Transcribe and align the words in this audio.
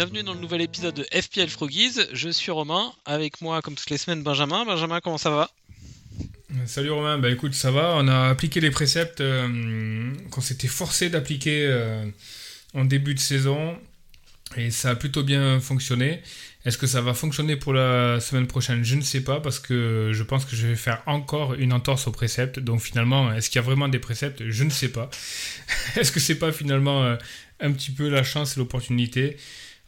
Bienvenue 0.00 0.22
dans 0.22 0.32
le 0.32 0.40
nouvel 0.40 0.62
épisode 0.62 0.94
de 0.94 1.06
FPL 1.12 1.48
Froggies. 1.48 2.00
Je 2.14 2.30
suis 2.30 2.50
Romain, 2.50 2.90
avec 3.04 3.42
moi 3.42 3.60
comme 3.60 3.74
toutes 3.74 3.90
les 3.90 3.98
semaines 3.98 4.22
Benjamin. 4.22 4.64
Benjamin, 4.64 4.98
comment 5.02 5.18
ça 5.18 5.28
va? 5.28 5.50
Salut 6.64 6.90
Romain, 6.90 7.18
bah 7.18 7.28
écoute, 7.28 7.52
ça 7.52 7.70
va. 7.70 7.96
On 7.96 8.08
a 8.08 8.30
appliqué 8.30 8.60
les 8.60 8.70
préceptes 8.70 9.20
euh, 9.20 10.14
qu'on 10.30 10.40
s'était 10.40 10.68
forcé 10.68 11.10
d'appliquer 11.10 11.66
euh, 11.66 12.06
en 12.72 12.86
début 12.86 13.12
de 13.12 13.18
saison 13.18 13.76
et 14.56 14.70
ça 14.70 14.88
a 14.88 14.94
plutôt 14.94 15.22
bien 15.22 15.60
fonctionné. 15.60 16.22
Est-ce 16.64 16.78
que 16.78 16.86
ça 16.86 17.02
va 17.02 17.12
fonctionner 17.12 17.56
pour 17.56 17.74
la 17.74 18.20
semaine 18.20 18.46
prochaine? 18.46 18.82
Je 18.82 18.94
ne 18.94 19.02
sais 19.02 19.20
pas 19.22 19.40
parce 19.40 19.58
que 19.58 20.12
je 20.14 20.22
pense 20.22 20.46
que 20.46 20.56
je 20.56 20.66
vais 20.66 20.76
faire 20.76 21.02
encore 21.04 21.52
une 21.52 21.74
entorse 21.74 22.06
aux 22.06 22.12
préceptes. 22.12 22.58
Donc 22.58 22.80
finalement, 22.80 23.34
est-ce 23.34 23.50
qu'il 23.50 23.60
y 23.60 23.62
a 23.62 23.66
vraiment 23.66 23.88
des 23.88 23.98
préceptes? 23.98 24.48
Je 24.48 24.64
ne 24.64 24.70
sais 24.70 24.88
pas. 24.88 25.10
est-ce 25.96 26.10
que 26.10 26.20
c'est 26.20 26.38
pas 26.38 26.52
finalement 26.52 27.04
euh, 27.04 27.16
un 27.60 27.70
petit 27.72 27.90
peu 27.90 28.08
la 28.08 28.22
chance 28.22 28.56
et 28.56 28.60
l'opportunité? 28.60 29.36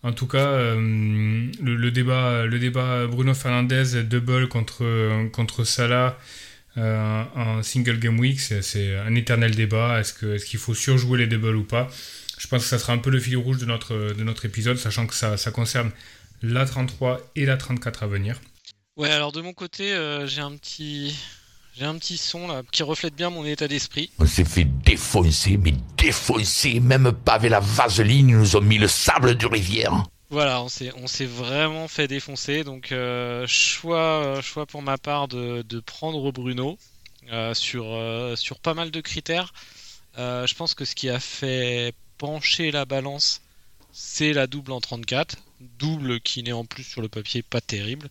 En 0.03 0.13
tout 0.13 0.27
cas, 0.27 0.49
euh, 0.49 1.51
le, 1.63 1.91
débat, 1.91 2.45
le 2.45 2.59
débat 2.59 3.07
Bruno 3.07 3.35
Fernandez 3.35 4.03
double 4.03 4.49
contre, 4.49 5.29
contre 5.31 5.65
Salah 5.65 6.19
euh, 6.79 7.25
en 7.35 7.63
single 7.63 7.99
game 7.99 8.19
week, 8.19 8.41
c'est 8.41 8.97
un 8.97 9.15
éternel 9.15 9.55
débat. 9.55 10.01
Est-ce 10.01 10.45
qu'il 10.45 10.59
faut 10.59 10.75
surjouer 10.75 11.19
les 11.19 11.27
doubles 11.27 11.57
ou 11.57 11.65
pas? 11.65 11.89
Je 12.39 12.49
pense 12.49 12.63
que 12.63 12.69
ça 12.69 12.79
sera 12.79 12.93
un 12.93 12.99
peu 12.99 13.11
le 13.11 13.21
fil 13.21 13.37
rouge 13.37 13.59
de 13.59 13.67
notre, 13.67 13.95
de 14.15 14.25
notre 14.25 14.45
épisode, 14.45 14.77
sachant 14.77 15.07
que 15.07 15.15
ça, 15.15 15.37
ça 15.37 15.51
concerne 15.51 15.93
la 16.43 16.65
33 16.65 17.21
et 17.37 17.47
la 17.47 17.57
34 17.57 18.03
à 18.03 18.07
venir. 18.07 18.41
Ouais, 18.97 19.11
alors 19.11 19.33
de 19.33 19.41
mon 19.41 19.53
côté, 19.53 19.93
euh, 19.93 20.27
j'ai 20.27 20.41
un 20.41 20.57
petit, 20.57 21.17
j'ai 21.77 21.85
un 21.85 21.97
petit 21.97 22.19
son 22.19 22.49
là 22.49 22.63
qui 22.71 22.83
reflète 22.83 23.15
bien 23.15 23.31
mon 23.31 23.45
état 23.45 23.69
d'esprit. 23.69 24.11
On 24.19 24.27
s'est 24.27 24.45
fait 24.45 24.65
défoncer, 24.65 25.57
mais 25.57 25.75
défoncer, 25.97 26.81
même 26.81 27.13
pas 27.13 27.35
avec 27.35 27.51
la 27.51 27.61
vaseline, 27.61 28.29
ils 28.29 28.37
nous 28.37 28.57
ont 28.57 28.61
mis 28.61 28.79
le 28.79 28.89
sable 28.89 29.37
de 29.37 29.47
rivière. 29.47 30.05
Voilà, 30.31 30.63
on 30.63 30.69
s'est, 30.69 30.91
on 30.97 31.07
s'est 31.07 31.27
vraiment 31.27 31.89
fait 31.89 32.09
défoncer, 32.09 32.65
donc 32.65 32.91
euh, 32.93 33.47
choix, 33.47 34.25
euh, 34.25 34.43
choix 34.43 34.65
pour 34.65 34.81
ma 34.81 34.97
part 34.97 35.29
de, 35.29 35.63
de 35.63 35.81
prendre 35.81 36.33
Bruno 36.33 36.79
euh, 37.31 37.53
sur, 37.53 37.85
euh, 37.89 38.35
sur 38.35 38.59
pas 38.59 38.73
mal 38.73 38.91
de 38.91 39.01
critères. 39.01 39.53
Je 40.17 40.55
pense 40.55 40.75
que 40.75 40.85
ce 40.85 40.95
qui 40.95 41.09
a 41.09 41.21
fait 41.21 41.95
pencher 42.19 42.71
la 42.71 42.85
balance, 42.85 43.43
c'est 43.93 44.33
la 44.33 44.47
double 44.47 44.73
en 44.73 44.81
34, 44.81 45.37
double 45.79 46.21
qui 46.21 46.43
n'est 46.43 46.53
en 46.53 46.65
plus 46.65 46.85
sur 46.85 47.03
le 47.03 47.09
papier 47.09 47.43
pas 47.43 47.61
terrible. 47.61 48.09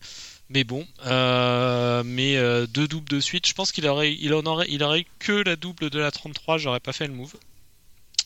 Mais 0.52 0.64
bon, 0.64 0.86
euh, 1.06 2.02
mais 2.04 2.36
euh, 2.36 2.66
deux 2.66 2.86
doubles 2.86 3.08
de 3.08 3.20
suite, 3.20 3.46
je 3.46 3.54
pense 3.54 3.72
qu'il 3.72 3.86
aurait, 3.86 4.12
il 4.12 4.34
en 4.34 4.44
aurait, 4.44 4.66
il 4.68 4.82
aurait 4.82 5.06
que 5.18 5.32
la 5.32 5.56
double 5.56 5.88
de 5.88 5.98
la 5.98 6.10
33, 6.10 6.58
j'aurais 6.58 6.80
pas 6.80 6.92
fait 6.92 7.06
le 7.06 7.14
move. 7.14 7.34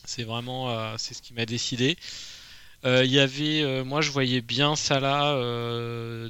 C'est 0.03 0.23
vraiment, 0.23 0.69
euh, 0.69 0.95
c'est 0.97 1.13
ce 1.13 1.21
qui 1.21 1.33
m'a 1.33 1.45
décidé. 1.45 1.95
Il 2.83 3.11
y 3.11 3.19
avait, 3.19 3.83
moi 3.83 3.99
je 3.99 4.11
voyais 4.11 4.39
bien 4.39 4.77
Salah 4.77 5.35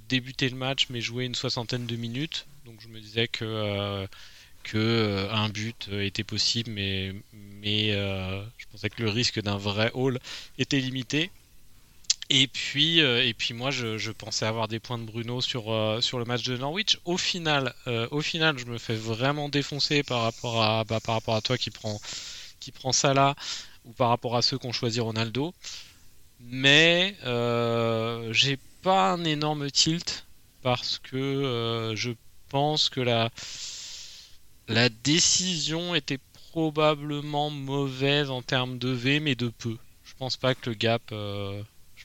débuter 0.10 0.50
le 0.50 0.56
match, 0.56 0.88
mais 0.90 1.02
jouer 1.02 1.26
une 1.26 1.36
soixantaine 1.36 1.86
de 1.86 1.96
minutes. 1.96 2.48
Donc 2.66 2.82
je 2.82 2.88
me 2.88 3.00
disais 3.00 3.28
que 3.28 4.08
que 4.64 5.28
un 5.32 5.50
but 5.50 5.88
était 5.92 6.24
possible, 6.24 6.72
mais 6.72 7.14
mais 7.62 7.92
je 7.92 8.66
pensais 8.72 8.90
que 8.90 9.04
le 9.04 9.10
risque 9.10 9.40
d'un 9.40 9.58
vrai 9.58 9.92
haul 9.94 10.20
était 10.58 10.80
limité. 10.80 11.30
Et 12.30 12.48
puis, 12.48 13.02
euh, 13.02 13.26
et 13.26 13.34
puis 13.34 13.54
moi, 13.54 13.72
je, 13.72 14.12
pensais 14.12 14.46
avoir 14.46 14.68
des 14.68 14.80
points 14.80 14.98
de 14.98 15.06
Bruno 15.06 15.40
sur, 15.40 15.72
euh, 15.72 16.02
sur 16.02 16.20
le 16.20 16.26
match 16.26 16.44
de 16.44 16.58
Norwich. 16.58 17.00
Au 17.06 17.18
final, 17.18 17.74
euh, 17.88 18.08
au 18.12 18.22
final, 18.22 18.58
je 18.58 18.66
me 18.66 18.78
fais 18.78 18.96
vraiment 18.96 19.48
défoncer 19.48 20.04
par 20.04 20.24
rapport 20.24 20.62
à, 20.62 20.84
bah, 20.84 21.00
par 21.00 21.16
rapport 21.16 21.36
à 21.36 21.42
toi 21.42 21.58
qui 21.58 21.72
prend, 21.72 22.02
qui 22.60 22.72
prend 22.72 22.92
Salah 22.92 23.36
ou 23.86 23.94
par 23.94 24.10
rapport 24.10 24.36
à 24.36 24.42
ceux 24.42 24.58
qui 24.58 24.68
ont 24.68 24.74
choisi 24.74 25.00
Ronaldo. 25.00 25.54
Mais 26.42 27.16
j'ai 28.32 28.58
pas 28.84 29.12
un 29.14 29.24
énorme 29.24 29.72
tilt 29.72 30.26
parce 30.64 31.00
que 31.00 31.94
je 31.96 32.12
pense 32.50 32.90
que 32.90 33.00
la, 33.00 33.30
la 34.68 34.90
décision 34.90 35.96
était 35.96 36.20
probablement 36.52 37.50
mauvaise 37.50 38.30
en 38.30 38.42
termes 38.42 38.78
de 38.78 38.90
V, 38.90 39.20
mais 39.20 39.36
de 39.36 39.48
peu. 39.50 39.78
Je 40.04 40.14
pense 40.18 40.38
pas 40.38 40.56
que 40.56 40.70
le 40.70 40.76
gap. 40.76 41.02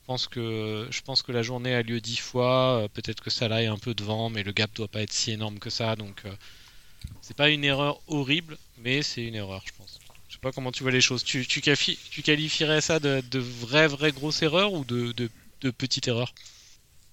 Pense 0.06 0.28
que 0.28 0.88
je 0.90 1.00
pense 1.02 1.22
que 1.22 1.32
la 1.32 1.42
journée 1.42 1.74
a 1.74 1.82
lieu 1.82 2.00
dix 2.00 2.18
fois. 2.18 2.82
euh, 2.84 2.88
Peut-être 2.88 3.20
que 3.22 3.30
Salah 3.30 3.62
est 3.62 3.66
un 3.66 3.78
peu 3.78 3.94
devant, 3.94 4.30
mais 4.30 4.42
le 4.42 4.52
gap 4.52 4.70
doit 4.74 4.88
pas 4.88 5.02
être 5.02 5.12
si 5.12 5.32
énorme 5.32 5.58
que 5.58 5.70
ça. 5.70 5.96
Donc 5.96 6.22
euh, 6.24 6.32
c'est 7.20 7.36
pas 7.36 7.50
une 7.50 7.64
erreur 7.64 8.00
horrible, 8.08 8.58
mais 8.78 9.02
c'est 9.02 9.24
une 9.24 9.34
erreur, 9.34 9.62
je 9.66 9.72
pense. 9.78 10.00
Je 10.28 10.34
sais 10.34 10.40
pas 10.40 10.52
comment 10.52 10.72
tu 10.72 10.82
vois 10.82 10.92
les 10.92 11.00
choses. 11.02 11.24
Tu, 11.24 11.46
tu, 11.46 11.60
qualifi- 11.60 11.98
tu 12.10 12.22
qualifierais 12.22 12.80
ça 12.80 12.98
de, 13.00 13.22
de 13.30 13.38
vraie 13.38 13.88
vraie 13.88 14.12
grosse 14.12 14.42
erreur 14.42 14.72
ou 14.72 14.84
de, 14.84 15.12
de, 15.12 15.30
de 15.60 15.70
petite 15.70 16.08
erreur 16.08 16.32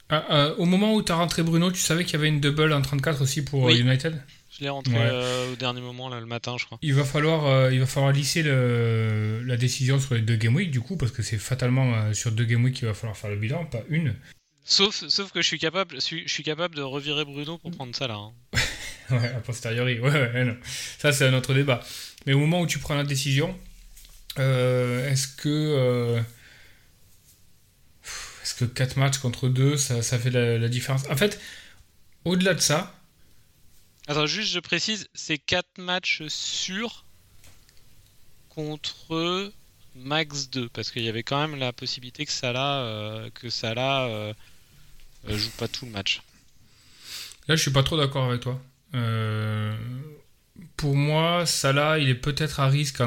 Ah, 0.09 0.25
euh, 0.31 0.55
au 0.57 0.65
moment 0.65 0.93
où 0.95 1.01
tu 1.03 1.11
as 1.11 1.15
rentré 1.15 1.43
Bruno, 1.43 1.71
tu 1.71 1.81
savais 1.81 2.05
qu'il 2.05 2.13
y 2.13 2.15
avait 2.17 2.29
une 2.29 2.39
double 2.41 2.73
en 2.73 2.81
34 2.81 3.21
aussi 3.21 3.43
pour 3.43 3.63
Oui. 3.63 3.79
United? 3.79 4.21
Je 4.59 4.63
l'ai 4.65 4.69
rentré 4.69 4.93
Ouais. 4.93 4.99
euh, 5.01 5.53
au 5.53 5.55
dernier 5.55 5.79
moment 5.79 6.09
là 6.09 6.19
le 6.19 6.25
matin, 6.25 6.55
je 6.59 6.65
crois. 6.65 6.77
il 6.81 6.93
va, 6.93 7.05
falloir, 7.05 7.45
euh, 7.45 7.71
il 7.73 7.79
va 7.79 7.85
falloir 7.85 8.11
lisser 8.11 8.43
le- 8.43 9.41
la 9.45 9.55
décision 9.55 9.99
sur 10.01 10.15
les 10.15 10.21
deux 10.21 10.35
game 10.35 10.53
week 10.53 10.69
du 10.69 10.81
coup, 10.81 10.97
parce 10.97 11.11
que 11.13 11.23
c'est 11.23 11.37
fatalement 11.37 11.93
euh, 11.95 12.13
sur 12.13 12.31
deux 12.33 12.43
game 12.43 12.63
week 12.63 12.75
qu'il 12.75 12.87
va 12.87 12.93
falloir 12.93 13.15
faire 13.15 13.29
le 13.29 13.37
bilan, 13.37 13.63
pas 13.65 13.83
une. 13.89 14.13
Sauf, 14.65 15.07
sauf 15.07 15.31
que 15.31 15.41
je 15.41 15.47
suis 15.47 15.59
capable, 15.59 15.95
je 15.95 16.01
suis, 16.01 16.27
je 16.27 16.33
suis 16.33 16.43
capable 16.43 16.75
de 16.75 16.81
revirer 16.81 17.23
Bruno 17.25 17.57
pour 17.57 17.71
prendre 17.71 17.95
ça 17.95 18.07
là. 18.07 18.15
hein. 18.15 18.33
Ouais, 19.11 19.27
a 19.29 19.39
posteriori, 19.39 19.99
ouais, 19.99 20.11
ouais, 20.11 20.45
non. 20.45 20.55
Ça, 20.99 21.11
c'est 21.11 21.25
un 21.25 21.33
autre 21.33 21.55
débat. 21.55 21.81
Mais 22.27 22.33
au 22.33 22.39
moment 22.39 22.61
où 22.61 22.67
tu 22.67 22.77
prends 22.77 22.93
la 22.95 23.03
décision, 23.03 23.57
est-ce 24.37 25.27
que. 25.27 25.47
euh, 25.49 26.21
est-ce 28.43 28.53
que 28.55 28.65
4 28.65 28.97
matchs 28.97 29.17
contre 29.17 29.47
2, 29.49 29.77
ça, 29.77 30.01
ça 30.01 30.17
fait 30.19 30.29
la, 30.29 30.57
la 30.57 30.67
différence? 30.69 31.09
En 31.09 31.15
fait, 31.15 31.39
au-delà 32.25 32.53
de 32.53 32.59
ça, 32.59 32.98
Attends, 34.09 34.25
juste 34.25 34.51
je 34.51 34.59
précise, 34.59 35.07
c'est 35.13 35.37
4 35.37 35.77
matchs 35.77 36.23
sûrs 36.29 37.05
contre 38.49 39.51
max 39.95 40.49
2 40.49 40.67
parce 40.69 40.89
qu'il 40.89 41.03
y 41.03 41.09
avait 41.09 41.21
quand 41.21 41.39
même 41.39 41.59
la 41.59 41.73
possibilité 41.73 42.25
que 42.25 42.31
Salah, 42.31 42.79
euh, 42.79 43.29
que 43.35 43.51
Salah 43.51 44.05
euh, 44.05 44.33
euh, 45.29 45.37
joue 45.37 45.51
pas 45.59 45.67
tout 45.67 45.85
le 45.85 45.91
match. 45.91 46.23
là, 47.47 47.55
je 47.55 47.61
suis 47.61 47.69
pas 47.69 47.83
trop 47.83 47.97
d'accord 47.97 48.25
avec 48.25 48.41
toi. 48.41 48.59
Pour 50.75 50.95
moi, 50.95 51.45
Salah, 51.45 51.99
il 51.99 52.09
est 52.09 52.15
peut-être 52.15 52.61
à 52.61 52.67
risque 52.67 53.03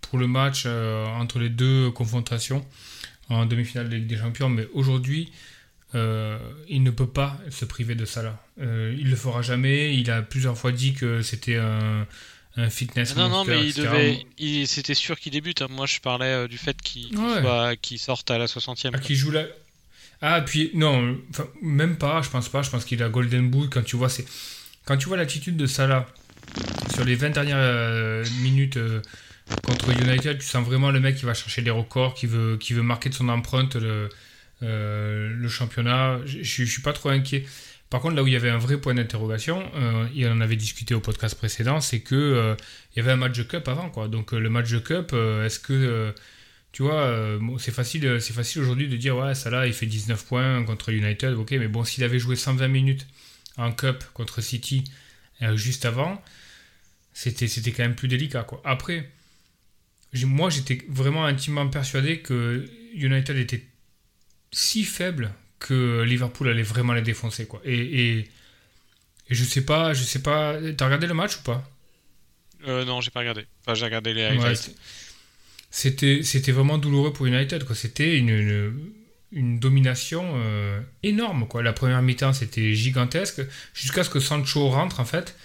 pour 0.00 0.18
le 0.18 0.26
match 0.26 0.64
entre 0.64 1.38
les 1.38 1.50
deux 1.50 1.90
confrontations 1.90 2.66
en 3.28 3.44
demi-finale 3.44 3.90
de 3.90 3.96
Ligue 3.96 4.06
des 4.06 4.16
Champions, 4.16 4.48
mais 4.48 4.66
aujourd'hui, 4.72 5.30
euh, 5.96 6.38
il 6.68 6.82
ne 6.82 6.90
peut 6.90 7.06
pas 7.08 7.38
se 7.50 7.64
priver 7.64 7.94
de 7.94 8.04
Salah. 8.04 8.40
Euh, 8.60 8.94
il 8.98 9.10
le 9.10 9.16
fera 9.16 9.42
jamais. 9.42 9.94
Il 9.96 10.10
a 10.10 10.22
plusieurs 10.22 10.56
fois 10.56 10.70
dit 10.72 10.92
que 10.94 11.22
c'était 11.22 11.56
un, 11.56 12.06
un 12.56 12.70
fitness 12.70 13.14
Ah 13.16 13.20
non, 13.20 13.28
non, 13.28 13.44
mais 13.44 13.66
il 13.66 13.74
devait, 13.74 14.26
il- 14.38 14.66
c'était 14.68 14.94
sûr 14.94 15.18
qu'il 15.18 15.32
débute. 15.32 15.62
hein. 15.62 15.68
Moi, 15.70 15.86
je 15.86 15.98
parlais 16.00 16.26
euh, 16.26 16.48
du 16.48 16.58
fait 16.58 16.80
qu'il 16.80 17.08
qu'il 17.08 17.18
Ouais. 17.18 17.76
qu'il 17.80 17.98
sorte 17.98 18.30
à 18.30 18.38
la 18.38 18.46
60e. 18.46 18.88
Ah, 18.88 18.98
quoi. 18.98 19.00
qui 19.00 19.16
joue 19.16 19.30
là. 19.30 19.44
Ah, 20.22 20.40
puis 20.40 20.70
non, 20.74 21.18
même 21.62 21.96
pas, 21.98 22.22
je 22.22 22.30
pense 22.30 22.48
pas. 22.48 22.62
Je 22.62 22.70
pense 22.70 22.84
qu'il 22.84 23.02
a 23.02 23.08
Golden 23.08 23.50
Boot. 23.50 23.68
Quand 23.72 23.82
tu 23.82 23.96
vois, 23.96 24.08
c'est 24.08 24.24
quand 24.84 24.96
tu 24.96 25.08
vois 25.08 25.16
l'attitude 25.16 25.56
de 25.56 25.66
Salah 25.66 26.06
sur 26.94 27.04
les 27.04 27.16
20 27.16 27.30
dernières 27.30 27.56
euh, 27.58 28.24
minutes 28.40 28.78
contre 29.62 29.90
United, 29.90 30.38
tu 30.38 30.46
sens 30.46 30.64
vraiment 30.64 30.90
le 30.90 31.00
mec 31.00 31.16
qui 31.16 31.24
va 31.24 31.34
chercher 31.34 31.62
des 31.62 31.70
records, 31.70 32.14
qui 32.14 32.26
veut, 32.26 32.56
qui 32.56 32.72
veut 32.72 32.82
marquer 32.82 33.08
de 33.10 33.14
son 33.14 33.28
empreinte 33.28 33.76
le, 33.76 34.08
le 34.60 35.48
championnat. 35.48 36.20
Je 36.26 36.42
je 36.42 36.64
suis 36.64 36.82
pas 36.82 36.92
trop 36.92 37.10
inquiet. 37.10 37.44
Par 37.90 38.00
contre, 38.00 38.16
là 38.16 38.22
où 38.22 38.26
il 38.26 38.32
y 38.32 38.36
avait 38.36 38.50
un 38.50 38.58
vrai 38.58 38.80
point 38.80 38.94
d'interrogation, 38.94 39.70
euh, 39.76 40.06
on 40.16 40.32
en 40.32 40.40
avait 40.40 40.56
discuté 40.56 40.94
au 40.94 41.00
podcast 41.00 41.36
précédent, 41.36 41.80
c'est 41.80 42.00
que 42.00 42.16
euh, 42.16 42.56
il 42.92 42.98
y 42.98 43.00
avait 43.00 43.12
un 43.12 43.16
match 43.16 43.36
de 43.38 43.44
cup 43.44 43.68
avant, 43.68 43.90
quoi. 43.90 44.08
Donc 44.08 44.34
euh, 44.34 44.38
le 44.40 44.50
match 44.50 44.70
de 44.70 44.78
cup, 44.80 45.10
euh, 45.12 45.46
est-ce 45.46 45.60
que 45.60 45.72
euh, 45.72 46.12
tu 46.72 46.82
vois, 46.82 47.00
euh, 47.04 47.38
c'est 47.58 47.72
facile, 47.72 48.04
euh, 48.06 48.20
c'est 48.20 48.32
facile 48.32 48.62
aujourd'hui 48.62 48.88
de 48.88 48.96
dire 48.96 49.16
ouais, 49.16 49.34
ça 49.34 49.50
là, 49.50 49.66
il 49.68 49.72
fait 49.72 49.86
19 49.86 50.26
points 50.26 50.64
contre 50.64 50.90
United, 50.90 51.34
ok, 51.34 51.52
mais 51.52 51.68
bon, 51.68 51.84
s'il 51.84 52.02
avait 52.04 52.18
joué 52.18 52.34
120 52.36 52.68
minutes 52.68 53.06
en 53.56 53.72
cup 53.72 54.04
contre 54.14 54.40
City 54.40 54.84
euh, 55.42 55.56
juste 55.56 55.84
avant, 55.84 56.20
c'était, 57.12 57.48
c'était 57.48 57.72
quand 57.72 57.84
même 57.84 57.94
plus 57.94 58.08
délicat, 58.08 58.42
quoi. 58.42 58.60
Après, 58.64 59.08
moi, 60.24 60.50
j'étais 60.50 60.82
vraiment 60.88 61.24
intimement 61.24 61.68
persuadé 61.68 62.20
que 62.20 62.64
United 62.94 63.36
était 63.36 63.64
si 64.52 64.84
faible 64.84 65.32
que 65.58 66.02
Liverpool 66.02 66.48
allait 66.48 66.62
vraiment 66.62 66.92
les 66.92 67.02
défoncer. 67.02 67.46
Quoi. 67.46 67.60
Et, 67.64 67.78
et, 67.78 68.18
et 68.18 69.34
je 69.34 69.44
sais 69.44 69.64
pas, 69.64 69.94
je 69.94 70.02
sais 70.02 70.22
pas. 70.22 70.56
T'as 70.76 70.84
regardé 70.84 71.06
le 71.06 71.14
match 71.14 71.36
ou 71.38 71.42
pas? 71.42 71.68
Euh, 72.66 72.84
non, 72.84 73.00
j'ai 73.00 73.10
pas 73.10 73.20
regardé. 73.20 73.46
Enfin, 73.62 73.74
j'ai 73.74 73.84
regardé 73.84 74.12
les 74.14 74.24
highlights. 74.24 74.74
c'était, 75.70 76.22
c'était 76.22 76.52
vraiment 76.52 76.78
douloureux 76.78 77.12
pour 77.12 77.26
United. 77.26 77.64
Quoi. 77.64 77.74
C'était 77.74 78.16
une, 78.18 78.30
une, 78.30 78.90
une 79.32 79.58
domination 79.58 80.32
euh, 80.36 80.80
énorme. 81.02 81.46
Quoi. 81.48 81.62
La 81.62 81.72
première 81.72 82.02
mi-temps, 82.02 82.32
c'était 82.32 82.74
gigantesque. 82.74 83.42
Jusqu'à 83.74 84.04
ce 84.04 84.10
que 84.10 84.20
Sancho 84.20 84.68
rentre, 84.68 85.00
en 85.00 85.04
fait. 85.04 85.36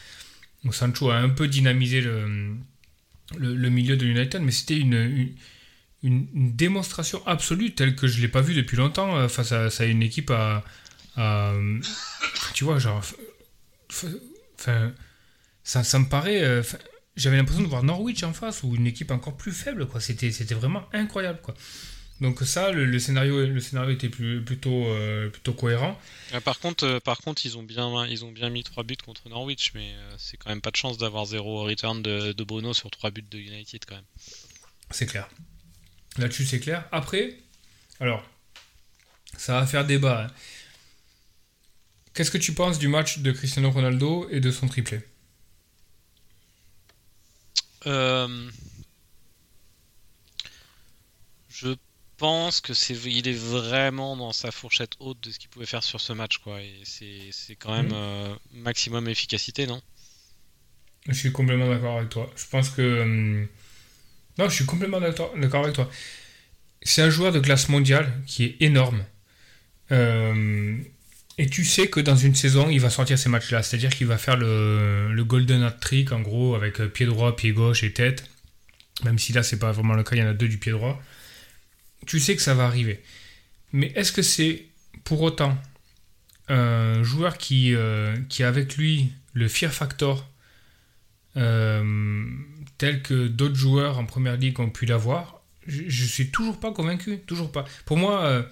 Sancho 0.71 1.09
a 1.09 1.18
un 1.18 1.30
peu 1.30 1.48
dynamisé 1.48 2.01
le, 2.01 2.56
le, 3.38 3.56
le 3.56 3.69
milieu 3.69 3.98
de 3.98 4.06
United, 4.06 4.42
mais 4.42 4.51
c'était 4.51 4.77
une, 4.77 4.94
une, 4.94 5.33
une- 6.03 6.27
une 6.33 6.56
démonstration 6.56 7.25
absolue, 7.27 7.74
telle 7.74 7.95
que 7.95 8.07
je 8.07 8.18
ne 8.18 8.21
l'ai 8.24 8.27
pas 8.27 8.42
vue 8.42 8.53
depuis 8.53 8.77
longtemps, 8.77 9.15
euh, 9.18 9.27
face 9.27 9.51
à, 9.51 9.68
à 9.68 9.86
une 9.86 10.01
équipe 10.03 10.31
à. 10.31 10.63
à, 11.18 11.53
tu 12.53 12.63
vois, 12.63 12.80
genre. 12.80 13.01
Enfin. 14.57 14.94
Ça, 15.63 15.83
ça 15.83 16.00
me 16.00 16.06
paraît. 16.09 16.42
euh, 16.44 16.63
j'avais 17.15 17.38
l'impression 17.38 17.62
de 17.63 17.68
voir 17.68 17.83
Norwich 17.83 18.24
en 18.24 18.33
face 18.33 18.63
ou 18.63 18.75
une 18.75 18.88
équipe 18.88 19.12
encore 19.12 19.36
plus 19.36 19.51
faible 19.51 19.86
quoi 19.86 20.00
c'était 20.00 20.31
c'était 20.31 20.56
vraiment 20.56 20.83
incroyable 20.94 21.39
quoi 21.44 21.53
donc 22.21 22.39
ça 22.42 22.71
le, 22.71 22.86
le 22.86 23.00
scénario 23.00 23.45
le 23.45 23.59
scénario 23.59 23.92
était 23.92 24.07
plus, 24.09 24.42
plutôt 24.44 24.86
euh, 24.88 25.30
plutôt 25.30 25.53
cohérent 25.53 26.00
par 26.45 26.59
contre, 26.59 26.86
euh, 26.86 27.00
par 27.01 27.18
contre, 27.19 27.45
ils 27.45 27.57
ont 27.57 27.63
bien, 27.63 28.06
ils 28.07 28.24
ont 28.24 28.31
bien 28.31 28.50
mis 28.50 28.63
3 28.63 28.83
buts 28.83 28.95
contre 29.06 29.27
Norwich, 29.27 29.71
mais 29.75 29.92
euh, 29.94 30.15
c'est 30.18 30.38
quand 30.38 30.50
même 30.50 30.62
pas 30.62 30.71
de 30.71 30.77
chance 30.77 30.98
d'avoir 30.98 31.25
zéro 31.25 31.63
return 31.63 32.01
de, 32.01 32.31
de 32.31 32.44
Bruno 32.45 32.74
sur 32.74 32.89
3 32.89 33.12
buts 33.12 33.25
de 33.30 33.38
United 33.38 33.83
quand 33.86 33.95
même. 33.95 34.06
c'est 34.92 35.06
clair 35.06 35.27
là-dessus 36.18 36.46
c'est 36.46 36.60
clair 36.60 36.88
après 36.92 37.38
alors 38.00 38.24
ça 39.38 39.60
va 39.60 39.66
faire 39.68 39.86
débat 39.86 40.25
hein. 40.25 40.31
qu'est-ce 42.13 42.31
que 42.31 42.38
tu 42.38 42.54
penses 42.54 42.80
du 42.80 42.88
match 42.88 43.19
de 43.19 43.31
Cristiano 43.34 43.69
Ronaldo 43.69 44.28
et 44.30 44.40
de 44.40 44.50
son 44.50 44.68
triplé? 44.69 45.02
Euh, 47.86 48.50
je 51.50 51.75
pense 52.18 52.62
que 52.62 52.74
c'est, 52.74 52.96
il 52.96 53.28
est 53.28 53.34
vraiment 53.34 54.16
dans 54.16 54.34
sa 54.34 54.52
fourchette 54.52 54.94
haute 55.00 55.22
de 55.22 55.31
ce 55.31 55.38
qu'il 55.40 55.50
pouvait 55.50 55.66
faire 55.68 55.84
sur 55.84 56.00
ce 56.02 56.13
match, 56.13 56.38
quoi. 56.40 56.62
Et 56.62 56.81
c'est, 56.86 57.30
c'est 57.31 57.56
quand 57.56 57.74
même 57.74 57.90
Mhm. 57.90 57.94
euh, 57.94 58.36
maximum 58.52 59.08
efficacité, 59.08 59.68
non? 59.68 59.81
Je 61.08 61.13
suis 61.13 61.31
complètement 61.31 61.68
d'accord 61.69 61.98
avec 61.98 62.10
toi. 62.10 62.31
Je 62.36 62.46
pense 62.48 62.69
que. 62.69 63.48
Non, 64.41 64.49
je 64.49 64.55
suis 64.55 64.65
complètement 64.65 64.99
d'accord 64.99 65.63
avec 65.63 65.75
toi. 65.75 65.88
C'est 66.81 67.03
un 67.03 67.11
joueur 67.11 67.31
de 67.31 67.39
classe 67.39 67.69
mondiale 67.69 68.11
qui 68.25 68.43
est 68.43 68.55
énorme. 68.59 69.05
Euh, 69.91 70.77
Et 71.38 71.47
tu 71.47 71.63
sais 71.63 71.89
que 71.89 71.99
dans 71.99 72.15
une 72.15 72.33
saison, 72.33 72.67
il 72.71 72.79
va 72.79 72.89
sortir 72.89 73.19
ces 73.19 73.29
matchs-là. 73.29 73.61
C'est-à-dire 73.61 73.91
qu'il 73.91 74.07
va 74.07 74.17
faire 74.17 74.38
le, 74.38 75.23
Golden 75.23 75.61
Hat 75.61 75.71
Trick, 75.73 76.11
en 76.11 76.21
gros, 76.21 76.55
avec 76.55 76.81
euh, 76.81 76.88
pied 76.88 77.05
droit, 77.05 77.35
pied 77.35 77.51
gauche 77.51 77.83
et 77.83 77.93
tête. 77.93 78.23
Même 79.03 79.19
si 79.19 79.31
là, 79.31 79.43
c'est 79.43 79.59
pas 79.59 79.71
vraiment 79.71 79.93
le 79.93 80.01
cas, 80.01 80.15
il 80.15 80.19
y 80.19 80.23
en 80.23 80.27
a 80.27 80.33
deux 80.33 80.47
du 80.47 80.57
pied 80.57 80.71
droit. 80.71 80.99
Tu 82.07 82.19
sais 82.19 82.35
que 82.35 82.41
ça 82.41 82.55
va 82.55 82.65
arriver. 82.65 83.03
Mais 83.73 83.91
est-ce 83.95 84.11
que 84.11 84.23
c'est 84.23 84.65
pour 85.03 85.21
autant 85.21 85.55
un 86.47 87.03
joueur 87.03 87.38
qui, 87.38 87.75
euh, 87.75 88.17
qui 88.27 88.43
a 88.43 88.47
avec 88.47 88.75
lui 88.75 89.11
le 89.33 89.47
Fear 89.47 89.71
Factor 89.71 90.17
euh, 90.17 90.31
tel 91.33 93.01
que 93.04 93.28
d'autres 93.28 93.56
joueurs 93.56 94.00
en 94.00 94.06
première 94.06 94.38
ligue 94.38 94.60
ont 94.60 94.69
pu 94.69 94.86
l'avoir, 94.86 95.42
je, 95.68 95.83
je 95.88 96.06
suis 96.06 96.31
toujours 96.31 96.60
pas 96.60 96.72
convaincu, 96.72 97.19
toujours 97.19 97.51
pas. 97.51 97.66
Pour 97.86 97.98
moi, 97.98 98.25
euh, 98.25 98.44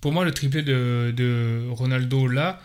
pour 0.00 0.12
moi 0.12 0.24
le 0.24 0.32
triplé 0.32 0.62
de, 0.62 1.66
Ronaldo 1.70 2.26
là, 2.26 2.60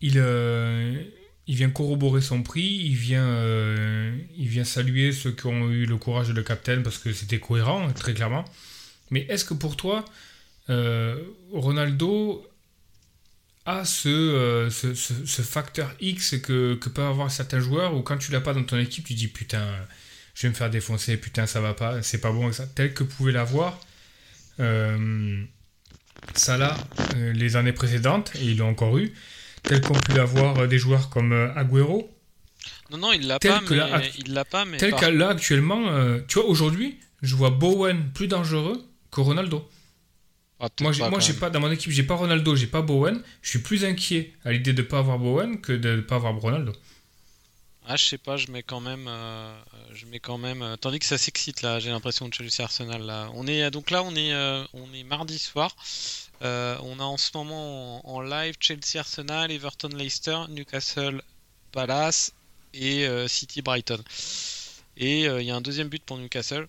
il, 0.00 0.14
euh, 0.16 1.02
il 1.46 1.56
vient 1.56 1.70
corroborer 1.70 2.20
son 2.20 2.42
prix, 2.42 2.80
il 2.84 2.94
vient, 2.94 3.26
euh, 3.26 4.16
il 4.36 4.48
vient 4.48 4.64
saluer 4.64 5.12
ceux 5.12 5.32
qui 5.32 5.46
ont 5.46 5.70
eu 5.70 5.86
le 5.86 5.96
courage 5.96 6.28
de 6.28 6.32
le 6.32 6.42
captain 6.42 6.82
parce 6.82 6.98
que 6.98 7.12
c'était 7.12 7.38
cohérent, 7.38 7.90
très 7.92 8.14
clairement. 8.14 8.44
Mais 9.10 9.26
est-ce 9.28 9.44
que 9.44 9.54
pour 9.54 9.76
toi, 9.76 10.04
euh, 10.70 11.16
Ronaldo 11.52 12.46
a 13.66 13.84
ce, 13.84 14.08
euh, 14.08 14.70
ce, 14.70 14.94
ce- 14.94 15.24
ce 15.26 15.42
facteur 15.42 15.90
X 16.00 16.36
que, 16.42 16.74
que 16.74 16.88
peuvent 16.88 17.06
avoir 17.08 17.30
certains 17.30 17.60
joueurs 17.60 17.94
où 17.94 18.02
quand 18.02 18.18
tu 18.18 18.30
l'as 18.32 18.40
pas 18.40 18.52
dans 18.54 18.64
ton 18.64 18.78
équipe, 18.78 19.06
tu 19.06 19.14
dis 19.14 19.28
putain, 19.28 19.66
je 20.34 20.42
vais 20.42 20.48
me 20.50 20.54
faire 20.54 20.70
défoncer, 20.70 21.16
putain, 21.16 21.46
ça 21.46 21.60
va 21.60 21.74
pas, 21.74 22.02
c'est 22.02 22.18
pas 22.20 22.30
bon, 22.32 22.52
ça. 22.52 22.66
tel 22.66 22.92
que 22.92 23.04
pouvait 23.04 23.32
l'avoir 23.32 23.80
euh, 24.60 25.42
Salah 26.34 26.76
euh, 27.16 27.32
les 27.32 27.56
années 27.56 27.72
précédentes, 27.72 28.32
et 28.36 28.44
il 28.44 28.58
l'a 28.58 28.64
encore 28.64 28.98
eu, 28.98 29.12
tel 29.62 29.80
qu'ont 29.80 29.94
pu 29.98 30.12
l'avoir 30.12 30.58
euh, 30.58 30.66
des 30.66 30.78
joueurs 30.78 31.08
comme 31.10 31.32
Agüero, 31.56 32.10
Non, 32.90 32.98
non, 32.98 33.12
il 33.12 33.26
l'a 33.26 33.38
pas, 33.38 33.60
mais 33.68 33.76
là, 33.76 34.02
il 34.18 34.32
l'a 34.32 34.44
pas, 34.44 34.64
mais 34.64 34.76
tel 34.76 34.90
par- 34.90 35.00
qu'à 35.00 35.10
là 35.10 35.28
actuellement, 35.30 35.86
tu 36.28 36.38
vois, 36.38 36.48
aujourd'hui, 36.48 36.98
je 37.22 37.34
vois 37.34 37.50
Bowen 37.50 38.10
plus 38.14 38.28
dangereux 38.28 38.84
que 39.10 39.20
Ronaldo. 39.20 39.66
Ah, 40.60 40.68
Moi, 40.80 40.92
j'ai, 40.92 41.00
pas, 41.00 41.10
moi, 41.10 41.20
j'ai 41.20 41.34
pas 41.34 41.50
dans 41.50 41.60
mon 41.60 41.70
équipe, 41.70 41.90
j'ai 41.92 42.02
pas 42.04 42.14
Ronaldo, 42.14 42.56
j'ai 42.56 42.66
pas 42.66 42.82
Bowen. 42.82 43.22
Je 43.42 43.50
suis 43.50 43.58
plus 43.60 43.84
inquiet 43.84 44.32
à 44.44 44.52
l'idée 44.52 44.72
de 44.72 44.82
pas 44.82 44.98
avoir 44.98 45.18
Bowen 45.18 45.60
que 45.60 45.72
de 45.72 45.96
ne 45.96 46.00
pas 46.00 46.16
avoir 46.16 46.34
Ronaldo. 46.40 46.72
Ah, 47.86 47.96
je 47.96 48.04
sais 48.04 48.18
pas, 48.18 48.36
je 48.38 48.50
mets 48.50 48.62
quand 48.62 48.80
même, 48.80 49.06
euh, 49.08 49.54
je 49.92 50.06
mets 50.06 50.18
quand 50.20 50.38
même. 50.38 50.62
euh, 50.62 50.76
tandis 50.76 50.98
que 50.98 51.04
ça 51.06 51.18
s'excite 51.18 51.60
là, 51.62 51.80
j'ai 51.80 51.90
l'impression 51.90 52.26
de 52.28 52.32
Chelsea 52.34 52.62
Arsenal 52.62 53.02
là. 53.02 53.30
On 53.34 53.46
est 53.46 53.70
donc 53.70 53.90
là, 53.90 54.02
on 54.02 54.14
est, 54.16 54.32
euh, 54.32 54.64
on 54.72 54.90
est 54.94 55.04
mardi 55.04 55.38
soir. 55.38 55.76
On 56.40 56.98
a 57.00 57.02
en 57.04 57.16
ce 57.16 57.30
moment 57.34 58.06
en, 58.06 58.16
en 58.16 58.20
live 58.20 58.54
Chelsea 58.60 58.98
Arsenal, 58.98 59.50
Everton 59.50 59.88
Leicester, 59.88 60.38
Newcastle 60.50 61.22
Palace 61.72 62.32
et 62.74 63.06
City 63.28 63.62
Brighton. 63.62 64.02
Et 64.96 65.22
il 65.24 65.42
y 65.42 65.50
a 65.50 65.56
un 65.56 65.60
deuxième 65.60 65.88
but 65.88 66.02
pour 66.04 66.18
Newcastle, 66.18 66.66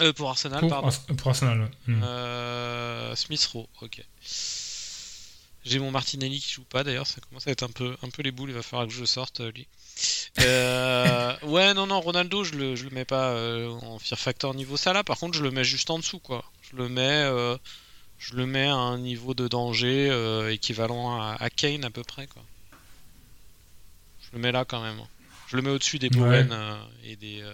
Euh, 0.00 0.12
pour 0.12 0.30
Arsenal, 0.30 0.60
Pour, 0.60 0.68
pardon. 0.70 0.88
Ars- 0.88 1.16
pour 1.16 1.28
Arsenal, 1.28 1.60
ouais. 1.60 1.70
Hmm. 1.86 2.02
Euh, 2.02 3.14
Smith 3.14 3.44
Rowe, 3.52 3.68
ok. 3.82 4.02
J'ai 5.64 5.78
mon 5.78 5.90
Martinelli 5.92 6.40
qui 6.40 6.50
joue 6.52 6.64
pas 6.64 6.82
d'ailleurs, 6.82 7.06
ça 7.06 7.20
commence 7.20 7.46
à 7.46 7.50
être 7.52 7.62
un 7.62 7.68
peu, 7.70 7.96
un 8.02 8.10
peu 8.10 8.22
les 8.22 8.32
boules, 8.32 8.50
il 8.50 8.54
va 8.54 8.62
falloir 8.62 8.88
que 8.88 8.92
je 8.94 9.04
sorte 9.04 9.40
euh, 9.40 9.52
lui. 9.52 9.68
Euh, 10.40 11.36
ouais, 11.42 11.72
non, 11.74 11.86
non, 11.86 12.00
Ronaldo, 12.00 12.42
je 12.42 12.54
le, 12.54 12.74
je 12.74 12.84
le 12.84 12.90
mets 12.90 13.04
pas 13.04 13.32
en 13.82 13.98
Fear 14.00 14.18
Factor 14.18 14.54
niveau 14.54 14.76
Salah, 14.76 15.04
par 15.04 15.18
contre, 15.18 15.36
je 15.38 15.42
le 15.42 15.50
mets 15.52 15.62
juste 15.62 15.90
en 15.90 15.98
dessous, 15.98 16.18
quoi. 16.18 16.44
Je 16.70 16.76
le 16.76 16.88
mets, 16.88 17.24
je 18.18 18.34
le 18.34 18.46
mets 18.46 18.66
à 18.66 18.74
un 18.74 18.98
niveau 18.98 19.34
de 19.34 19.46
danger 19.46 20.08
équivalent 20.50 21.20
à, 21.20 21.36
à 21.38 21.50
Kane 21.50 21.84
à 21.84 21.90
peu 21.90 22.02
près, 22.02 22.26
quoi. 22.26 22.42
Je 24.22 24.36
le 24.36 24.38
mets 24.42 24.52
là 24.52 24.64
quand 24.64 24.82
même. 24.82 25.00
Je 25.48 25.56
le 25.56 25.62
mets 25.62 25.70
au-dessus 25.70 25.98
des 25.98 26.08
Bowen 26.08 26.50
et 27.04 27.14
des. 27.16 27.44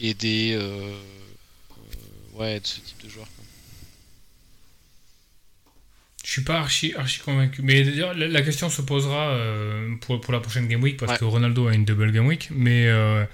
Et 0.00 0.14
des. 0.14 0.52
euh, 0.54 0.60
euh, 0.62 2.38
ouais, 2.38 2.60
de 2.60 2.66
ce 2.66 2.80
type 2.80 3.02
de 3.04 3.08
joueur. 3.08 3.26
quoi. 3.36 3.44
Je 6.24 6.30
suis 6.32 6.42
pas 6.42 6.58
archi, 6.58 6.94
archi 6.94 7.20
convaincu. 7.20 7.62
Mais 7.62 7.84
d'ailleurs, 7.84 8.14
la, 8.14 8.28
la 8.28 8.42
question 8.42 8.68
se 8.68 8.82
posera 8.82 9.28
euh, 9.30 9.94
pour, 10.00 10.20
pour 10.20 10.32
la 10.32 10.40
prochaine 10.40 10.68
Game 10.68 10.82
Week 10.82 10.96
parce 10.98 11.12
Ouais. 11.12 11.18
que 11.18 11.24
Ronaldo 11.24 11.68
a 11.68 11.74
une 11.74 11.84
double 11.84 12.12
Game 12.12 12.26
Week. 12.26 12.48
Mais 12.52 12.86
euh, 12.86 13.24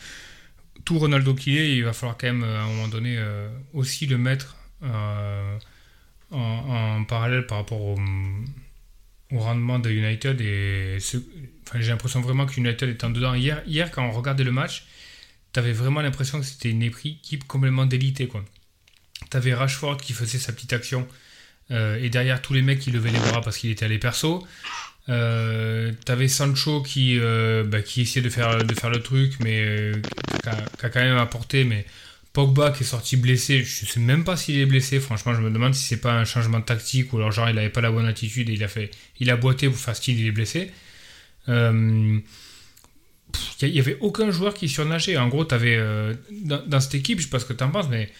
tout 0.84 0.98
Ronaldo 0.98 1.34
qu'il 1.34 1.56
est, 1.56 1.72
il 1.76 1.82
va 1.84 1.92
falloir 1.92 2.16
quand 2.16 2.26
même 2.28 2.44
à 2.44 2.62
un 2.62 2.66
moment 2.68 2.88
donné 2.88 3.16
euh, 3.18 3.48
aussi 3.72 4.06
le 4.06 4.16
mettre 4.18 4.56
en, 4.82 5.56
en 6.30 7.04
parallèle 7.04 7.46
par 7.46 7.58
rapport 7.58 7.80
au, 7.80 7.98
au 9.32 9.38
rendement 9.38 9.78
de 9.80 9.90
United. 9.90 10.40
Et 10.40 10.98
ce- 11.00 11.16
enfin, 11.66 11.80
j'ai 11.80 11.90
l'impression 11.90 12.20
vraiment 12.20 12.46
que 12.46 12.54
United 12.60 12.88
est 12.88 13.02
en 13.02 13.10
dedans. 13.10 13.34
Hier, 13.34 13.62
hier 13.66 13.90
quand 13.90 14.04
on 14.06 14.12
regardait 14.12 14.44
le 14.44 14.52
match, 14.52 14.84
t'avais 15.54 15.72
vraiment 15.72 16.02
l'impression 16.02 16.40
que 16.40 16.44
c'était 16.44 16.70
une 16.70 16.82
équipe 16.82 17.46
complètement 17.46 17.86
délitée. 17.86 18.26
Quoi. 18.26 18.44
T'avais 19.30 19.54
Rashford 19.54 19.96
qui 19.96 20.12
faisait 20.12 20.38
sa 20.38 20.52
petite 20.52 20.74
action. 20.74 21.08
Euh, 21.70 21.96
et 22.02 22.10
derrière 22.10 22.42
tous 22.42 22.52
les 22.52 22.60
mecs 22.60 22.80
qui 22.80 22.90
levaient 22.90 23.12
les 23.12 23.18
bras 23.18 23.40
parce 23.40 23.56
qu'il 23.56 23.70
était 23.70 23.86
allé 23.86 23.98
perso. 23.98 24.46
Euh, 25.08 25.92
T'avais 26.04 26.28
Sancho 26.28 26.82
qui, 26.82 27.18
euh, 27.18 27.62
bah, 27.64 27.78
essayait 27.78 28.20
de 28.20 28.28
faire, 28.28 28.58
le 28.58 28.98
truc, 28.98 29.34
mais 29.40 29.92
qui, 30.42 30.48
a, 30.48 30.88
quand 30.90 31.00
même 31.00 31.18
apporté. 31.18 31.62
Mais 31.62 31.86
Pogba 32.32 32.72
qui 32.72 32.82
est 32.82 32.86
sorti 32.86 33.16
blessé, 33.16 33.62
je 33.62 33.86
sais 33.86 34.00
même 34.00 34.24
pas 34.24 34.36
s'il 34.36 34.58
est 34.58 34.66
blessé. 34.66 34.98
Franchement, 34.98 35.34
je 35.34 35.40
me 35.40 35.50
demande 35.50 35.74
si 35.74 35.84
c'est 35.84 36.00
pas 36.00 36.14
un 36.14 36.24
changement 36.24 36.60
tactique 36.62 37.12
ou 37.12 37.18
alors 37.18 37.30
genre 37.30 37.48
il 37.48 37.56
avait 37.58 37.70
pas 37.70 37.80
la 37.80 37.92
bonne 37.92 38.06
attitude 38.06 38.50
et 38.50 38.54
il 38.54 38.64
a 38.64 38.68
fait, 38.68 38.90
il 39.20 39.30
a 39.30 39.36
boité 39.36 39.68
pour 39.68 39.78
faire 39.78 39.94
style, 39.94 40.18
il 40.18 40.26
est 40.26 40.32
blessé. 40.32 40.72
Il 43.62 43.68
y 43.68 43.80
avait 43.80 43.98
aucun 44.00 44.30
joueur 44.30 44.54
qui 44.54 44.68
surnageait. 44.68 45.16
En 45.16 45.28
gros, 45.28 45.44
t'avais 45.44 45.76
euh, 45.76 46.14
dans, 46.30 46.80
cette 46.80 46.94
équipe, 46.94 47.18
je 47.18 47.24
sais 47.24 47.30
pas 47.30 47.38
ce 47.38 47.46
que 47.46 47.52
t'en 47.52 47.70
penses, 47.70 47.88
mais 47.88 48.10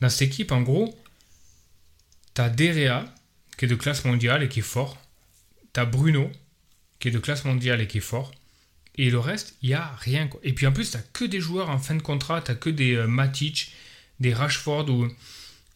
dans 0.00 0.08
cette 0.08 0.28
équipe, 0.28 0.52
en 0.52 0.62
gros, 0.62 0.96
T'as 2.34 2.50
Derea, 2.50 3.06
qui 3.56 3.64
est 3.64 3.68
de 3.68 3.74
classe 3.74 4.04
mondiale 4.04 4.42
et 4.42 4.48
qui 4.48 4.58
est 4.58 4.62
fort. 4.62 4.98
T'as 5.72 5.86
Bruno, 5.86 6.30
qui 6.98 7.08
est 7.08 7.10
de 7.10 7.18
classe 7.18 7.46
mondiale 7.46 7.80
et 7.80 7.86
qui 7.86 7.96
est 7.96 8.02
fort. 8.02 8.30
Et 8.96 9.08
le 9.08 9.18
reste, 9.18 9.56
il 9.62 9.70
n'y 9.70 9.74
a 9.74 9.96
rien. 10.00 10.28
Et 10.42 10.52
puis 10.52 10.66
en 10.66 10.72
plus, 10.72 10.90
t'as 10.90 11.00
que 11.14 11.24
des 11.24 11.40
joueurs 11.40 11.70
en 11.70 11.78
fin 11.78 11.94
de 11.94 12.02
contrat. 12.02 12.42
T'as 12.42 12.54
que 12.54 12.68
des 12.68 12.94
euh, 12.94 13.06
Matic, 13.06 13.72
des 14.20 14.34
Rashford 14.34 14.90
ou, 14.90 15.08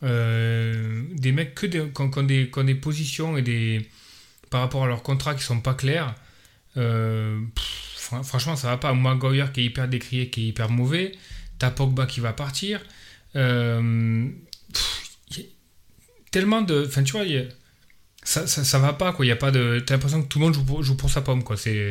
euh, 0.02 1.02
des 1.12 1.32
mecs 1.32 1.54
que 1.54 1.64
qui, 1.64 2.02
ont, 2.02 2.23
des, 2.23 2.47
des 2.47 2.75
positions 2.75 3.38
et 3.38 3.42
des 3.42 3.88
par 4.50 4.61
rapport 4.61 4.85
à 4.85 4.87
leur 4.87 5.02
contrat 5.02 5.35
qui 5.35 5.42
sont 5.42 5.61
pas 5.61 5.75
clairs. 5.75 6.14
Franchement, 8.22 8.56
ça 8.56 8.68
va 8.68 8.76
pas. 8.76 8.92
Maguire 8.94 9.52
qui 9.52 9.60
est 9.60 9.64
hyper 9.64 9.88
décrié, 9.88 10.30
qui 10.30 10.44
est 10.44 10.48
hyper 10.48 10.68
mauvais. 10.70 11.12
T'as 11.58 11.70
Pogba 11.70 12.06
qui 12.06 12.20
va 12.20 12.32
partir. 12.32 12.80
Euh, 13.36 14.28
pff, 14.72 15.10
y 15.36 15.40
a 15.40 15.44
tellement 16.30 16.62
de. 16.62 16.86
Enfin, 16.86 17.02
tu 17.02 17.12
vois, 17.12 17.22
a- 17.22 17.48
ça, 18.22 18.46
ça, 18.46 18.64
ça 18.64 18.78
va 18.78 18.92
pas 18.92 19.12
quoi. 19.12 19.24
Y 19.26 19.30
a 19.30 19.36
pas 19.36 19.50
de. 19.50 19.82
T'as 19.86 19.94
l'impression 19.94 20.22
que 20.22 20.28
tout 20.28 20.38
le 20.38 20.44
monde 20.46 20.54
joue 20.54 20.64
pour, 20.64 20.82
joue 20.82 20.96
pour 20.96 21.10
sa 21.10 21.20
pomme 21.22 21.42
quoi. 21.44 21.56
C'est, 21.56 21.90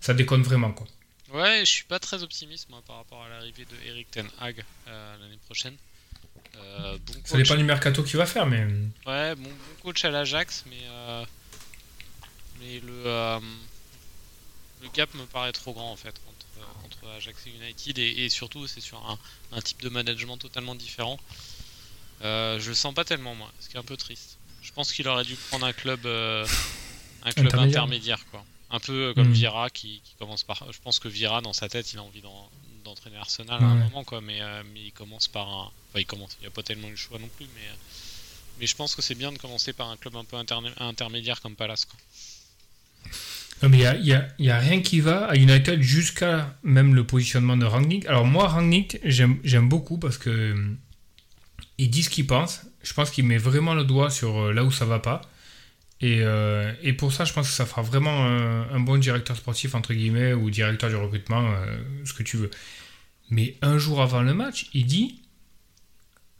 ça 0.00 0.14
déconne 0.14 0.42
vraiment 0.42 0.72
quoi. 0.72 0.86
Ouais, 1.32 1.60
je 1.60 1.70
suis 1.70 1.84
pas 1.84 1.98
très 2.00 2.22
optimiste 2.24 2.68
moi 2.70 2.82
par 2.86 2.96
rapport 2.96 3.22
à 3.22 3.28
l'arrivée 3.28 3.64
de 3.64 3.88
Eric 3.88 4.10
Ten 4.10 4.26
Hag 4.40 4.64
euh, 4.88 5.16
l'année 5.20 5.38
prochaine. 5.44 5.74
Euh, 6.56 6.98
bon 7.06 7.12
Ça 7.24 7.36
dépend 7.36 7.54
du 7.54 7.62
mercato 7.64 8.02
qu'il 8.02 8.16
va 8.16 8.26
faire, 8.26 8.46
mais. 8.46 8.64
Ouais, 9.06 9.34
bon, 9.36 9.44
bon 9.44 9.50
coach 9.82 10.04
à 10.04 10.10
l'Ajax, 10.10 10.64
mais 10.68 10.76
euh, 10.90 11.24
mais 12.60 12.80
le 12.80 13.06
euh, 13.06 13.38
le 14.82 14.88
gap 14.88 15.12
me 15.14 15.24
paraît 15.26 15.52
trop 15.52 15.72
grand 15.72 15.92
en 15.92 15.96
fait 15.96 16.14
entre, 16.28 16.86
entre 16.86 17.08
Ajax 17.16 17.46
et 17.46 17.50
United 17.50 17.98
et, 17.98 18.24
et 18.24 18.28
surtout 18.28 18.66
c'est 18.66 18.80
sur 18.80 18.98
un, 19.08 19.18
un 19.52 19.60
type 19.60 19.82
de 19.82 19.88
management 19.88 20.36
totalement 20.38 20.74
différent. 20.74 21.18
Euh, 22.22 22.58
je 22.60 22.68
le 22.70 22.74
sens 22.74 22.92
pas 22.94 23.04
tellement 23.04 23.34
moi, 23.34 23.50
ce 23.60 23.68
qui 23.68 23.76
est 23.76 23.78
un 23.80 23.84
peu 23.84 23.96
triste. 23.96 24.36
Je 24.62 24.72
pense 24.72 24.92
qu'il 24.92 25.08
aurait 25.08 25.24
dû 25.24 25.36
prendre 25.36 25.64
un 25.66 25.72
club 25.72 26.04
euh, 26.06 26.46
un 27.22 27.32
club 27.32 27.46
Intermédiaire. 27.46 27.82
intermédiaire. 27.82 28.26
quoi. 28.30 28.44
Un 28.70 28.78
peu 28.80 28.92
euh, 29.08 29.14
comme 29.14 29.28
Hmm. 29.28 29.32
Vira 29.32 29.70
qui, 29.70 30.00
qui 30.04 30.14
commence 30.18 30.44
par. 30.44 30.70
Je 30.72 30.78
pense 30.80 30.98
que 30.98 31.08
Vira 31.08 31.40
dans 31.40 31.52
sa 31.52 31.68
tête 31.68 31.92
il 31.92 31.98
a 31.98 32.02
envie 32.02 32.20
d'en- 32.20 32.50
d'entraîner 32.84 33.16
Arsenal 33.16 33.62
à 33.62 33.66
un 33.66 33.74
moment 33.74 34.04
quoi, 34.04 34.20
mais 34.20 34.40
euh, 34.40 34.62
mais 34.72 34.80
il 34.84 34.92
commence 34.92 35.28
par 35.28 35.48
un. 35.48 35.70
Enfin 35.90 35.98
il 36.00 36.06
commence. 36.06 36.36
Il 36.40 36.44
y 36.44 36.46
a 36.46 36.50
pas 36.50 36.62
tellement 36.62 36.88
eu 36.88 36.92
le 36.92 36.96
choix 36.96 37.18
non 37.18 37.28
plus, 37.36 37.46
mais. 37.54 37.62
mais 38.58 38.66
je 38.66 38.76
pense 38.76 38.94
que 38.94 39.02
c'est 39.02 39.14
bien 39.14 39.32
de 39.32 39.38
commencer 39.38 39.72
par 39.72 39.88
un 39.88 39.96
club 39.96 40.14
un 40.16 40.24
peu 40.24 40.36
intermédiaire 40.78 41.40
comme 41.40 41.56
Palace. 41.56 41.86
Quoi. 41.86 41.98
Il 43.62 44.28
n'y 44.38 44.50
a, 44.50 44.58
rien 44.58 44.80
qui 44.80 45.00
va 45.00 45.26
à 45.26 45.36
United 45.36 45.82
jusqu'à 45.82 46.56
même 46.62 46.94
le 46.94 47.04
positionnement 47.04 47.58
de 47.58 47.66
Rangnick. 47.66 48.06
Alors, 48.06 48.24
moi, 48.24 48.48
Rangnick, 48.48 48.98
j'aime 49.04 49.68
beaucoup 49.68 49.98
parce 49.98 50.16
que 50.16 50.30
euh, 50.30 50.76
il 51.76 51.90
dit 51.90 52.02
ce 52.02 52.10
qu'il 52.10 52.26
pense. 52.26 52.62
Je 52.82 52.94
pense 52.94 53.10
qu'il 53.10 53.26
met 53.26 53.36
vraiment 53.36 53.74
le 53.74 53.84
doigt 53.84 54.08
sur 54.08 54.38
euh, 54.38 54.52
là 54.52 54.64
où 54.64 54.70
ça 54.70 54.86
va 54.86 54.98
pas. 54.98 55.20
Et, 56.00 56.20
euh, 56.22 56.72
et 56.82 56.94
pour 56.94 57.12
ça, 57.12 57.26
je 57.26 57.34
pense 57.34 57.48
que 57.48 57.52
ça 57.52 57.66
fera 57.66 57.82
vraiment 57.82 58.24
un, 58.24 58.80
bon 58.80 58.96
directeur 58.96 59.36
sportif, 59.36 59.74
entre 59.74 59.92
guillemets, 59.92 60.32
ou 60.32 60.48
directeur 60.48 60.88
du 60.88 60.96
recrutement, 60.96 61.52
ce 62.06 62.14
que 62.14 62.22
tu 62.22 62.38
veux. 62.38 62.50
Mais 63.28 63.56
un 63.60 63.76
jour 63.76 64.00
avant 64.00 64.22
le 64.22 64.32
match, 64.32 64.70
il 64.72 64.86
dit, 64.86 65.20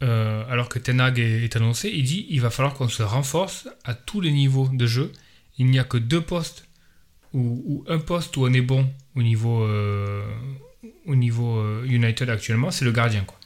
alors 0.00 0.70
que 0.70 0.78
Ten 0.78 0.98
Hag 0.98 1.18
est, 1.18 1.44
est 1.44 1.56
annoncé, 1.56 1.90
il 1.94 2.04
dit 2.04 2.26
il 2.30 2.40
va 2.40 2.48
falloir 2.48 2.72
qu'on 2.72 2.88
se 2.88 3.02
renforce 3.02 3.68
à 3.84 3.92
tous 3.92 4.22
les 4.22 4.32
niveaux 4.32 4.70
de 4.72 4.86
jeu. 4.86 5.12
Il 5.58 5.66
n'y 5.66 5.78
a 5.78 5.84
que 5.84 5.98
deux 5.98 6.22
postes 6.22 6.69
ou, 7.32 7.62
ou 7.66 7.84
un 7.88 7.98
poste 7.98 8.36
où 8.36 8.44
on 8.44 8.52
est 8.52 8.60
bon 8.60 8.88
au 9.14 9.22
niveau, 9.22 9.62
euh, 9.62 10.24
au 11.06 11.16
niveau 11.16 11.58
euh, 11.58 11.84
United 11.84 12.28
actuellement, 12.28 12.70
c'est 12.70 12.84
le 12.84 12.92
gardien. 12.92 13.24
Quoi. 13.24 13.38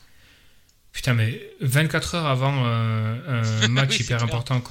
Putain, 0.93 1.15
mais 1.15 1.41
24 1.61 2.15
heures 2.15 2.27
avant 2.27 2.65
euh, 2.67 3.63
un 3.63 3.69
match 3.69 3.99
Oui, 3.99 4.05
hyper 4.05 4.23
important, 4.23 4.63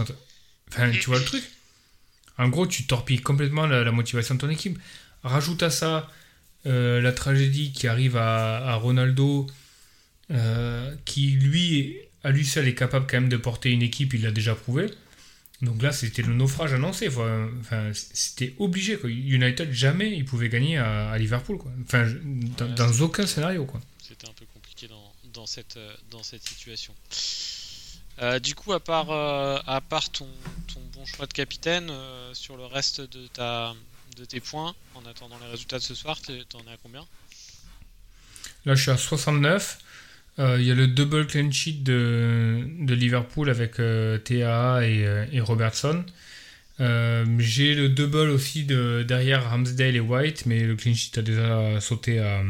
enfin, 0.70 0.92
tu 0.92 1.06
vois 1.08 1.20
le 1.20 1.26
truc? 1.26 1.44
En 2.38 2.50
gros, 2.50 2.66
tu 2.66 2.86
torpilles 2.88 3.22
complètement 3.22 3.68
la, 3.68 3.84
la 3.84 3.92
motivation 3.92 4.36
de 4.36 4.40
ton 4.40 4.50
équipe. 4.50 4.80
Rajoute 5.24 5.62
à 5.64 5.70
ça 5.70 6.10
euh, 6.66 7.00
la 7.02 7.12
tragédie 7.12 7.72
qui 7.72 7.88
arrive 7.88 8.18
à, 8.18 8.58
à 8.58 8.76
Ronaldo, 8.76 9.48
qui 11.06 11.28
lui, 11.32 11.98
à 12.24 12.32
lui 12.32 12.44
seul, 12.44 12.68
est 12.68 12.74
capable 12.74 13.06
quand 13.08 13.18
même 13.18 13.30
de 13.30 13.38
porter 13.38 13.70
une 13.70 13.84
équipe, 13.84 14.16
il 14.16 14.24
l'a 14.24 14.32
déjà 14.32 14.56
prouvé. 14.56 14.90
Donc 15.62 15.82
là, 15.82 15.94
c'était 15.94 16.22
le 16.24 16.34
naufrage 16.34 16.74
annoncé. 16.74 17.08
Enfin, 17.08 17.92
c'était 17.94 18.54
obligé. 18.60 18.98
Quoi. 18.98 19.10
United, 19.10 19.72
jamais 19.72 20.12
il 20.12 20.26
pouvait 20.26 20.50
gagner 20.50 20.78
à, 20.78 21.12
à 21.12 21.18
Liverpool. 21.18 21.58
Quoi. 21.58 21.72
Enfin, 21.86 22.06
dans, 22.58 22.66
Ouais, 22.66 22.74
dans 22.74 22.92
c'est- 22.92 23.02
aucun 23.02 23.26
scénario. 23.26 23.66
Quoi. 23.66 23.80
C'était 24.06 24.28
un 24.28 24.34
peu 24.34 24.46
compliqué 24.54 24.88
dans, 24.90 25.14
dans, 25.34 25.46
cette, 25.46 25.78
euh, 25.78 25.96
dans 26.12 26.22
cette 26.24 26.44
situation. 26.48 26.94
Euh, 28.22 28.40
du 28.40 28.56
coup, 28.56 28.74
à 28.74 28.80
part, 28.82 29.10
euh, 29.12 29.58
à 29.66 29.80
part 29.82 30.10
ton, 30.12 30.28
ton 30.74 30.82
bon 30.94 31.06
choix 31.06 31.26
de 31.28 31.34
capitaine, 31.34 31.88
euh, 31.90 32.34
sur 32.34 32.58
le 32.58 32.66
reste 32.66 33.00
de, 33.02 33.28
ta, 33.28 33.74
de 34.18 34.26
tes 34.26 34.40
points, 34.42 34.76
en 34.96 35.06
attendant 35.06 35.38
les 35.40 35.48
résultats 35.48 35.80
de 35.80 35.84
ce 35.84 35.96
soir, 35.96 36.20
t'en 36.22 36.60
es 36.68 36.74
à 36.74 36.78
combien? 36.84 37.06
Là, 38.66 38.76
je 38.76 38.82
suis 38.82 38.92
à 38.92 38.98
69. 38.98 39.80
Euh, 40.40 40.58
Il 40.60 40.66
y 40.66 40.72
a 40.72 40.76
le 40.76 40.88
double 40.88 41.28
clean 41.28 41.52
sheet 41.52 41.84
de, 41.84 42.66
de 42.80 42.94
Liverpool 42.96 43.50
avec 43.50 43.80
euh, 43.80 44.18
TAA 44.18 44.86
et, 44.88 45.06
euh, 45.06 45.26
et 45.32 45.40
Robertson. 45.42 46.04
Euh, 46.80 47.24
J'ai 47.40 47.76
le 47.76 47.90
double 47.90 48.30
aussi 48.32 48.64
de, 48.64 49.04
derrière 49.08 49.48
Ramsdale 49.50 49.96
et 49.96 50.00
White, 50.00 50.46
mais 50.48 50.60
le 50.64 50.76
clean 50.76 50.96
sheet 50.96 51.20
a 51.20 51.22
déjà 51.22 51.80
sauté 51.82 52.20
à- 52.20 52.42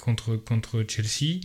contre, 0.00 0.36
contre 0.36 0.84
Chelsea. 0.86 1.40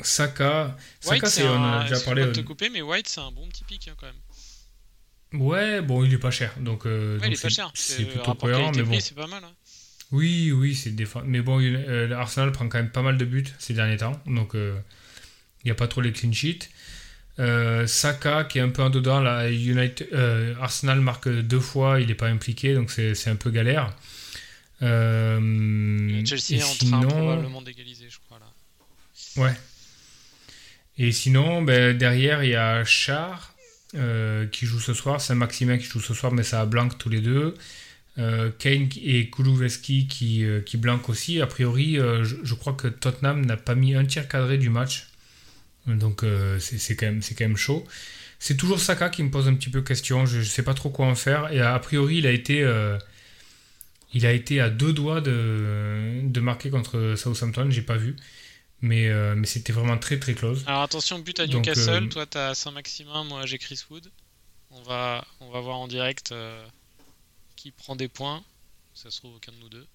Saka, 0.00 0.76
Saka 1.00 1.26
c'est 1.28 1.44
on 1.48 1.62
a 1.62 1.84
déjà 1.84 2.00
parlé. 2.00 2.26
de 2.26 2.32
te 2.32 2.40
couper, 2.40 2.68
mais 2.68 2.82
White, 2.82 3.08
c'est 3.08 3.20
un 3.20 3.30
bon 3.30 3.46
petit 3.48 3.64
pic 3.64 3.88
hein, 3.88 3.94
quand 3.98 4.06
même. 4.06 5.40
Ouais, 5.40 5.80
bon, 5.80 6.04
il 6.04 6.12
est 6.12 6.18
pas 6.18 6.30
cher, 6.30 6.52
donc, 6.60 6.84
Ouais, 6.84 7.18
il 7.24 7.32
est 7.32 7.40
pas 7.42 7.48
cher. 7.48 7.70
c'est 7.74 8.04
plutôt 8.04 8.34
cohérent, 8.34 8.72
mais 8.74 8.82
bon. 8.82 8.98
c'est 9.00 9.14
pas 9.14 9.26
mal. 9.26 9.42
hein. 9.44 9.52
Oui, 10.14 10.52
oui, 10.52 10.74
c'est 10.74 10.90
défend. 10.94 11.22
Mais 11.24 11.40
bon, 11.40 11.60
euh, 11.60 12.10
Arsenal 12.12 12.52
prend 12.52 12.68
quand 12.68 12.78
même 12.78 12.90
pas 12.90 13.02
mal 13.02 13.18
de 13.18 13.24
buts 13.24 13.44
ces 13.58 13.74
derniers 13.74 13.96
temps, 13.98 14.20
donc 14.26 14.52
il 14.54 15.64
n'y 15.64 15.70
a 15.70 15.74
pas 15.74 15.88
trop 15.88 16.00
les 16.00 16.12
clean 16.12 16.32
sheets. 16.32 16.68
Euh, 17.40 17.86
Saka 17.88 18.44
qui 18.44 18.58
est 18.58 18.60
un 18.60 18.68
peu 18.68 18.82
en 18.82 18.90
dedans, 18.90 19.20
là, 19.20 19.50
United, 19.50 20.06
euh, 20.12 20.54
Arsenal 20.60 21.00
marque 21.00 21.28
deux 21.28 21.58
fois, 21.58 22.00
il 22.00 22.06
n'est 22.06 22.14
pas 22.14 22.28
impliqué, 22.28 22.74
donc 22.74 22.92
c'est 22.92 23.14
c'est 23.16 23.28
un 23.30 23.34
peu 23.36 23.50
galère. 23.50 23.92
Euh, 24.82 26.24
Chelsea 26.24 26.52
et 26.52 26.54
est 26.58 26.62
en 26.62 26.66
train 26.66 26.74
sinon- 26.76 27.08
probablement 27.08 27.62
d'égaliser, 27.62 28.06
je 28.08 28.18
crois. 28.26 28.38
Là. 28.38 29.42
Ouais. 29.42 29.54
Et 30.98 31.10
sinon, 31.12 31.62
ben, 31.62 31.96
derrière, 31.96 32.44
il 32.44 32.50
y 32.50 32.54
a 32.54 32.84
Char 32.84 33.54
euh, 33.96 34.46
qui 34.46 34.66
joue 34.66 34.80
ce 34.80 34.94
soir, 34.94 35.20
Saint-Maximin 35.20 35.78
qui 35.78 35.84
joue 35.86 36.00
ce 36.00 36.14
soir, 36.14 36.32
mais 36.32 36.42
ça 36.42 36.60
a 36.60 36.66
blanc 36.66 36.88
tous 36.88 37.08
les 37.08 37.20
deux. 37.20 37.54
Euh, 38.16 38.50
Kane 38.58 38.88
et 39.02 39.28
Kulusevski 39.28 40.06
qui, 40.06 40.44
euh, 40.44 40.60
qui 40.60 40.76
blanquent 40.76 41.08
aussi. 41.08 41.40
A 41.40 41.46
priori, 41.48 41.98
euh, 41.98 42.22
je, 42.24 42.36
je 42.44 42.54
crois 42.54 42.74
que 42.74 42.86
Tottenham 42.86 43.44
n'a 43.44 43.56
pas 43.56 43.74
mis 43.74 43.94
un 43.96 44.04
tir 44.04 44.28
cadré 44.28 44.56
du 44.56 44.70
match. 44.70 45.08
Donc 45.86 46.22
euh, 46.22 46.58
c'est 46.60 46.94
quand, 46.96 47.06
même- 47.06 47.22
quand 47.22 47.40
même 47.44 47.56
chaud. 47.56 47.84
C'est 48.38 48.56
toujours 48.56 48.78
Saka 48.78 49.08
qui 49.10 49.22
me 49.24 49.30
pose 49.30 49.48
un 49.48 49.54
petit 49.54 49.68
peu 49.70 49.82
question. 49.82 50.26
Je 50.26 50.38
ne 50.38 50.44
sais 50.44 50.62
pas 50.62 50.74
trop 50.74 50.90
quoi 50.90 51.06
en 51.06 51.14
faire. 51.16 51.52
Et 51.52 51.60
a 51.60 51.78
priori, 51.80 52.18
il 52.18 52.26
a 52.26 52.30
été, 52.30 52.60
il 54.12 54.26
a 54.26 54.32
été 54.32 54.60
à 54.60 54.70
deux 54.70 54.92
doigts 54.92 55.20
de, 55.20 56.20
de 56.22 56.40
marquer 56.40 56.70
contre 56.70 57.14
Southampton. 57.16 57.68
J'ai 57.70 57.82
pas 57.82 57.96
vu. 57.96 58.16
Mais, 58.80 59.08
mais 59.34 59.46
c'était 59.46 59.72
vraiment 59.72 59.96
très 59.98 60.18
très 60.18 60.34
close. 60.34 60.62
Alors 60.66 60.82
attention, 60.82 61.18
but 61.18 61.40
à 61.40 61.46
Donc, 61.46 61.66
Newcastle. 61.66 62.04
euh, 62.04 62.08
Toi, 62.08 62.26
t'as 62.26 62.54
Saint-Maximin, 62.54 63.24
moi 63.24 63.46
j'ai 63.46 63.56
Chris 63.58 63.80
Wood. 63.90 64.10
On 64.70 64.82
va, 64.82 65.24
on 65.40 65.50
va 65.50 65.60
voir 65.60 65.76
en 65.78 65.88
direct 65.88 66.32
qui 67.64 67.70
prend 67.70 67.96
des 67.96 68.08
points. 68.08 68.44
Ça 68.92 69.10
se 69.10 69.20
trouve 69.20 69.36
aucun 69.36 69.50
de 69.52 69.56
nous 69.56 69.70
deux. 69.70 69.86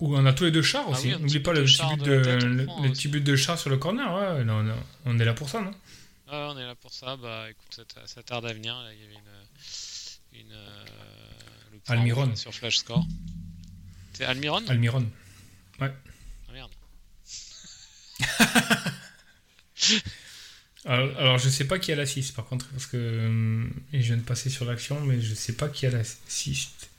Ou 0.00 0.16
on 0.16 0.24
a 0.24 0.32
tous 0.32 0.44
les 0.44 0.50
deux 0.50 0.62
chars 0.62 0.86
Ah 0.88 0.92
aussi. 0.92 1.12
oui, 1.14 1.20
N'oublie 1.20 1.40
pas 1.40 1.52
le 1.52 1.62
petit 1.64 1.82
but 1.94 2.02
de 2.02 2.16
de, 2.16 2.24
tête, 2.24 2.42
le, 2.42 2.64
prend 2.64 2.82
le 2.82 2.88
aussi. 2.90 3.02
petit 3.02 3.08
but 3.08 3.20
de 3.22 3.36
char 3.36 3.58
sur 3.58 3.68
le 3.68 3.76
corner. 3.76 4.10
Ouais, 4.14 4.44
non, 4.44 4.62
non, 4.62 4.82
on 5.04 5.18
est 5.18 5.24
là 5.26 5.34
pour 5.34 5.50
ça, 5.50 5.60
non? 5.60 5.72
Ah, 6.26 6.52
on 6.54 6.58
est 6.58 6.64
là 6.64 6.74
pour 6.74 6.90
ça. 6.94 7.16
Bah 7.16 7.50
écoute, 7.50 7.66
ça, 7.70 7.84
ta- 7.84 8.06
ça 8.06 8.22
tarde 8.22 8.46
à 8.46 8.54
venir. 8.54 8.74
Là, 8.80 8.94
il 8.94 9.00
y 9.00 9.04
avait 9.04 9.12
une. 9.12 10.40
une 10.46 10.52
euh, 10.52 10.84
Almiron. 11.88 12.34
Sur 12.34 12.54
Flash 12.54 12.78
Score. 12.78 13.04
C'est 14.14 14.24
Almiron? 14.24 14.64
Almiron. 14.68 15.06
Ah 15.80 15.90
merde. 16.52 16.70
Alors, 20.86 21.16
alors, 21.18 21.38
je 21.38 21.48
sais 21.48 21.66
pas 21.66 21.78
qui 21.78 21.92
a 21.92 21.96
l'assist 21.96 22.34
par 22.36 22.44
contre, 22.46 22.66
parce 22.68 22.86
que 22.86 22.96
euh, 22.98 23.64
je 23.92 23.98
viens 23.98 24.16
de 24.16 24.22
passer 24.22 24.50
sur 24.50 24.64
l'action, 24.66 25.00
mais 25.00 25.20
je 25.20 25.34
sais 25.34 25.54
pas 25.54 25.68
qui 25.68 25.86
a 25.86 25.90
l'assist. 25.90 26.90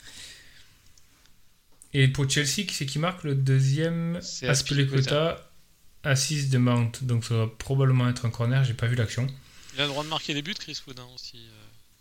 Et 1.93 2.07
pour 2.07 2.29
Chelsea, 2.29 2.65
qui 2.67 2.73
c'est 2.73 2.85
qui 2.85 2.99
marque 2.99 3.23
le 3.23 3.35
deuxième 3.35 4.19
Aspilicueta, 4.49 5.49
assist 6.03 6.49
de 6.49 6.57
Mount. 6.57 6.91
Donc 7.03 7.23
ça 7.25 7.35
va 7.35 7.47
probablement 7.47 8.09
être 8.09 8.25
un 8.25 8.29
corner, 8.29 8.63
j'ai 8.65 8.73
pas 8.73 8.87
vu 8.87 8.95
l'action. 8.95 9.27
Il 9.75 9.81
a 9.81 9.83
le 9.83 9.89
droit 9.89 10.03
de 10.03 10.09
marquer 10.09 10.33
des 10.33 10.41
buts, 10.41 10.53
Chris 10.55 10.77
Wood, 10.87 10.99
hein, 10.99 11.07
euh, 11.07 11.37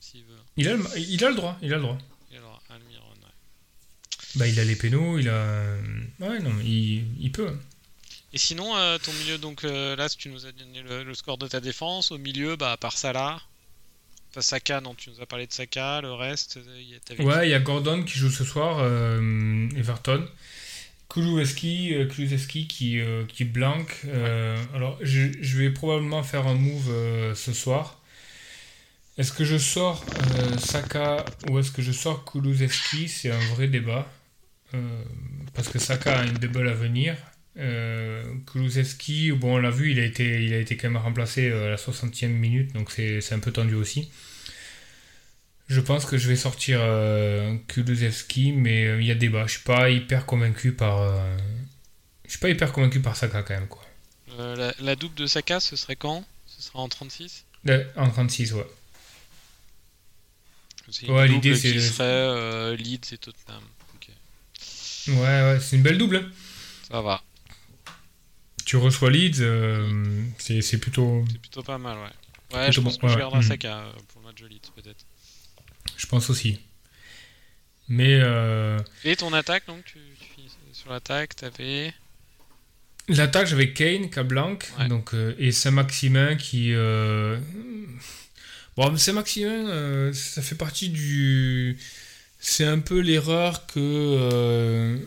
s'il 0.00 0.21
veut. 0.25 0.35
Il 0.57 0.69
a, 0.69 0.75
le, 0.76 0.85
il 0.97 1.25
a 1.25 1.29
le 1.29 1.35
droit, 1.37 1.59
il 1.62 1.73
a 1.73 1.76
le 1.76 1.83
droit. 1.83 1.99
Almiron, 2.71 3.05
ouais. 3.23 3.31
Bah, 4.37 4.49
il 4.49 4.59
a 4.59 4.64
les 4.64 4.75
pénaux, 4.76 5.19
il 5.19 5.29
a. 5.29 5.76
Ouais, 6.19 6.41
non, 6.41 6.55
il, 6.64 7.05
il 7.21 7.31
peut. 7.31 7.49
hein. 7.49 7.59
Et 8.35 8.38
sinon, 8.38 8.76
euh, 8.76 8.99
ton 8.99 9.12
milieu, 9.12 9.38
donc 9.38 9.64
euh, 9.64 9.95
là, 9.97 10.09
tu 10.09 10.29
nous 10.29 10.45
as 10.45 10.53
donné 10.53 10.83
le, 10.83 11.05
le 11.05 11.14
score 11.14 11.38
de 11.38 11.47
ta 11.47 11.61
défense. 11.61 12.11
Au 12.11 12.19
milieu, 12.19 12.57
bah, 12.57 12.73
à 12.73 12.76
part 12.76 12.97
Salah, 12.99 13.41
enfin 14.31 14.41
Saka, 14.41 14.81
non, 14.81 14.95
tu 14.95 15.09
nous 15.11 15.21
as 15.23 15.26
parlé 15.26 15.47
de 15.47 15.53
Saka, 15.53 16.00
le 16.03 16.12
reste, 16.12 16.57
euh, 16.57 16.83
y 16.83 16.95
a- 16.97 17.23
Ouais, 17.25 17.47
il 17.47 17.50
y 17.50 17.55
a 17.55 17.61
Gordon 17.61 18.03
qui 18.03 18.19
joue 18.19 18.31
ce 18.31 18.45
soir, 18.45 18.79
euh, 18.81 19.69
Everton. 19.76 20.26
Kulusevski, 21.09 22.67
qui, 22.67 22.99
qui 23.29 23.45
blanque. 23.45 24.03
Alors, 24.75 24.99
je, 25.00 25.29
je 25.41 25.59
vais 25.59 25.71
probablement 25.71 26.23
faire 26.25 26.47
un 26.49 26.55
move 26.55 27.35
ce 27.37 27.53
soir. 27.53 28.00
Est-ce 29.17 29.33
que 29.33 29.45
je 29.45 29.57
sors 29.59 30.05
Saka 30.59 31.25
ou 31.49 31.59
est-ce 31.61 31.71
que 31.71 31.83
je 31.83 31.93
sors 31.93 32.25
Kulusevski? 32.25 33.09
C'est 33.09 33.31
un 33.31 33.38
vrai 33.55 33.69
débat. 33.69 34.11
Parce 35.55 35.69
que 35.69 35.79
Saka 35.79 36.19
a 36.19 36.25
une 36.25 36.35
double 36.38 36.69
à 36.69 36.75
venir. 36.75 37.17
Euh, 37.57 38.25
Kulusevski, 38.51 39.31
bon, 39.33 39.55
on 39.55 39.59
l'a 39.59 39.71
vu, 39.71 39.93
il 39.93 40.01
a, 40.01 40.05
été, 40.05 40.43
il 40.45 40.53
a 40.55 40.59
été 40.59 40.77
quand 40.77 40.89
même 40.91 41.01
remplacé 41.01 41.49
euh, 41.51 41.67
à 41.67 41.71
la 41.71 41.77
60e 41.77 42.27
minute, 42.29 42.73
donc 42.73 42.91
c'est 42.91 43.21
c'est 43.21 43.35
un 43.35 43.39
peu 43.39 43.53
tendu 43.53 43.75
aussi. 43.75 44.11
Je 45.69 45.81
pense 45.81 46.05
que 46.05 46.19
je 46.19 46.29
vais 46.29 46.37
sortir 46.37 46.79
euh, 46.83 47.57
Kulusevski, 47.69 48.53
mais 48.53 48.87
euh, 48.87 49.01
il 49.01 49.07
y 49.07 49.11
a 49.11 49.15
débat. 49.15 49.47
Je 49.47 49.53
suis 49.53 49.63
pas 49.63 49.89
hyper 49.91 50.27
convaincu 50.27 50.73
par. 50.73 51.01
euh, 51.01 51.37
je 52.27 52.31
suis 52.31 52.41
pas 52.41 52.51
hyper 52.51 52.73
convaincu 52.73 53.01
par 53.01 53.17
Saka 53.17 53.43
quand 53.43 53.55
même, 53.55 53.69
quoi. 53.69 53.85
La, 54.37 54.75
la 54.81 54.97
double 54.97 55.15
de 55.15 55.27
Saka, 55.27 55.61
ce 55.61 55.77
serait 55.77 55.97
quand? 55.97 56.25
Ce 56.49 56.61
sera 56.63 56.81
en 56.81 56.89
36 56.89 57.45
Euh, 57.69 57.85
En 57.97 58.11
36, 58.11 58.53
ouais. 58.55 58.67
C'est 60.91 61.09
Ouais, 61.09 61.29
l'idée, 61.29 61.53
qui 61.53 61.59
c'est- 61.61 61.81
serait 61.81 62.77
Leeds 62.77 63.13
et 63.15 63.19
Tottenham. 63.19 63.63
Ouais, 65.09 65.17
ouais, 65.17 65.59
c'est 65.61 65.77
une 65.77 65.83
belle 65.83 65.99
double. 65.99 66.17
hein. 66.17 66.31
Ça 66.91 67.01
va, 67.01 67.23
Tu 68.75 68.78
reçois 68.78 69.09
Leeds, 69.09 69.37
euh, 69.40 69.88
c'est 70.37 70.61
c'est 70.61 70.78
plutôt. 70.78 71.25
c'est 71.31 71.38
plutôt 71.38 71.62
pas 71.62 71.78
mal, 71.78 71.97
ouais. 71.97 72.57
Ouais, 72.59 72.73
je 72.73 72.81
bon, 72.81 72.87
pense 72.87 72.99
que 72.99 73.07
ouais, 73.07 73.12
je 73.12 73.19
garderai 73.19 73.38
Mhm. 73.38 73.47
Saka 73.47 73.78
euh, 73.78 73.93
pour 74.09 74.21
le 74.21 74.26
match 74.26 74.43
de 74.43 74.49
Leeds, 74.49 74.73
peut-être. 74.75 75.07
Je 75.97 76.07
pense 76.09 76.28
aussi. 76.28 76.59
Mais 77.87 78.19
euh, 78.21 78.81
Et 79.04 79.14
ton 79.14 79.33
attaque, 79.33 79.64
donc, 79.69 79.85
tu, 79.85 80.00
sur 80.73 80.90
l'attaque, 80.90 81.37
t'avais... 81.37 81.95
l'attaque, 83.07 83.47
j'avais 83.47 83.73
Kane, 83.73 84.11
Cablanc, 84.11 84.59
Ouais. 84.81 84.88
donc, 84.88 85.14
euh, 85.14 85.37
et 85.38 85.52
Saint-Maximin 85.52 86.35
qui. 86.35 86.73
Bon, 88.76 88.97
Saint-Maximin, 88.97 90.12
ça 90.12 90.43
fait 90.43 90.57
partie 90.57 90.88
du. 90.88 91.78
C'est 92.40 92.64
un 92.64 92.81
peu 92.81 92.99
l'erreur 92.99 93.66
que 93.69 94.99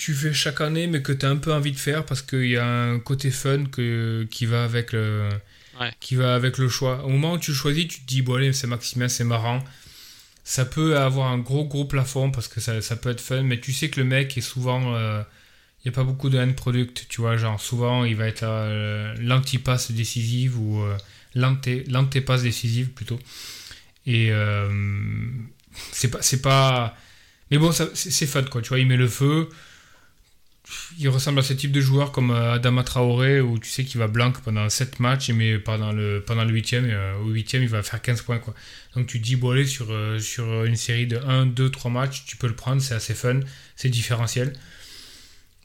tu 0.00 0.14
fais 0.14 0.32
chaque 0.32 0.60
année, 0.60 0.86
mais 0.86 1.02
que 1.02 1.12
tu 1.12 1.24
as 1.26 1.30
un 1.30 1.36
peu 1.36 1.52
envie 1.52 1.72
de 1.72 1.78
faire 1.78 2.04
parce 2.06 2.22
qu'il 2.22 2.46
y 2.48 2.56
a 2.56 2.66
un 2.66 2.98
côté 2.98 3.30
fun 3.30 3.64
que, 3.66 4.26
qui, 4.30 4.46
va 4.46 4.64
avec 4.64 4.92
le, 4.92 5.28
Ouais. 5.80 5.92
qui 6.00 6.14
va 6.16 6.34
avec 6.34 6.58
le 6.58 6.68
choix. 6.68 7.04
Au 7.04 7.08
moment 7.08 7.34
où 7.34 7.38
tu 7.38 7.52
choisis, 7.54 7.86
tu 7.88 8.00
te 8.00 8.06
dis, 8.06 8.22
bon, 8.22 8.34
allez, 8.36 8.52
Saint-Maximin, 8.52 9.08
c'est 9.08 9.24
marrant. 9.24 9.62
Ça 10.44 10.64
peut 10.64 10.98
avoir 10.98 11.30
un 11.32 11.38
gros, 11.38 11.64
gros 11.66 11.84
plafond 11.84 12.30
parce 12.30 12.48
que 12.48 12.60
ça, 12.60 12.80
ça 12.82 12.96
peut 12.96 13.10
être 13.10 13.20
fun, 13.20 13.42
mais 13.42 13.60
tu 13.60 13.72
sais 13.72 13.88
que 13.90 14.00
le 14.00 14.06
mec 14.06 14.36
est 14.36 14.40
souvent. 14.52 14.94
euh, 14.96 15.22
il 15.84 15.88
n'y 15.88 15.94
a 15.94 15.96
pas 15.96 16.04
beaucoup 16.04 16.28
de 16.28 16.38
end 16.38 16.52
product, 16.54 17.06
tu 17.08 17.20
vois. 17.22 17.36
Genre, 17.38 17.58
souvent, 17.60 18.04
il 18.04 18.14
va 18.16 18.26
être 18.26 18.42
euh, 18.44 19.14
l'anti-passe 19.20 19.92
décisive 19.92 20.58
ou 20.58 20.82
euh, 20.82 20.96
l'anté- 21.34 21.84
l'anté-passe 21.88 22.42
décisive 22.42 22.88
plutôt. 22.90 23.18
Et 24.06 24.28
euh, 24.32 24.68
c'est 25.92 26.10
pas, 26.10 26.20
c'est 26.22 26.42
pas. 26.42 26.96
Mais 27.50 27.58
bon, 27.58 27.72
c'est 27.72 27.96
c'est 27.96 28.26
fun 28.26 28.42
quoi. 28.44 28.60
Tu 28.62 28.68
vois, 28.70 28.78
il 28.78 28.86
met 28.86 28.96
le 28.96 29.08
feu. 29.08 29.48
Il 30.98 31.08
ressemble 31.08 31.38
à 31.38 31.42
ce 31.42 31.52
type 31.52 31.72
de 31.72 31.80
joueur 31.80 32.12
comme 32.12 32.30
euh, 32.30 32.52
Adama 32.54 32.82
Traoré 32.84 33.40
où 33.40 33.58
tu 33.58 33.68
sais 33.70 33.84
qu'il 33.84 33.98
va 33.98 34.06
blanc 34.08 34.32
pendant 34.44 34.68
7 34.68 35.00
matchs, 35.00 35.30
mais 35.30 35.58
pendant 35.58 35.92
le, 35.92 36.22
pendant 36.26 36.44
le 36.44 36.52
8 36.52 36.74
e 36.74 37.14
au 37.22 37.28
8 37.28 37.52
il 37.54 37.68
va 37.68 37.82
faire 37.82 38.00
15 38.00 38.22
points 38.22 38.38
quoi. 38.38 38.54
Donc 38.94 39.06
tu 39.06 39.18
te 39.20 39.24
dis, 39.24 39.36
bon 39.36 39.50
allez, 39.50 39.66
sur, 39.66 39.86
euh, 39.90 40.18
sur 40.18 40.64
une 40.64 40.76
série 40.76 41.06
de 41.06 41.18
1, 41.18 41.46
2, 41.46 41.70
3 41.70 41.90
matchs, 41.90 42.24
tu 42.26 42.36
peux 42.36 42.46
le 42.48 42.54
prendre, 42.56 42.80
c'est 42.82 42.94
assez 42.94 43.14
fun, 43.14 43.40
c'est 43.76 43.88
différentiel. 43.88 44.52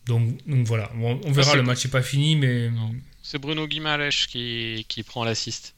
Donc, 0.06 0.38
donc 0.48 0.66
voilà, 0.68 0.92
Bon, 0.96 1.20
on 1.26 1.32
verra, 1.32 1.52
c'est 1.52 1.58
le 1.58 1.64
match 1.64 1.84
n'est 1.86 1.92
pas 1.92 2.04
fini, 2.04 2.36
mais. 2.36 2.70
C'est 3.24 3.40
Bruno 3.40 3.68
Guimaraes 3.68 4.28
qui, 4.30 4.86
qui 4.88 5.02
prend 5.04 5.24
l'assist. 5.24 5.74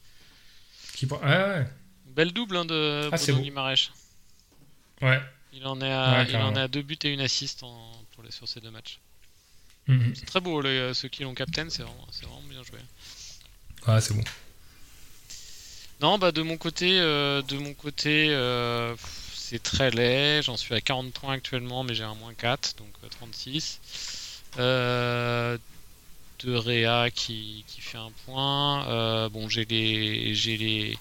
Qui... 0.94 1.06
prend- 1.06 1.20
Ah 1.22 1.48
ouais, 1.48 1.66
Belle 2.14 2.32
double 2.32 2.56
hein, 2.58 2.64
de 2.66 3.08
Ah, 3.10 3.16
Bruno. 3.16 3.40
Guimaraes. 3.40 3.90
ouais. 5.02 5.20
Il 5.54 5.66
en 5.66 5.80
est 5.80 5.90
à, 5.90 6.18
Ouais, 6.18 6.26
il 6.28 6.36
en 6.36 6.54
est 6.54 6.60
à 6.60 6.68
deux 6.68 6.82
buts 6.82 6.98
et 7.04 7.08
une 7.12 7.20
assist 7.22 7.62
en, 7.62 8.04
pour 8.14 8.22
les, 8.22 8.30
sur 8.30 8.46
ces 8.46 8.60
deux 8.60 8.70
matchs. 8.70 8.98
Mhm. 9.88 10.12
C'est 10.14 10.26
très 10.26 10.40
beau, 10.40 10.60
les- 10.60 10.92
ceux 10.94 11.08
qui 11.08 11.22
l'ont 11.22 11.34
captain, 11.34 11.66
c'est 11.70 11.82
vraiment, 11.82 12.06
bien 12.48 12.62
joué. 12.62 12.78
Ouais, 13.86 14.00
c'est 14.00 14.14
bon. 14.14 14.22
Non, 16.00 16.18
bah 16.18 16.30
de 16.30 16.42
mon 16.42 16.56
côté, 16.56 16.98
euh, 17.00 17.42
de 17.42 17.56
mon 17.58 17.74
côté, 17.74 18.28
euh, 18.30 18.94
c'est 19.34 19.62
très 19.62 19.90
laid. 19.90 20.42
J'en 20.42 20.56
suis 20.56 20.74
à 20.74 20.80
40 20.80 21.12
points 21.12 21.32
actuellement, 21.34 21.82
mais 21.82 21.94
j'ai 21.94 22.04
un 22.04 22.14
moins 22.14 22.34
4, 22.34 22.76
donc 22.78 22.88
euh, 23.02 23.08
36. 23.18 23.80
Euh, 24.58 25.58
de 26.44 26.54
Réa 26.54 27.10
qui, 27.10 27.64
qui 27.66 27.80
fait 27.80 27.98
un 27.98 28.12
point. 28.26 28.86
Euh, 28.88 29.28
bon, 29.28 29.48
j'ai 29.48 29.64
les, 29.64 30.34
j'ai 30.36 30.56
les, 30.56 30.96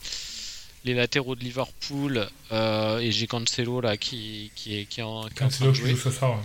les 0.84 0.94
latéraux 0.96 1.36
de 1.36 1.44
Liverpool 1.44 2.28
euh, 2.52 2.98
et 2.98 3.12
j'ai 3.12 3.28
Cancelo 3.28 3.82
là 3.82 3.98
qui, 3.98 4.52
qui 4.56 4.80
est, 4.80 4.86
qui 4.86 5.02
est 5.02 5.04
en, 5.04 5.28
qui 5.28 5.30
est 5.30 5.42
en 5.44 5.46
Quand 5.46 5.50
c'est 5.52 5.58
train 5.60 5.68
de 5.68 5.74
jouer. 5.74 5.90
joue 5.92 5.98
ce 5.98 6.10
soir. 6.12 6.40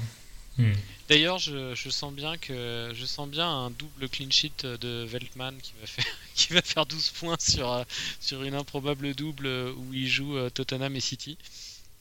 ouais. 0.58 0.72
D'ailleurs, 1.12 1.38
je, 1.38 1.74
je 1.74 1.90
sens 1.90 2.12
bien 2.12 2.36
que 2.38 2.90
je 2.94 3.04
sens 3.04 3.28
bien 3.28 3.46
un 3.48 3.70
double 3.70 4.08
clean 4.08 4.30
sheet 4.30 4.64
de 4.64 5.04
Veltman 5.04 5.58
qui 5.62 5.72
va 5.80 5.86
faire 5.86 6.06
qui 6.34 6.52
va 6.52 6.62
faire 6.62 6.86
12 6.86 7.10
points 7.10 7.36
sur 7.38 7.70
euh, 7.70 7.84
sur 8.20 8.42
une 8.42 8.54
improbable 8.54 9.14
double 9.14 9.46
où 9.46 9.92
il 9.92 10.08
joue 10.08 10.36
euh, 10.36 10.48
Tottenham 10.50 10.96
et 10.96 11.00
City. 11.00 11.36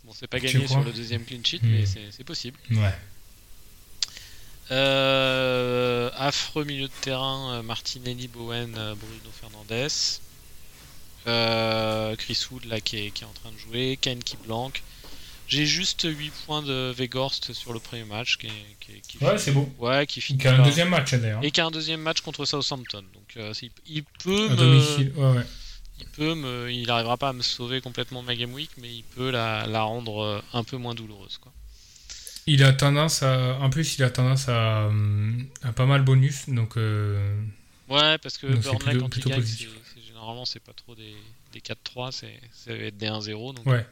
Bon, 0.03 0.13
c'est 0.17 0.27
pas 0.27 0.39
gagné 0.39 0.67
sur 0.67 0.81
le 0.83 0.91
deuxième 0.91 1.25
clean 1.25 1.43
sheet, 1.43 1.61
Hmm. 1.61 1.69
mais 1.71 1.85
c'est 1.85 2.23
possible. 2.23 2.57
Ouais. 2.71 2.93
Euh, 4.71 6.09
affreux 6.15 6.63
milieu 6.63 6.87
de 6.87 6.93
terrain, 7.01 7.61
Martinelli, 7.61 8.27
Bowen, 8.27 8.71
Bruno 8.71 9.31
Fernandes. 9.39 9.91
Euh, 11.27 12.15
Chris 12.15 12.45
Wood 12.49 12.65
là 12.65 12.81
qui 12.81 12.97
est, 12.97 13.11
qui 13.11 13.23
est 13.23 13.27
en 13.27 13.33
train 13.33 13.51
de 13.51 13.57
jouer, 13.57 13.97
Kane 14.01 14.23
qui 14.23 14.37
blanque. 14.37 14.81
J'ai 15.51 15.65
juste 15.65 16.07
8 16.09 16.31
points 16.45 16.61
de 16.61 16.93
Vegorst 16.97 17.51
sur 17.53 17.73
le 17.73 17.79
premier 17.79 18.05
match 18.05 18.37
qui, 18.37 18.47
qui, 18.79 19.01
qui 19.01 19.17
Ouais, 19.23 19.31
finit- 19.31 19.39
c'est 19.39 19.51
beau. 19.51 19.69
ouais, 19.79 20.07
qui 20.07 20.21
finit 20.21 20.41
y 20.41 20.47
a 20.47 20.53
un 20.53 20.55
par- 20.57 20.65
deuxième 20.65 20.87
match 20.89 21.13
d'ailleurs. 21.13 21.43
et 21.43 21.51
qui 21.51 21.59
a 21.59 21.65
un 21.65 21.71
deuxième 21.71 21.99
match 22.01 22.21
contre 22.21 22.45
Southampton. 22.45 23.03
Donc 23.13 23.35
euh, 23.37 23.53
il, 23.85 24.03
peut 24.23 24.47
À 24.47 24.51
me, 24.51 24.55
domicile. 24.55 25.11
Ouais, 25.17 25.31
ouais. 25.33 25.43
il 25.99 26.05
peut 26.07 26.35
me, 26.35 26.71
il 26.71 26.89
arrivera 26.89 27.17
pas 27.17 27.29
à 27.29 27.33
me 27.33 27.41
sauver 27.41 27.81
complètement 27.81 28.21
ma 28.21 28.33
game 28.35 28.53
week, 28.53 28.69
mais 28.77 28.89
il 28.89 29.03
peut 29.03 29.29
la, 29.29 29.67
la 29.67 29.81
rendre 29.81 30.21
euh, 30.23 30.41
un 30.53 30.63
peu 30.63 30.77
moins 30.77 30.95
douloureuse 30.95 31.37
quoi. 31.37 31.51
Il 32.47 32.63
a 32.63 32.71
tendance 32.73 33.21
à. 33.21 33.57
En 33.59 33.69
plus, 33.69 33.97
il 33.97 34.03
a 34.03 34.09
tendance 34.09 34.47
à, 34.49 34.87
hum, 34.87 35.45
à 35.63 35.73
pas 35.73 35.85
mal 35.85 36.01
bonus. 36.03 36.47
Donc. 36.47 36.77
euh, 36.77 37.35
Ouais, 37.89 38.17
parce 38.19 38.37
que 38.37 38.47
Donc, 38.47 38.63
c'est 38.63 38.69
Burnley 38.69 38.79
plutôt- 38.91 38.99
quand 39.01 39.09
plutôt 39.09 39.29
il 39.29 39.35
gagne, 39.35 39.45
généralement 40.07 40.45
c'est 40.45 40.61
pas 40.61 40.71
trop 40.71 40.95
des, 40.95 41.13
des 41.51 41.59
4-3, 41.59 42.11
c'est 42.13 42.39
ça 42.53 42.71
va 42.73 42.83
être 42.83 42.97
des 42.97 43.07
1-0. 43.07 43.53
Donc, 43.53 43.65
Ouais. 43.65 43.85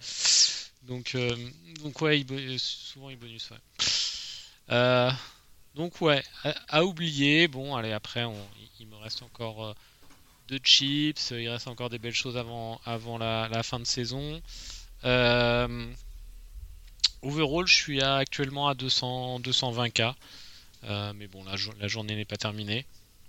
Donc, 0.90 1.14
euh, 1.14 1.36
donc 1.84 2.02
ouais, 2.02 2.24
bo- 2.24 2.58
souvent 2.58 3.10
il 3.12 3.18
bonus. 3.18 3.52
Euh, 4.72 5.12
donc 5.76 6.02
ouais, 6.02 6.24
à, 6.68 6.84
oublier. 6.84 7.48
Bon, 7.48 7.76
allez 7.76 7.92
après, 7.92 8.26
il, 8.80 8.88
me 8.88 8.96
reste 8.96 9.22
encore 9.22 9.66
euh, 9.66 9.74
deux 10.48 10.60
chips, 10.64 11.32
il 11.32 11.48
reste 11.48 11.68
encore 11.68 11.90
des 11.92 12.00
belles 12.00 12.14
choses 12.14 12.38
avant, 12.38 12.82
la, 13.20 13.64
fin 13.64 13.80
de 13.80 13.86
saison. 13.86 14.42
Euh, 15.06 15.86
overall, 17.22 17.68
je 17.68 17.76
suis 17.76 18.02
actuellement 18.02 18.68
à 18.68 18.74
200, 18.74 19.40
220k. 19.42 20.16
Euh, 20.86 21.14
mais 21.16 21.28
bon, 21.28 21.44
la, 21.44 21.56
jour- 21.56 21.74
la 21.80 21.88
journée 21.88 22.16
n'est 22.16 22.26
pas 22.26 22.38
terminée. 22.38 22.86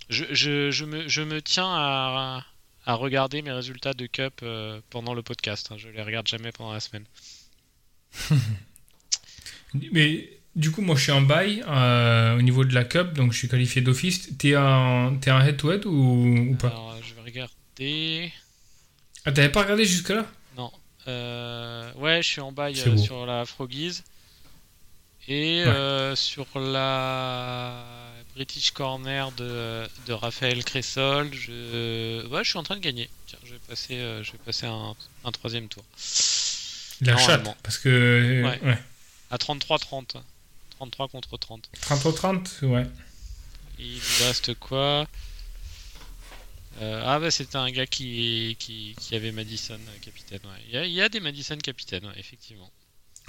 Je, 0.08 0.84
me, 0.84 1.40
tiens 1.42 1.68
à, 1.68 2.44
à 2.86 2.94
regarder 2.94 3.42
mes 3.42 3.52
résultats 3.52 3.92
de 3.92 4.06
Cup 4.06 4.40
euh, 4.42 4.80
pendant 4.88 5.12
le 5.14 5.22
podcast. 5.22 5.68
hein. 5.70 5.76
Je 5.76 5.88
les 5.88 6.02
regarde 6.02 6.26
jamais 6.26 6.52
pendant 6.52 6.72
la 6.72 6.80
semaine. 6.80 7.04
Mais 9.92 10.28
du 10.56 10.70
coup, 10.72 10.82
moi, 10.82 10.96
je 10.96 11.02
suis 11.02 11.12
en 11.12 11.22
bail 11.22 11.62
euh, 11.68 12.36
au 12.36 12.42
niveau 12.42 12.64
de 12.64 12.74
la 12.74 12.84
Cup, 12.84 13.12
donc 13.14 13.32
je 13.32 13.38
suis 13.38 13.48
qualifié 13.48 13.82
d'office. 13.82 14.36
T'es 14.38 14.56
en, 14.56 15.16
t'es 15.16 15.30
en 15.30 15.40
head-to-head 15.40 15.86
ou, 15.86 16.50
ou 16.50 16.54
pas? 16.56 16.68
Alors, 16.68 16.96
je 17.02 17.14
vais 17.14 17.22
regarder. 17.22 18.32
Ah, 19.24 19.32
t'avais 19.32 19.48
pas 19.50 19.62
regardé 19.62 19.84
jusque-là? 19.84 20.26
Non. 20.56 20.72
Euh, 21.06 21.92
ouais, 21.94 22.22
je 22.22 22.28
suis 22.28 22.40
en 22.40 22.52
bail 22.52 22.74
euh, 22.86 22.96
sur 22.96 23.26
la 23.26 23.44
Froggies. 23.44 24.02
Et 25.28 25.64
Ouais. 25.64 26.12
sur 26.16 26.46
la 26.58 27.84
British 28.34 28.72
Corner 28.72 29.30
de, 29.32 29.86
de 30.06 30.12
Raphaël 30.12 30.64
Cressol, 30.64 31.28
je... 31.32 32.26
Ouais, 32.26 32.42
je 32.42 32.48
suis 32.48 32.58
en 32.58 32.62
train 32.64 32.74
de 32.76 32.80
gagner. 32.80 33.08
Tiens, 33.26 33.38
je 33.44 33.52
vais 33.52 33.60
passer, 33.68 33.94
je 34.22 34.32
vais 34.32 34.38
passer 34.44 34.66
un, 34.66 34.96
un 35.24 35.30
troisième 35.30 35.68
tour. 35.68 35.84
La 37.02 37.16
chatte, 37.16 37.44
parce 37.62 37.78
que. 37.78 37.88
euh, 37.88 38.42
Ouais. 38.44 38.60
ouais. 38.62 38.78
À 39.30 39.36
33-30. 39.36 40.16
33 40.78 41.08
contre 41.08 41.36
30. 41.36 41.68
30 41.80 42.06
au 42.06 42.12
30, 42.12 42.58
ouais. 42.62 42.84
Il 43.78 43.94
nous 43.94 44.26
reste 44.26 44.54
quoi? 44.54 45.06
Euh, 46.80 47.02
Ah 47.04 47.18
bah 47.18 47.30
c'était 47.30 47.56
un 47.56 47.70
gars 47.70 47.86
qui, 47.86 48.56
qui, 48.58 48.94
qui 48.98 49.14
avait 49.14 49.32
Madison 49.32 49.74
euh, 49.74 49.98
capitaine. 50.04 50.40
ouais. 50.44 50.60
Il, 50.68 50.74
y 50.74 50.78
a, 50.78 50.84
il 50.86 50.92
y 50.92 51.00
a 51.02 51.08
des 51.08 51.20
Madison 51.20 51.56
capitaine, 51.58 52.04
ouais, 52.06 52.12
effectivement. 52.18 52.70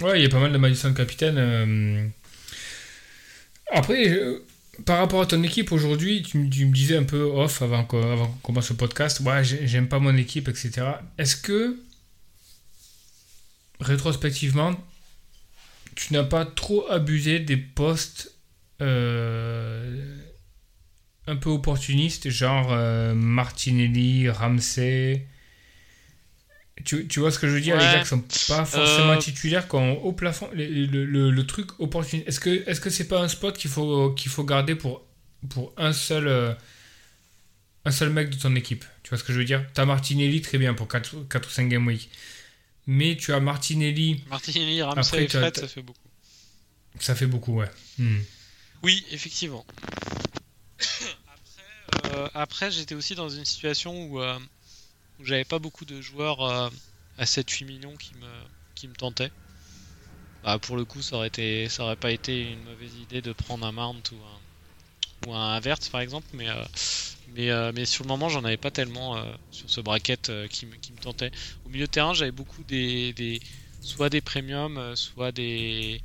Ouais, 0.00 0.18
il 0.18 0.22
y 0.22 0.26
a 0.26 0.28
pas 0.28 0.40
mal 0.40 0.52
de 0.52 0.58
Madison 0.58 0.92
capitaine. 0.94 1.36
euh, 1.38 2.06
Après, 3.70 4.08
euh, 4.08 4.44
par 4.86 4.98
rapport 4.98 5.20
à 5.22 5.26
ton 5.26 5.42
équipe 5.42 5.72
aujourd'hui, 5.72 6.22
tu, 6.22 6.38
me- 6.38 6.50
tu 6.50 6.64
me 6.66 6.72
disais 6.74 6.96
un 6.96 7.04
peu 7.04 7.22
off 7.22 7.62
avant 7.62 7.84
qu'on 7.84 8.12
avant 8.12 8.28
commence 8.42 8.70
le 8.70 8.76
podcast, 8.76 9.20
ouais, 9.20 9.44
j'ai- 9.44 9.66
j'aime 9.66 9.88
pas 9.88 9.98
mon 9.98 10.16
équipe, 10.16 10.48
etc. 10.48 10.82
Est-ce 11.18 11.36
que, 11.36 11.78
rétrospectivement, 13.82 14.74
tu 15.94 16.12
n'as 16.12 16.24
pas 16.24 16.44
trop 16.46 16.86
abusé 16.90 17.38
des 17.40 17.56
postes 17.56 18.34
euh, 18.80 20.16
un 21.26 21.36
peu 21.36 21.50
opportunistes, 21.50 22.30
genre 22.30 22.72
euh, 22.72 23.14
Martinelli, 23.14 24.28
Ramsey. 24.30 25.26
Tu, 26.84 27.06
tu 27.06 27.20
vois 27.20 27.30
ce 27.30 27.38
que 27.38 27.46
je 27.46 27.52
veux 27.52 27.60
dire, 27.60 27.76
les 27.76 27.88
gars 27.88 28.00
qui 28.00 28.08
sont 28.08 28.24
pas 28.46 28.64
forcément 28.64 29.12
Euh, 29.12 29.18
titulaires, 29.18 29.68
qui 29.68 29.76
ont 29.76 30.02
au 30.04 30.12
plafond, 30.12 30.48
le, 30.54 30.64
le- 30.86 31.04
le- 31.04 31.30
le 31.30 31.46
truc 31.46 31.78
opportuniste. 31.78 32.26
Est-ce 32.28 32.40
que 32.40 32.68
est-ce 32.68 32.80
que 32.80 32.90
c'est 32.90 33.06
pas 33.08 33.20
un 33.20 33.28
spot 33.28 33.56
qu'il 33.56 33.70
faut 33.70 34.10
qu'il 34.14 34.30
faut 34.30 34.42
garder 34.44 34.74
pour 34.74 35.02
pour 35.50 35.72
un 35.76 35.92
seul 35.92 36.56
un 37.84 37.90
seul 37.90 38.10
mec 38.10 38.30
de 38.30 38.36
ton 38.36 38.54
équipe? 38.54 38.84
Tu 39.02 39.10
vois 39.10 39.18
ce 39.18 39.24
que 39.24 39.32
je 39.32 39.38
veux 39.38 39.44
dire? 39.44 39.64
T'as 39.74 39.84
Martinelli 39.84 40.40
très 40.40 40.58
bien 40.58 40.74
pour 40.74 40.88
4, 40.88 41.14
ou 41.16 41.50
5 41.50 41.68
game 41.68 41.86
week, 41.86 42.10
mais 42.86 43.16
tu 43.16 43.32
as 43.32 43.40
Martinelli, 43.40 44.22
Martinelli, 44.28 44.82
Ramsey 44.82 45.00
Après, 45.00 45.24
et 45.24 45.28
Fred, 45.28 45.56
ça 45.56 45.68
fait 45.68 45.82
beaucoup. 45.82 46.08
ça 46.98 47.14
fait 47.14 47.26
beaucoup, 47.26 47.54
ouais. 47.58 47.70
Hmm. 47.98 48.20
Oui, 48.82 49.04
effectivement. 49.10 49.64
après, 50.80 52.14
euh, 52.14 52.28
après, 52.34 52.70
j'étais 52.70 52.94
aussi 52.94 53.14
dans 53.14 53.28
une 53.28 53.44
situation 53.44 54.06
où, 54.06 54.20
euh, 54.20 54.38
où 55.20 55.24
j'avais 55.24 55.44
pas 55.44 55.58
beaucoup 55.58 55.84
de 55.84 56.00
joueurs 56.00 56.42
euh, 56.42 56.68
à 57.18 57.24
7-8 57.24 57.64
millions 57.66 57.96
qui 57.96 58.14
me, 58.14 58.30
qui 58.74 58.88
me 58.88 58.94
tentaient. 58.94 59.30
Bah, 60.42 60.58
pour 60.58 60.76
le 60.76 60.84
coup, 60.84 61.02
ça 61.02 61.16
aurait, 61.16 61.28
été, 61.28 61.68
ça 61.68 61.84
aurait 61.84 61.96
pas 61.96 62.10
été 62.10 62.50
une 62.50 62.64
mauvaise 62.64 62.94
idée 62.96 63.22
de 63.22 63.32
prendre 63.32 63.64
un 63.64 63.70
Mount 63.70 64.02
ou 64.10 64.16
un, 64.16 64.40
ou 65.26 65.34
un 65.34 65.54
Havertz 65.54 65.88
par 65.88 66.00
exemple, 66.00 66.26
mais, 66.32 66.48
euh, 66.48 66.64
mais, 67.28 67.50
euh, 67.50 67.72
mais 67.74 67.86
sur 67.86 68.04
le 68.04 68.08
moment, 68.08 68.28
j'en 68.28 68.44
avais 68.44 68.56
pas 68.56 68.70
tellement 68.70 69.16
euh, 69.16 69.32
sur 69.50 69.70
ce 69.70 69.80
bracket 69.80 70.30
qui, 70.48 70.66
me, 70.66 70.76
qui 70.76 70.92
me 70.92 70.98
tentait. 70.98 71.30
Au 71.64 71.68
milieu 71.68 71.86
de 71.86 71.90
terrain, 71.90 72.14
j'avais 72.14 72.32
beaucoup 72.32 72.64
des, 72.64 73.12
des 73.14 73.40
soit 73.80 74.10
des 74.10 74.20
premiums, 74.20 74.94
soit 74.96 75.32
des 75.32 76.02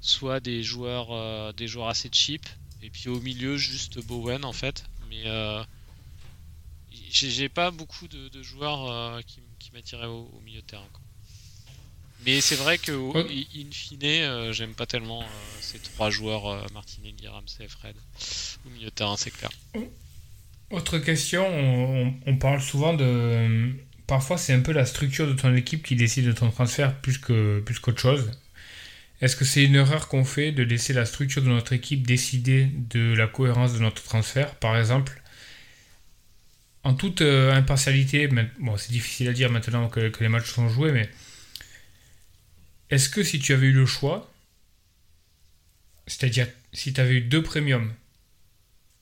soit 0.00 0.40
des 0.40 0.62
joueurs 0.62 1.52
des 1.54 1.66
joueurs 1.66 1.88
assez 1.88 2.08
cheap 2.12 2.46
et 2.82 2.90
puis 2.90 3.08
au 3.08 3.20
milieu 3.20 3.56
juste 3.56 3.98
Bowen 3.98 4.44
en 4.44 4.52
fait 4.52 4.84
mais 5.08 5.24
j'ai 6.90 7.48
pas 7.48 7.72
beaucoup 7.72 8.06
de, 8.06 8.42
joueurs 8.42 9.20
qui, 9.24 9.42
qui 9.58 9.72
m'attiraient 9.72 10.06
au, 10.06 10.30
au 10.32 10.40
milieu 10.40 10.60
de 10.60 10.66
terrain 10.66 10.88
quoi. 10.92 11.02
Mais 12.26 12.40
c'est 12.40 12.56
vrai 12.56 12.78
que 12.78 12.92
in 12.92 13.70
fine 13.70 13.98
euh, 14.02 14.52
j'aime 14.52 14.74
pas 14.74 14.86
tellement 14.86 15.22
euh, 15.22 15.26
ces 15.60 15.78
trois 15.78 16.10
joueurs 16.10 16.46
euh, 16.46 16.66
Martinelli, 16.74 17.28
Ramsey 17.28 17.64
et 17.64 17.68
Fred 17.68 17.94
au 18.66 18.70
milieu 18.70 18.86
de 18.86 18.90
terrain 18.90 19.16
c'est 19.16 19.30
clair 19.30 19.50
Autre 20.70 20.98
question, 20.98 21.46
on, 22.26 22.36
parle 22.36 22.60
souvent 22.60 22.92
de. 22.92 23.72
Parfois, 24.06 24.36
c'est 24.36 24.52
un 24.52 24.60
peu 24.60 24.72
la 24.72 24.84
structure 24.84 25.26
de 25.26 25.32
ton 25.32 25.54
équipe 25.54 25.82
qui 25.82 25.96
décide 25.96 26.26
de 26.26 26.32
ton 26.32 26.50
transfert 26.50 26.94
plus 27.00 27.16
que 27.16 27.60
plus 27.60 27.78
qu'autre 27.78 28.00
chose. 28.00 28.30
Est-ce 29.20 29.34
que 29.34 29.44
c'est 29.46 29.64
une 29.64 29.76
erreur 29.76 30.08
qu'on 30.08 30.24
fait 30.24 30.52
de 30.52 30.62
laisser 30.62 30.92
la 30.92 31.06
structure 31.06 31.42
de 31.42 31.48
notre 31.48 31.72
équipe 31.72 32.06
décider 32.06 32.68
de 32.90 33.14
la 33.14 33.26
cohérence 33.26 33.72
de 33.74 33.78
notre 33.78 34.02
transfert? 34.02 34.54
Par 34.56 34.76
exemple, 34.76 35.22
en 36.84 36.94
toute 36.94 37.22
euh, 37.22 37.52
impartialité, 37.52 38.28
bon, 38.28 38.76
c'est 38.76 38.92
difficile 38.92 39.28
à 39.28 39.32
dire 39.32 39.50
maintenant 39.50 39.88
que, 39.88 40.08
que 40.08 40.22
les 40.22 40.28
matchs 40.28 40.50
sont 40.50 40.68
joués, 40.68 40.92
mais 40.92 41.08
est-ce 42.90 43.08
que 43.08 43.22
si 43.22 43.38
tu 43.38 43.52
avais 43.52 43.66
eu 43.66 43.72
le 43.72 43.86
choix, 43.86 44.32
c'est-à-dire 46.06 46.48
si 46.72 46.92
tu 46.92 47.00
avais 47.00 47.14
eu 47.14 47.20
deux 47.20 47.42
premiums 47.42 47.92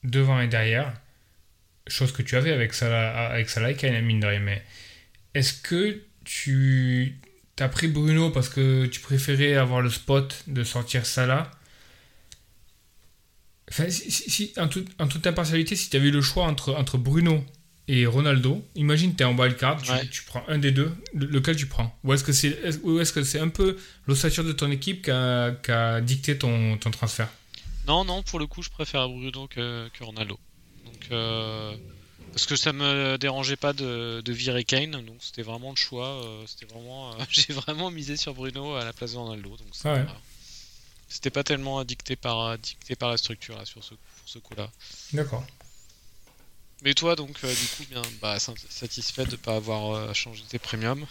devant 0.02 0.40
et 0.40 0.48
derrière, 0.48 0.92
chose 1.86 2.12
que 2.12 2.22
tu 2.22 2.36
avais 2.36 2.52
avec 2.52 2.74
Salah, 2.74 3.28
avec 3.28 3.48
Salah 3.48 3.70
et 3.70 4.02
mine 4.02 4.20
de 4.20 4.26
rien, 4.26 4.40
mais 4.40 4.64
est-ce 5.34 5.54
que 5.54 6.02
tu 6.24 7.18
as 7.58 7.68
pris 7.68 7.88
Bruno 7.88 8.30
parce 8.30 8.48
que 8.48 8.86
tu 8.86 9.00
préférais 9.00 9.54
avoir 9.54 9.82
le 9.82 9.90
spot 9.90 10.44
de 10.46 10.64
sortir 10.64 11.06
Salah? 11.06 11.50
En 14.58 15.08
toute 15.08 15.26
impartialité, 15.26 15.76
si 15.76 15.90
tu 15.90 15.96
avais 15.96 16.08
eu 16.08 16.12
le 16.12 16.22
choix 16.22 16.44
entre, 16.44 16.74
entre 16.74 16.98
Bruno 16.98 17.44
et 17.88 18.04
Ronaldo, 18.06 18.64
imagine 18.74 19.14
tu 19.14 19.22
es 19.22 19.26
en 19.26 19.36
wildcard, 19.38 19.80
tu, 19.82 19.90
Ouais. 19.92 20.06
tu 20.08 20.22
prends 20.24 20.44
un 20.48 20.58
des 20.58 20.72
deux, 20.72 20.92
le- 21.14 21.26
lequel 21.26 21.56
tu 21.56 21.66
prends? 21.66 21.96
Ou 22.04 22.12
est-ce 22.14 22.24
que 22.24 22.32
c'est 22.32 22.48
est 22.48 23.12
que 23.14 23.22
c'est 23.22 23.38
un 23.40 23.48
peu 23.48 23.76
l'ossature 24.06 24.44
de 24.44 24.52
ton 24.52 24.70
équipe 24.70 25.02
qui 25.04 25.10
a, 25.10 25.52
qui 25.52 25.70
a 25.70 26.00
dicté 26.00 26.36
ton, 26.38 26.76
ton 26.78 26.90
transfert? 26.90 27.28
Non 27.86 28.04
non 28.04 28.22
pour 28.24 28.38
le 28.40 28.46
coup 28.48 28.62
je 28.62 28.70
préfère 28.70 29.08
Bruno 29.08 29.46
que, 29.46 29.88
que 29.94 30.02
Ronaldo 30.02 30.38
donc 30.84 30.96
euh, 31.12 31.76
parce 32.32 32.46
que 32.46 32.56
ça 32.56 32.72
me 32.72 33.16
dérangeait 33.16 33.54
pas 33.56 33.72
de, 33.72 34.20
de 34.24 34.32
virer 34.32 34.64
Kane 34.64 34.90
donc 34.90 35.16
c'était 35.20 35.42
vraiment 35.42 35.70
le 35.70 35.76
choix 35.76 36.08
euh, 36.24 36.44
c'était 36.48 36.66
vraiment 36.66 37.12
euh, 37.12 37.24
j'ai 37.30 37.52
vraiment 37.52 37.92
misé 37.92 38.16
sur 38.16 38.34
Bruno 38.34 38.74
à 38.74 38.84
la 38.84 38.92
place 38.92 39.12
de 39.12 39.18
Ronaldo 39.18 39.50
donc 39.50 39.68
c'était 39.72 39.90
Ouais. 39.90 40.04
pas- 40.04 40.20
tellement 41.44 41.84
dicté 41.84 42.16
par 42.16 42.58
dicté 42.58 42.96
par 42.96 43.10
la 43.10 43.16
structure 43.16 43.56
là 43.56 43.64
sur 43.64 43.84
ce 43.84 43.90
pour 43.90 44.26
ce 44.28 44.40
coup 44.40 44.54
là 44.56 44.68
D'accord. 45.12 45.46
Mais 46.82 46.94
toi 46.94 47.16
donc 47.16 47.36
euh, 47.44 47.52
du 47.54 47.66
coup 47.76 47.84
bien 47.90 48.02
bah 48.20 48.38
sa- 48.38 48.54
satisfait 48.68 49.24
de 49.26 49.36
pas 49.36 49.56
avoir 49.56 49.92
euh, 49.94 50.12
changé 50.14 50.42
tes 50.48 50.58
premiums 50.58 51.06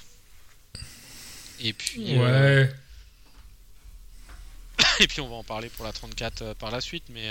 et 1.60 1.73
puis 1.73 2.17
euh, 2.17 2.65
Ouais. 2.65 2.73
et 4.99 5.08
puis 5.08 5.21
on 5.21 5.28
va 5.30 5.36
en 5.36 5.43
parler 5.43 5.69
pour 5.69 5.86
la 5.86 5.93
34 5.93 6.41
euh, 6.41 6.54
par 6.54 6.71
la 6.71 6.82
suite 6.82 7.06
mais 7.10 7.30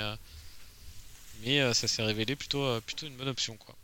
mais 1.44 1.74
ça 1.74 1.88
s'est 1.88 2.02
révélé 2.02 2.36
plutôt 2.36 2.80
plutôt 2.82 3.06
une 3.06 3.16
bonne 3.16 3.28
option 3.28 3.56
quoi 3.56 3.74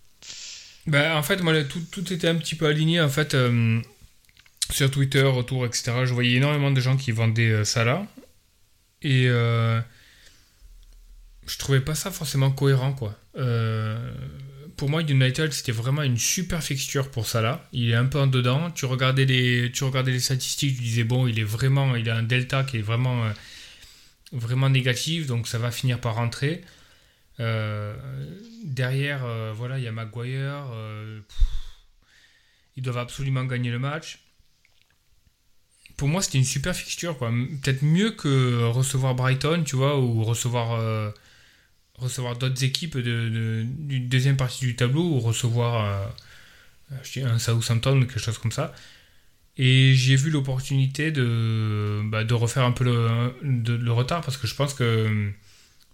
Bah, 0.86 1.16
en 1.16 1.22
fait, 1.22 1.42
moi, 1.42 1.62
tout, 1.64 1.80
tout 1.92 2.10
était 2.12 2.28
un 2.28 2.36
petit 2.36 2.54
peu 2.54 2.66
aligné. 2.66 3.00
En 3.02 3.08
fait, 3.10 3.36
sur 4.70 4.90
Twitter, 4.90 5.24
autour, 5.24 5.66
etc., 5.66 5.92
je 6.06 6.14
voyais 6.14 6.36
énormément 6.36 6.70
de 6.70 6.80
gens 6.80 6.96
qui 6.96 7.10
vendaient 7.12 7.50
euh, 7.50 7.64
Salah. 7.64 8.06
Et 9.02 9.26
euh, 9.28 9.78
je 11.50 11.58
trouvais 11.58 11.80
pas 11.80 11.96
ça 11.96 12.12
forcément 12.12 12.52
cohérent, 12.52 12.92
quoi. 12.92 13.18
Euh, 13.36 14.14
pour 14.76 14.88
moi, 14.88 15.02
United, 15.02 15.52
c'était 15.52 15.72
vraiment 15.72 16.02
une 16.02 16.16
super 16.16 16.62
fixture 16.62 17.10
pour 17.10 17.26
Salah. 17.26 17.68
Il 17.72 17.90
est 17.90 17.96
un 17.96 18.06
peu 18.06 18.20
en 18.20 18.28
dedans. 18.28 18.70
Tu 18.70 18.84
regardais 18.84 19.24
les, 19.24 19.72
tu 19.72 19.82
regardais 19.82 20.12
les 20.12 20.20
statistiques, 20.20 20.76
tu 20.76 20.82
disais, 20.82 21.04
bon, 21.04 21.26
il 21.26 21.40
est 21.40 21.44
vraiment, 21.44 21.96
il 21.96 22.08
a 22.08 22.16
un 22.16 22.22
delta 22.22 22.62
qui 22.62 22.78
est 22.78 22.82
vraiment, 22.82 23.24
euh, 23.24 23.30
vraiment 24.32 24.70
négatif, 24.70 25.26
donc 25.26 25.48
ça 25.48 25.58
va 25.58 25.72
finir 25.72 26.00
par 26.00 26.14
rentrer. 26.14 26.62
Euh, 27.40 27.96
derrière, 28.64 29.26
voilà, 29.54 29.78
il 29.78 29.84
y 29.84 29.88
a 29.88 29.92
Maguire. 29.92 30.66
pff, 31.26 31.38
ils 32.76 32.82
doivent 32.82 32.98
absolument 32.98 33.44
gagner 33.44 33.70
le 33.70 33.80
match. 33.80 34.20
Pour 35.96 36.06
moi, 36.06 36.22
c'était 36.22 36.38
une 36.38 36.44
super 36.44 36.76
fixture, 36.76 37.18
quoi. 37.18 37.30
Peut-être 37.62 37.82
mieux 37.82 38.12
que 38.12 38.62
recevoir 38.68 39.14
Brighton, 39.16 39.64
tu 39.64 39.76
vois, 39.76 39.98
ou 39.98 40.22
recevoir, 40.22 41.12
recevoir 42.00 42.36
d'autres 42.38 42.64
équipes 42.64 42.96
de, 42.98 43.02
de- 43.02 43.64
d'une 43.66 44.08
deuxième 44.08 44.36
partie 44.36 44.64
du 44.66 44.76
tableau, 44.76 45.02
ou 45.04 45.20
recevoir 45.20 45.84
euh, 46.92 46.96
je 47.04 47.12
dis 47.20 47.22
un 47.22 47.38
Southampton, 47.38 48.00
quelque 48.00 48.18
chose 48.20 48.38
comme 48.38 48.52
ça. 48.52 48.74
Et 49.58 49.92
j'ai 49.94 50.16
vu 50.16 50.30
l'opportunité 50.30 51.10
de, 51.12 52.02
bah, 52.06 52.24
de 52.24 52.34
refaire 52.34 52.64
un 52.64 52.72
peu 52.72 52.84
le, 52.84 53.34
le 53.76 53.92
retard, 53.92 54.22
parce 54.22 54.36
que 54.36 54.46
je 54.46 54.54
pense 54.54 54.74
que 54.74 55.30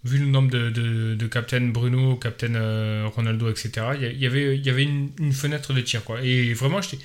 vu 0.05 0.19
le 0.19 0.27
nombre 0.27 0.51
de, 0.51 0.71
de, 0.71 1.15
de 1.17 1.27
Captain 1.27 1.63
Bruno, 1.69 2.17
Captain 2.17 2.55
euh, 2.55 3.09
Ronaldo, 3.15 3.51
etc., 3.51 3.73
il 4.01 4.19
y 4.21 4.27
avait, 4.27 4.59
y 4.59 4.71
avait 4.71 4.85
une, 4.85 5.11
fenêtre 5.33 5.73
de 5.73 5.81
tir. 5.81 6.05
Quoi. 6.05 6.23
Et 6.23 6.55
vraiment, 6.55 6.81
j'étais- 6.83 6.99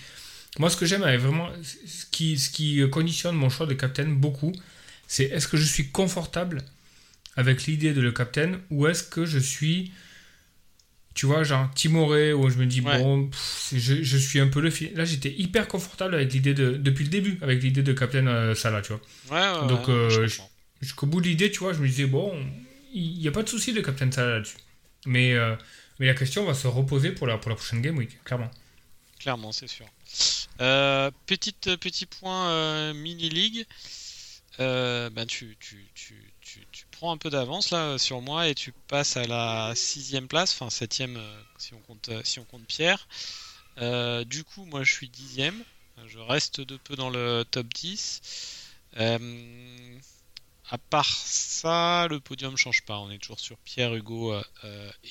moi, 0.59 0.69
ce 0.69 0.77
que 0.77 0.85
j'aime, 0.85 1.03
euh, 1.03 1.17
vraiment, 1.17 1.49
ce 1.63 2.05
qui, 2.11 2.37
ce 2.37 2.49
qui 2.49 2.81
conditionne 2.91 3.35
mon 3.35 3.49
choix 3.49 3.65
de 3.67 3.73
Captain 3.73 4.07
beaucoup, 4.09 4.51
c'est 5.07 5.25
est-ce 5.25 5.47
que 5.47 5.57
je 5.57 5.63
suis 5.65 5.89
confortable 5.89 6.63
avec 7.41 7.65
l'idée 7.65 7.93
de 7.93 7.99
le 8.01 8.11
Captain 8.13 8.59
ou 8.69 8.87
est-ce 8.87 9.03
que 9.03 9.25
je 9.25 9.37
suis, 9.39 9.91
tu 11.13 11.25
vois, 11.25 11.43
genre 11.43 11.69
timoré, 11.73 12.31
où 12.33 12.49
je 12.49 12.57
me 12.57 12.65
dis, 12.65 12.79
Ouais. 12.81 12.97
bon, 12.99 13.27
pff, 13.27 13.73
je, 13.75 14.01
je 14.01 14.17
suis 14.17 14.39
un 14.39 14.47
peu 14.47 14.61
le 14.61 14.69
fil. 14.69 14.93
Là, 14.95 15.03
j'étais 15.03 15.33
hyper 15.37 15.67
confortable 15.67 16.15
avec 16.15 16.31
l'idée 16.31 16.53
de, 16.53 16.71
depuis 16.77 17.03
le 17.03 17.09
début, 17.09 17.37
avec 17.41 17.61
l'idée 17.61 17.83
de 17.83 17.93
Captain 17.93 18.25
euh, 18.27 18.55
Salah, 18.55 18.81
tu 18.81 18.93
vois. 18.93 19.01
ouais, 19.31 19.61
ouais, 19.61 19.67
Donc, 19.67 19.89
euh. 19.89 20.27
Jusqu'au 20.81 21.05
bout 21.05 21.21
de 21.21 21.27
l'idée, 21.27 21.51
tu 21.51 21.59
vois, 21.59 21.73
je 21.73 21.79
me 21.79 21.87
disais, 21.87 22.05
bon, 22.05 22.33
il 22.93 23.19
n'y 23.19 23.27
a 23.27 23.31
pas 23.31 23.43
de 23.43 23.49
souci 23.49 23.71
de 23.73 23.81
Captain 23.81 24.09
Salah 24.11 24.35
là-dessus. 24.37 24.57
Mais, 25.05 25.33
euh, 25.33 25.55
mais 25.99 26.07
la 26.07 26.13
question 26.15 26.45
va 26.45 26.53
se 26.53 26.65
reposer 26.67 27.11
pour 27.11 27.27
la, 27.27 27.37
pour 27.37 27.49
la 27.49 27.55
prochaine 27.55 27.81
Game 27.81 27.97
Week, 27.97 28.23
clairement. 28.23 28.49
Clairement, 29.19 29.51
c'est 29.51 29.67
sûr. 29.67 29.85
Euh, 30.61 31.11
petite, 31.27 31.75
petit 31.77 32.05
point 32.07 32.49
euh, 32.49 32.93
mini-league. 32.93 33.65
Euh, 34.59 35.09
ben 35.11 35.25
tu, 35.25 35.55
tu, 35.59 35.85
tu 35.93 36.30
un 37.09 37.17
peu 37.17 37.29
d'avance 37.31 37.71
là 37.71 37.97
sur 37.97 38.21
moi 38.21 38.47
et 38.47 38.53
tu 38.53 38.73
passes 38.87 39.17
à 39.17 39.25
la 39.25 39.73
sixième 39.75 40.27
place, 40.27 40.53
enfin 40.53 40.69
septième 40.69 41.17
euh, 41.17 41.41
si 41.57 41.73
on 41.73 41.79
compte 41.79 42.09
euh, 42.09 42.21
si 42.23 42.39
on 42.39 42.43
compte 42.45 42.65
Pierre. 42.67 43.07
Euh, 43.79 44.23
du 44.25 44.43
coup, 44.43 44.65
moi 44.65 44.83
je 44.83 44.91
suis 44.91 45.09
dixième. 45.09 45.63
Je 46.07 46.19
reste 46.19 46.61
de 46.61 46.77
peu 46.77 46.95
dans 46.95 47.09
le 47.09 47.43
top 47.49 47.67
10. 47.73 48.21
Euh, 48.97 49.97
à 50.69 50.77
part 50.77 51.17
ça, 51.17 52.07
le 52.09 52.19
podium 52.19 52.55
change 52.57 52.83
pas. 52.83 52.99
On 52.99 53.09
est 53.09 53.17
toujours 53.17 53.39
sur 53.39 53.57
Pierre, 53.59 53.95
Hugo 53.95 54.33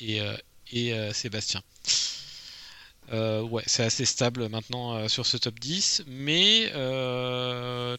et, 0.01 0.21
et 0.73 1.13
Sébastien. 1.13 1.63
Ouais, 3.13 3.63
c'est 3.67 3.85
assez 3.85 4.05
stable 4.05 4.49
maintenant 4.49 5.09
sur 5.09 5.27
ce 5.27 5.37
top 5.37 5.59
10, 5.59 6.05
mais 6.07 6.71
euh, 6.75 7.97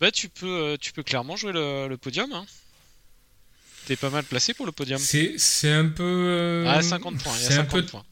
bah, 0.00 0.10
tu 0.10 0.28
peux, 0.28 0.46
euh, 0.46 0.76
tu 0.80 0.92
peux 0.92 1.02
clairement 1.02 1.36
jouer 1.36 1.52
le, 1.52 1.88
le 1.88 1.96
podium. 1.96 2.32
Hein. 2.32 2.46
T'es 3.86 3.96
pas 3.96 4.10
mal 4.10 4.24
placé 4.24 4.54
pour 4.54 4.66
le 4.66 4.72
podium. 4.72 4.98
C'est 4.98 5.34
c'est 5.38 5.72
un 5.72 5.88
peu. 5.88 6.02
euh, 6.04 6.64
Ah, 6.68 6.82
50 6.82 7.22
points, 7.22 7.32
il 7.36 7.42
y 7.42 7.46
a 7.46 7.48
c'est 7.48 7.54
un 7.54 7.64
50 7.64 7.80
peu. 7.80 7.86
points. 7.86 8.04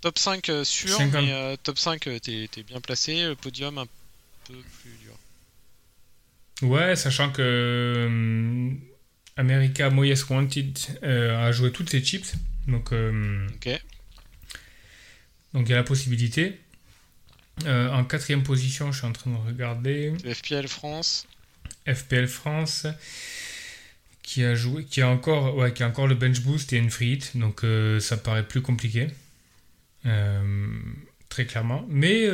Top 0.00 0.18
5 0.18 0.48
euh, 0.48 0.64
sûr, 0.64 0.96
50. 0.96 1.12
mais 1.24 1.32
euh, 1.32 1.56
top 1.62 1.78
5 1.78 2.06
euh, 2.08 2.18
t'es 2.18 2.48
t'es 2.50 2.62
bien 2.64 2.80
placé, 2.80 3.22
le 3.24 3.36
podium 3.36 3.78
un 3.78 3.86
peu 4.46 4.54
plus 4.82 4.90
dur. 5.02 6.68
Ouais, 6.68 6.94
sachant 6.96 7.30
que 7.30 7.40
euh, 7.42 8.70
America 9.36 9.90
Most 9.90 10.28
Wanted 10.28 10.78
euh, 11.04 11.38
a 11.46 11.52
joué 11.52 11.72
toutes 11.72 11.92
les 11.92 12.04
chips. 12.04 12.34
Donc, 12.68 12.92
Ok. 12.92 13.68
donc 15.54 15.66
il 15.68 15.70
y 15.70 15.72
a 15.72 15.76
la 15.76 15.82
possibilité. 15.84 16.60
Euh, 17.66 17.90
en 17.90 18.04
quatrième 18.04 18.42
position, 18.42 18.92
je 18.92 18.98
suis 18.98 19.06
en 19.06 19.12
train 19.12 19.30
de 19.30 19.36
regarder 19.36 20.12
FPL 20.24 20.68
France, 20.68 21.26
FPL 21.86 22.28
France 22.28 22.86
qui 24.22 24.44
a 24.44 24.54
joué, 24.54 24.84
qui 24.84 25.02
a 25.02 25.08
encore, 25.08 25.56
ouais, 25.56 25.72
qui 25.72 25.82
a 25.82 25.88
encore 25.88 26.06
le 26.06 26.14
bench 26.14 26.40
boost 26.40 26.72
et 26.72 26.76
une 26.76 26.90
free 26.90 27.12
hit. 27.12 27.36
Donc 27.36 27.64
euh, 27.64 28.00
ça 28.00 28.16
paraît 28.16 28.46
plus 28.46 28.62
compliqué, 28.62 29.08
Euh, 30.06 30.68
très 31.28 31.44
clairement. 31.46 31.84
Mais 31.88 32.28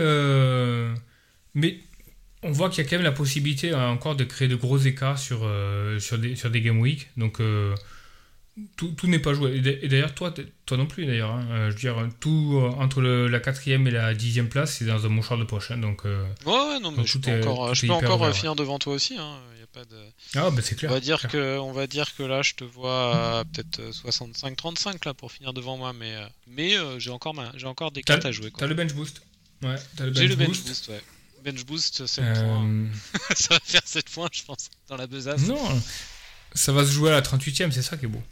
mais 1.55 1.79
on 2.43 2.53
voit 2.53 2.71
qu'il 2.71 2.85
y 2.85 2.87
a 2.87 2.91
quand 2.91 2.97
même 2.97 3.05
la 3.05 3.13
possibilité 3.13 3.73
euh, 3.73 3.89
encore 3.89 4.15
de 4.15 4.25
créer 4.25 4.49
de 4.49 4.55
gros 4.55 4.79
écarts 4.79 5.19
sur, 5.19 5.41
sur, 5.99 6.19
des, 6.19 6.37
sur 6.37 6.51
des 6.51 6.61
game 6.61 6.79
week. 6.81 7.09
Donc 7.17 7.41
tout, 8.77 8.89
tout 8.93 9.07
n'est 9.07 9.19
pas 9.19 9.35
joué. 9.35 9.57
Et 9.57 9.61
d'a- 9.61 9.71
Et 9.71 9.89
d'ailleurs, 9.89 10.15
toi, 10.15 10.33
toi 10.67 10.77
non 10.77 10.87
plus, 10.87 11.07
d'ailleurs. 11.07 11.31
hein. 11.33 11.47
Euh, 11.51 11.67
je 11.71 11.75
veux 11.75 11.81
dire, 11.81 12.09
tout 12.21 12.59
euh, 12.63 12.69
entre 12.83 13.01
le- 13.01 13.27
la 13.29 13.41
quatrième 13.41 13.87
et 13.87 13.91
la 13.91 14.15
dixième 14.15 14.49
place, 14.49 14.75
c'est 14.79 14.85
dans 14.85 15.05
un 15.05 15.09
mouchoir 15.09 15.39
de 15.39 15.45
poche. 15.45 15.71
hein. 15.71 15.79
donc, 15.79 16.05
euh, 16.07 16.25
Ouais, 16.47 16.53
ouais, 16.53 16.81
non, 16.81 16.91
mais 16.93 17.05
je 17.07 17.19
peux 17.19 17.31
est- 17.31 17.41
encore, 17.47 17.75
je 17.75 17.87
peux 17.87 17.93
encore 17.93 18.13
euh, 18.23 18.29
ouvert, 18.29 18.37
finir 18.37 18.55
devant 18.57 18.79
toi 18.79 18.95
aussi. 18.95 19.17
Hein. 19.19 19.39
Y 19.59 19.63
a 19.63 19.67
pas 19.67 19.85
de... 19.85 19.97
ah, 20.37 20.51
bah, 20.51 20.63
c'est 20.63 20.75
clair. 20.77 20.91
on, 20.91 20.95
va 20.95 21.01
dire 21.01 21.19
clair. 21.19 21.31
que, 21.33 21.59
on 21.59 21.73
va 21.73 21.87
dire 21.87 22.15
que 22.17 22.23
là, 22.23 22.43
je 22.43 22.55
te 22.55 22.65
vois 22.65 23.45
peut-être 23.53 23.81
euh, 23.81 23.91
65-35 23.93 25.05
là 25.07 25.15
pour 25.15 25.31
finir 25.33 25.53
devant 25.53 25.77
moi, 25.77 25.93
mais, 25.93 26.15
mais 26.47 26.75
j'ai 26.99 27.11
encore, 27.11 27.35
ma... 27.35 27.53
j'ai 27.57 27.67
encore 27.67 27.91
des 27.93 28.03
cartes 28.03 28.25
à 28.25 28.33
jouer. 28.33 28.51
t'as 28.57 28.67
le 28.67 28.75
bench 28.75 28.93
boost. 28.95 29.23
Ouais, 29.63 29.75
t'as 29.97 30.05
le 30.05 30.11
bench 30.13 30.21
J'ai 30.23 30.29
le 30.29 30.37
bench 30.37 30.63
boost. 30.65 30.89
ouais. 30.89 31.03
Bench 31.45 31.65
boost, 31.65 32.07
7 32.07 32.25
points. 32.35 32.69
Ça 33.37 33.55
va 33.55 33.61
faire 33.63 33.83
7 33.85 34.09
points, 34.11 34.29
je 34.33 34.43
pense, 34.43 34.71
dans 34.89 34.97
la 34.97 35.07
besace. 35.07 35.43
non, 35.47 35.59
ça 36.55 36.73
va 36.73 36.85
se 36.85 36.91
jouer 36.91 37.11
à 37.11 37.13
la 37.13 37.21
38ème, 37.23 37.71
c'est 37.71 37.83
ça 37.83 37.97
qui 37.97 38.07
est 38.07 38.09
beau. 38.09 38.23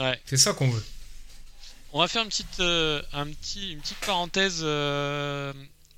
Ouais. 0.00 0.20
C'est 0.24 0.36
ça 0.36 0.52
qu'on 0.52 0.70
veut. 0.70 0.84
On 1.92 2.00
va 2.00 2.08
faire 2.08 2.22
une 2.22 2.28
petite, 2.28 2.60
euh, 2.60 3.02
un 3.12 3.26
petit, 3.26 3.72
une 3.72 3.80
petite 3.80 3.98
parenthèse 3.98 4.60
euh, 4.62 5.52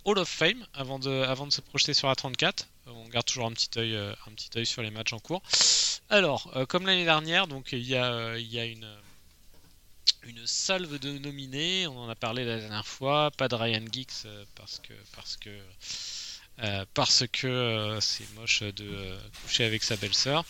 Hall 0.05 0.19
of 0.19 0.29
Fame 0.29 0.67
avant 0.75 0.99
de, 0.99 1.11
avant 1.23 1.47
de 1.47 1.53
se 1.53 1.63
projeter 1.63 1.95
sur 1.95 2.09
la 2.09 2.15
34. 2.15 2.67
Euh, 2.87 2.91
On 2.91 3.09
garde 3.09 3.25
toujours 3.27 3.47
un 3.47 3.53
petit 3.53 3.71
œil, 3.79 3.95
euh, 3.95 4.13
un 4.27 4.33
petit 4.33 4.51
œil 4.57 4.67
sur 4.67 4.83
les 4.83 4.91
matchs 4.91 5.15
en 5.15 5.19
cours. 5.19 5.43
Alors, 6.11 6.53
comme 6.69 6.87
l'année 6.87 7.05
dernière, 7.05 7.47
donc 7.49 7.73
il 7.73 7.83
y 7.83 7.97
a, 7.97 8.37
il 8.37 8.47
y 8.47 8.61
a 8.61 8.65
une, 8.65 8.87
une 10.27 10.47
salve 10.47 10.99
de 10.99 11.19
nominés. 11.19 11.87
On 11.87 11.99
en 11.99 12.09
a 12.09 12.15
parlé 12.15 12.45
la 12.45 12.59
dernière 12.59 12.87
fois. 12.87 13.31
Pas 13.37 13.49
de 13.49 13.55
Ryan 13.55 13.85
euh, 14.25 14.45
parce 14.55 14.81
que, 14.81 14.93
parce 15.15 15.37
que, 15.37 15.51
euh, 16.63 16.85
parce 16.95 17.25
que 17.33 17.47
euh, 17.47 18.01
c'est 18.01 18.29
moche 18.35 18.63
de 18.63 18.85
euh, 18.85 19.19
coucher 19.43 19.65
avec 19.65 19.83
sa 19.83 19.97
belle-sœur. 19.97 20.45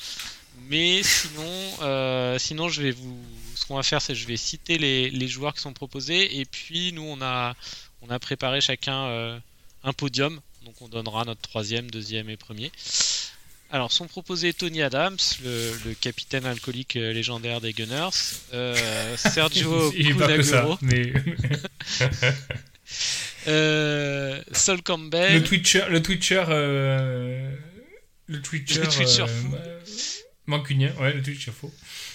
Mais 0.69 1.03
sinon, 1.03 1.73
euh, 1.83 2.39
sinon 2.39 2.69
je 2.69 2.83
vais 2.83 2.91
vous, 2.91 3.19
ce 3.55 3.67
qu'on 3.67 3.77
va 3.77 3.83
faire, 3.83 4.03
c'est 4.03 4.15
que 4.15 4.19
je 4.19 4.27
vais 4.27 4.37
citer 4.37 4.79
les, 4.79 5.11
les 5.11 5.29
joueurs 5.29 5.55
qui 5.55 5.61
sont 5.61 5.73
proposés. 5.73 6.39
Et 6.41 6.45
puis 6.45 6.93
nous 6.93 7.05
on 7.05 7.21
a, 7.23 7.55
on 8.03 8.11
a 8.11 8.19
préparé 8.19 8.61
chacun 8.61 9.07
euh, 9.07 9.39
un 9.85 9.93
podium, 9.93 10.41
donc 10.65 10.81
on 10.81 10.89
donnera 10.89 11.25
notre 11.25 11.43
troisième, 11.43 11.91
deuxième 11.91 12.29
et 12.31 12.37
premier. 12.37 12.73
Alors 13.71 13.91
sont 13.91 14.07
proposés 14.07 14.53
Tony 14.53 14.81
Adams, 14.83 15.17
le, 15.43 15.73
le 15.87 15.95
capitaine 15.95 16.47
alcoolique 16.47 16.97
euh, 16.97 17.13
légendaire 17.13 17.61
des 17.61 17.73
Gunners, 17.73 18.11
euh, 18.55 19.17
Sergio 19.17 19.93
Il 19.97 20.11
est 20.11 20.15
pas 20.15 20.29
que 20.29 20.43
ça, 20.43 20.61
Kunaguro, 20.63 20.79
mais 20.83 21.13
euh, 23.49 24.41
Sol 24.53 24.83
Campbell, 24.83 25.35
le 25.35 25.43
Twitcher, 25.43 25.85
le 25.91 26.01
Twitcher, 26.01 26.45
euh, 26.49 27.51
le 28.27 28.41
Twitcher, 28.41 28.81
Le 28.81 28.87
Twitcher 28.87 29.27
fou. 29.27 29.57
Mancunien, 30.47 30.93
ouais, 31.01 31.13
le 31.13 31.23
Twitcher 31.23 31.53
faux. 31.53 31.73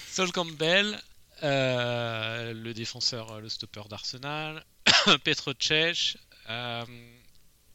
Sol 0.10 0.32
Campbell, 0.32 1.00
euh, 1.44 2.54
le 2.54 2.74
défenseur, 2.74 3.32
euh, 3.32 3.40
le 3.40 3.50
stopper 3.50 3.82
d'Arsenal, 3.90 4.64
Petro 5.24 5.54
Cech, 5.58 6.18
euh, 6.50 6.86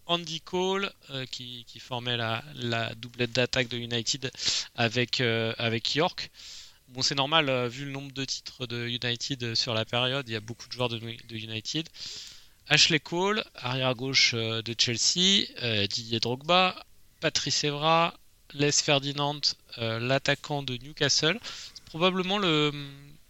Andy 0.06 0.40
Cole, 0.40 0.92
qui, 1.32 1.64
formait 1.80 2.16
la, 2.16 2.94
doublette 2.94 3.32
d'attaque 3.32 3.68
de 3.68 3.76
United 3.76 4.30
avec, 4.76 5.20
avec 5.20 5.96
York. 5.96 6.30
Bon, 6.88 7.02
c'est 7.02 7.16
normal, 7.16 7.66
vu 7.66 7.86
le 7.86 7.90
nombre 7.90 8.12
de 8.12 8.24
titres 8.24 8.66
de 8.66 8.86
United 8.86 9.56
sur 9.56 9.74
la 9.74 9.84
période, 9.84 10.28
il 10.28 10.32
y 10.32 10.36
a 10.36 10.40
beaucoup 10.40 10.68
de 10.68 10.72
joueurs 10.72 10.88
de, 10.88 11.00
United. 11.34 11.88
Ashley 12.68 13.00
Cole, 13.00 13.44
arrière-gauche 13.56 14.34
de 14.34 14.74
Chelsea, 14.78 15.46
Didier 15.88 16.20
Drogba, 16.20 16.86
Patrice 17.20 17.64
Evra, 17.64 18.14
Les 18.54 18.72
Ferdinand, 18.72 19.40
euh, 19.78 19.98
l'attaquant 19.98 20.62
de 20.62 20.76
Newcastle. 20.76 21.38
C'est 21.42 21.84
probablement 21.84 22.38
le, 22.38 22.72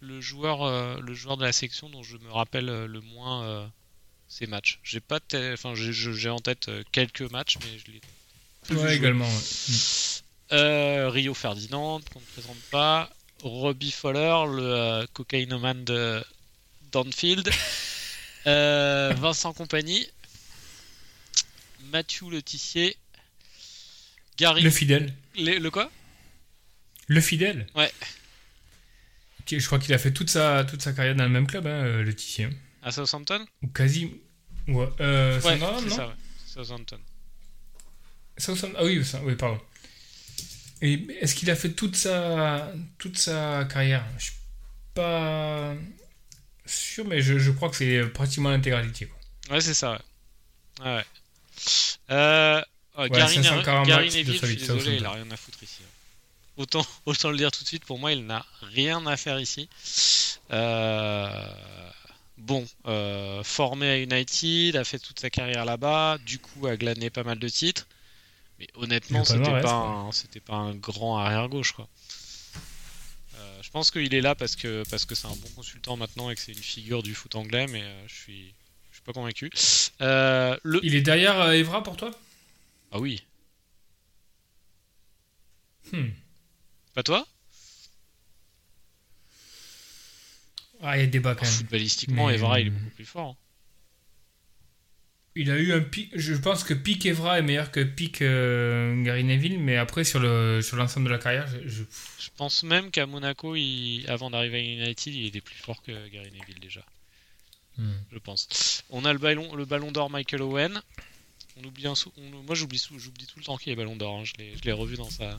le, 0.01 0.21
joueur, 0.21 0.63
euh, 0.63 0.99
le 1.01 1.13
joueur 1.13 1.37
de 1.37 1.43
la 1.43 1.51
section 1.51 1.89
dont 1.89 2.03
je 2.03 2.17
me 2.17 2.31
rappelle 2.31 2.69
euh, 2.69 2.87
le 2.87 3.01
moins 3.01 3.43
euh, 3.43 3.67
ces 4.27 4.47
matchs. 4.47 4.79
J'ai 4.83 4.99
pas, 4.99 5.19
enfin 5.53 5.73
j'ai 5.75 6.29
en 6.29 6.39
tête 6.39 6.69
quelques 6.91 7.29
matchs, 7.31 7.57
mais 7.61 7.79
je 7.79 7.91
l'ai. 7.91 8.01
Ouais, 8.79 8.95
également. 8.95 9.27
ouais. 9.27 11.07
Rio 11.09 11.33
Ferdinand, 11.33 11.99
qu'on 12.13 12.19
ne 12.19 12.25
présente 12.25 12.59
pas. 12.71 13.09
Robbie 13.43 13.91
Fowler, 13.91 14.43
le 14.47 15.05
cocaïnoman 15.13 15.83
de 15.83 16.23
d'Anfield. 16.91 17.49
Vincent 18.45 19.53
Compagnie. 19.53 20.07
Mathieu 21.91 22.29
Letissier. 22.29 22.97
Gary. 24.37 24.61
Le 24.61 24.69
fidèle. 24.69 25.13
Le, 25.37 25.57
le 25.59 25.71
quoi? 25.71 25.89
Le 27.07 27.21
fidèle. 27.21 27.67
Ouais. 27.75 27.91
Je 29.49 29.65
crois 29.65 29.79
qu'il 29.79 29.93
a 29.93 29.97
fait 29.97 30.11
toute 30.11 30.29
sa, 30.29 30.65
toute 30.65 30.81
sa 30.81 30.91
carrière 30.93 31.15
dans 31.15 31.23
le 31.23 31.29
même 31.29 31.47
club, 31.47 31.65
hein, 31.67 31.69
euh, 31.85 32.03
le 32.03 32.13
Tissier. 32.13 32.49
À 32.83 32.91
Southampton? 32.91 33.45
Ou 33.63 33.67
quasi. 33.67 34.11
Ouais, 34.67 34.89
euh, 34.99 35.39
Ouais, 35.41 35.57
c'est 35.81 35.89
ça, 35.89 36.07
ouais. 36.07 36.13
Southampton. 36.45 36.99
Southampton- 38.37 38.75
Ah 38.77 38.83
oui, 38.83 39.03
ça- 39.05 39.21
oui, 39.23 39.35
pardon. 39.35 39.59
Et 40.81 40.93
est-ce 41.21 41.33
qu'il 41.33 41.49
a 41.49 41.55
fait 41.55 41.71
toute 41.71 41.95
sa, 41.95 42.71
toute 42.97 43.17
sa 43.17 43.65
carrière? 43.65 44.05
Je 44.19 44.25
suis 44.25 44.33
pas 44.93 45.73
sûr, 46.65 47.05
mais 47.07 47.21
je, 47.21 47.39
je 47.39 47.51
crois 47.51 47.69
que 47.69 47.77
c'est 47.77 48.05
pratiquement 48.09 48.49
l'intégralité. 48.51 49.09
Ouais, 49.49 49.61
c'est 49.61 49.73
ça, 49.73 49.93
ouais. 49.93 50.85
Ouais, 50.85 50.95
ouais. 50.97 51.05
Euh, 52.11 52.61
oh, 52.97 53.01
Ouais, 53.01 53.09
Gary, 53.09 53.35
540 53.35 53.87
Gary 53.87 54.05
matchs 54.05 54.13
de 54.13 54.17
Neville, 54.17 54.39
je 54.41 54.45
suis 54.45 54.55
désolé, 54.55 54.95
il 54.97 55.05
a 55.05 55.11
rien 55.11 55.31
à 55.31 55.37
foutre 55.37 55.61
ici. 55.63 55.81
Autant, 56.57 56.85
autant 57.05 57.29
le 57.29 57.37
dire 57.37 57.51
tout 57.51 57.63
de 57.63 57.67
suite, 57.67 57.85
pour 57.85 57.99
moi, 57.99 58.11
il 58.11 58.25
n'a 58.25 58.45
rien 58.61 59.05
à 59.05 59.15
faire 59.15 59.39
ici. 59.39 59.69
Euh, 60.51 61.49
bon, 62.37 62.65
euh, 62.87 63.43
formé 63.43 63.89
à 63.89 63.97
United, 63.97 64.75
a 64.75 64.83
fait 64.83 64.99
toute 64.99 65.19
sa 65.19 65.29
carrière 65.29 65.65
là-bas, 65.65 66.17
du 66.25 66.39
coup 66.39 66.67
a 66.67 66.75
glané 66.75 67.09
pas 67.09 67.23
mal 67.23 67.39
de 67.39 67.49
titres. 67.49 67.87
Mais 68.59 68.67
honnêtement, 68.73 69.19
pas 69.19 69.25
c'était 69.25 69.51
pas, 69.61 69.73
un, 69.73 70.11
pas 70.45 70.55
un 70.55 70.73
grand 70.73 71.19
arrière-gauche, 71.19 71.73
quoi. 71.73 71.87
Euh, 73.35 73.59
je 73.61 73.69
pense 73.69 73.91
qu'il 73.91 74.15
est 74.15 74.21
là 74.21 74.33
parce 74.33 74.55
que 74.55 74.83
parce 74.89 75.05
que 75.05 75.13
c'est 75.13 75.27
un 75.27 75.35
bon 75.35 75.49
consultant 75.55 75.95
maintenant 75.95 76.31
et 76.31 76.35
que 76.35 76.41
c'est 76.41 76.53
une 76.53 76.57
figure 76.57 77.03
du 77.03 77.13
foot 77.13 77.35
anglais, 77.35 77.67
mais 77.67 77.83
je 78.07 78.15
suis 78.15 78.51
je 78.89 78.95
suis 78.95 79.03
pas 79.03 79.13
convaincu. 79.13 79.51
Le... 79.99 80.79
Il 80.81 80.95
est 80.95 81.01
derrière 81.01 81.51
Evra 81.51 81.83
pour 81.83 81.97
toi? 81.97 82.09
Ah 82.91 82.99
oui, 82.99 83.21
Hmm. 85.93 86.09
pas 86.93 87.03
toi? 87.03 87.25
Ah, 90.81 90.97
il 90.97 91.01
y 91.01 91.03
a 91.03 91.07
débat 91.07 91.33
quand 91.35 91.45
même. 91.45 91.53
Footballistiquement, 91.53 92.27
Mais, 92.27 92.35
Evra, 92.35 92.59
il 92.59 92.67
est 92.67 92.69
euh, 92.69 92.73
beaucoup 92.73 92.95
plus 92.95 93.05
fort. 93.05 93.29
hein. 93.31 93.35
Il 95.35 95.51
a 95.51 95.57
eu 95.57 95.71
un 95.73 95.81
pic. 95.81 96.11
Je 96.15 96.33
pense 96.33 96.63
que 96.63 96.73
pic 96.73 97.05
Evra 97.05 97.37
est 97.39 97.43
meilleur 97.43 97.71
que 97.71 97.83
pic 97.83 98.21
euh, 98.21 99.01
Gary 99.03 99.23
Neville, 99.23 99.59
mais 99.59 99.77
après, 99.77 100.03
sur 100.03 100.19
le 100.19 100.61
sur 100.63 100.77
l'ensemble 100.77 101.05
de 101.07 101.11
la 101.11 101.19
carrière, 101.19 101.47
je, 101.47 101.67
je- 101.67 101.83
Je 102.19 102.29
pense 102.35 102.63
même 102.63 102.89
qu'à 102.91 103.05
Monaco, 103.05 103.55
il- 103.55 104.05
avant 104.09 104.29
d'arriver 104.31 104.57
à 104.59 104.61
United, 104.85 105.13
il 105.13 105.27
était 105.27 105.41
plus 105.41 105.55
fort 105.55 105.81
que 105.83 106.07
Gary 106.09 106.31
Neville 106.31 106.59
déjà. 106.59 106.83
Hmm. 107.77 107.93
Je 108.11 108.17
pense. 108.17 108.83
On 108.89 109.05
a 109.05 109.13
le 109.13 109.19
ballon, 109.19 109.55
le 109.55 109.65
ballon 109.65 109.91
d'or 109.91 110.09
Michael 110.09 110.41
Owen, 110.41 110.81
on 111.59 111.63
oublie 111.65 111.87
un 111.87 111.95
sou- 111.95 112.13
moi 112.45 112.55
j'oublie 112.55 112.79
tout 112.79 113.39
le 113.39 113.43
temps 113.43 113.57
qu'il 113.57 113.71
est 113.71 113.75
Ballon 113.75 113.95
d'Or. 113.95 114.19
hein. 114.19 114.23
Je 114.25 114.61
l'ai 114.63 114.71
revu 114.71 114.95
dans 114.97 115.09
sa 115.09 115.31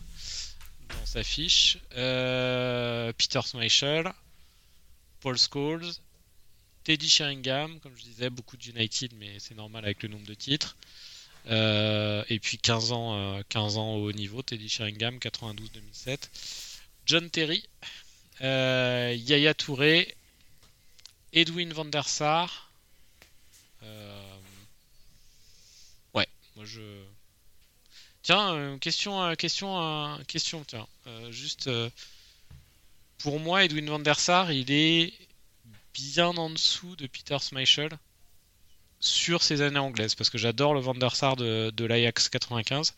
dans 0.89 1.07
sa 1.07 1.23
fiche. 1.23 1.79
Euh, 1.97 3.13
Peter 3.17 3.41
Schmeichel, 3.47 4.11
Paul 5.21 5.37
Scholes, 5.39 5.87
Teddy 6.85 7.09
Sheringham, 7.11 7.79
comme 7.81 7.95
je 7.97 8.03
disais, 8.05 8.31
beaucoup 8.31 8.57
de 8.57 8.65
United, 8.65 9.13
mais 9.19 9.39
c'est 9.39 9.55
normal 9.55 9.85
avec 9.85 10.03
le 10.03 10.09
nombre 10.09 10.27
de 10.27 10.35
titres. 10.35 10.77
Euh, 11.51 12.25
et 12.29 12.39
puis 12.41 12.59
15 12.59 12.93
ans, 12.93 13.15
euh, 13.39 13.43
15 13.49 13.77
ans 13.77 13.95
au 13.97 14.09
haut 14.09 14.13
niveau, 14.13 14.43
Teddy 14.43 14.69
Sheringham, 14.69 15.19
92-2007. 15.19 16.31
John 17.07 17.29
Terry, 17.31 17.63
euh, 18.43 19.15
Yaya 19.19 19.55
Touré, 19.55 20.15
Edwin 21.33 21.73
van 21.73 21.85
der 21.87 22.07
Sar. 22.09 22.71
Euh, 23.83 24.18
Tiens, 28.23 28.55
euh, 28.55 28.77
question, 28.79 29.23
euh, 29.23 29.35
question, 29.37 29.81
euh, 29.81 30.17
question, 30.27 30.65
tiens. 30.65 30.87
Juste. 31.31 31.71
Pour 33.19 33.41
moi, 33.41 33.65
Edwin 33.65 33.89
van 33.89 33.99
der 33.99 34.21
Sar, 34.21 34.53
il 34.53 34.71
est 34.71 35.13
bien 35.95 36.29
en 36.29 36.51
dessous 36.51 36.95
de 36.97 37.07
Peter 37.07 37.39
Schmeichel 37.41 37.91
sur 39.01 39.43
ses 39.43 39.63
années 39.63 39.79
anglaises, 39.79 40.15
parce 40.15 40.31
que 40.31 40.39
j'adore 40.39 40.75
le 40.75 40.81
Van 40.81 40.95
der 40.95 41.17
Sar 41.17 41.37
de, 41.37 41.85
l'Ajax 41.85 42.29
95. 42.29 42.95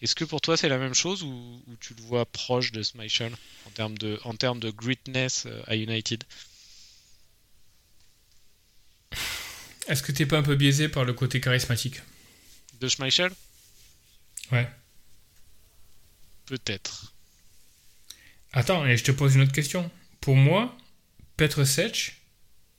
Est-ce 0.00 0.14
que 0.14 0.24
pour 0.24 0.40
toi 0.40 0.56
c'est 0.56 0.68
la 0.68 0.78
même 0.78 0.94
chose 0.94 1.24
ou, 1.24 1.60
tu 1.80 1.94
le 1.94 2.02
vois 2.02 2.24
proche 2.24 2.70
de 2.70 2.82
Schmeichel 2.82 3.32
en 3.66 3.70
termes 3.70 3.98
de, 3.98 4.20
en 4.24 4.34
greatness 4.70 5.46
à 5.66 5.74
United? 5.74 6.22
Est-ce 9.88 10.02
que 10.02 10.12
t'es 10.12 10.24
pas 10.24 10.38
un 10.38 10.42
peu 10.42 10.54
biaisé 10.54 10.88
par 10.88 11.04
le 11.04 11.14
côté 11.14 11.40
charismatique? 11.40 12.00
De 12.80 12.88
Schmeichel? 12.88 13.32
Ouais. 14.52 14.68
Peut-être. 16.46 17.12
Attends, 18.52 18.86
et 18.86 18.96
je 18.96 19.04
te 19.04 19.10
pose 19.12 19.34
une 19.34 19.42
autre 19.42 19.52
question. 19.52 19.90
Pour 20.20 20.36
moi, 20.36 20.76
Petr 21.36 21.66
Sech 21.66 22.16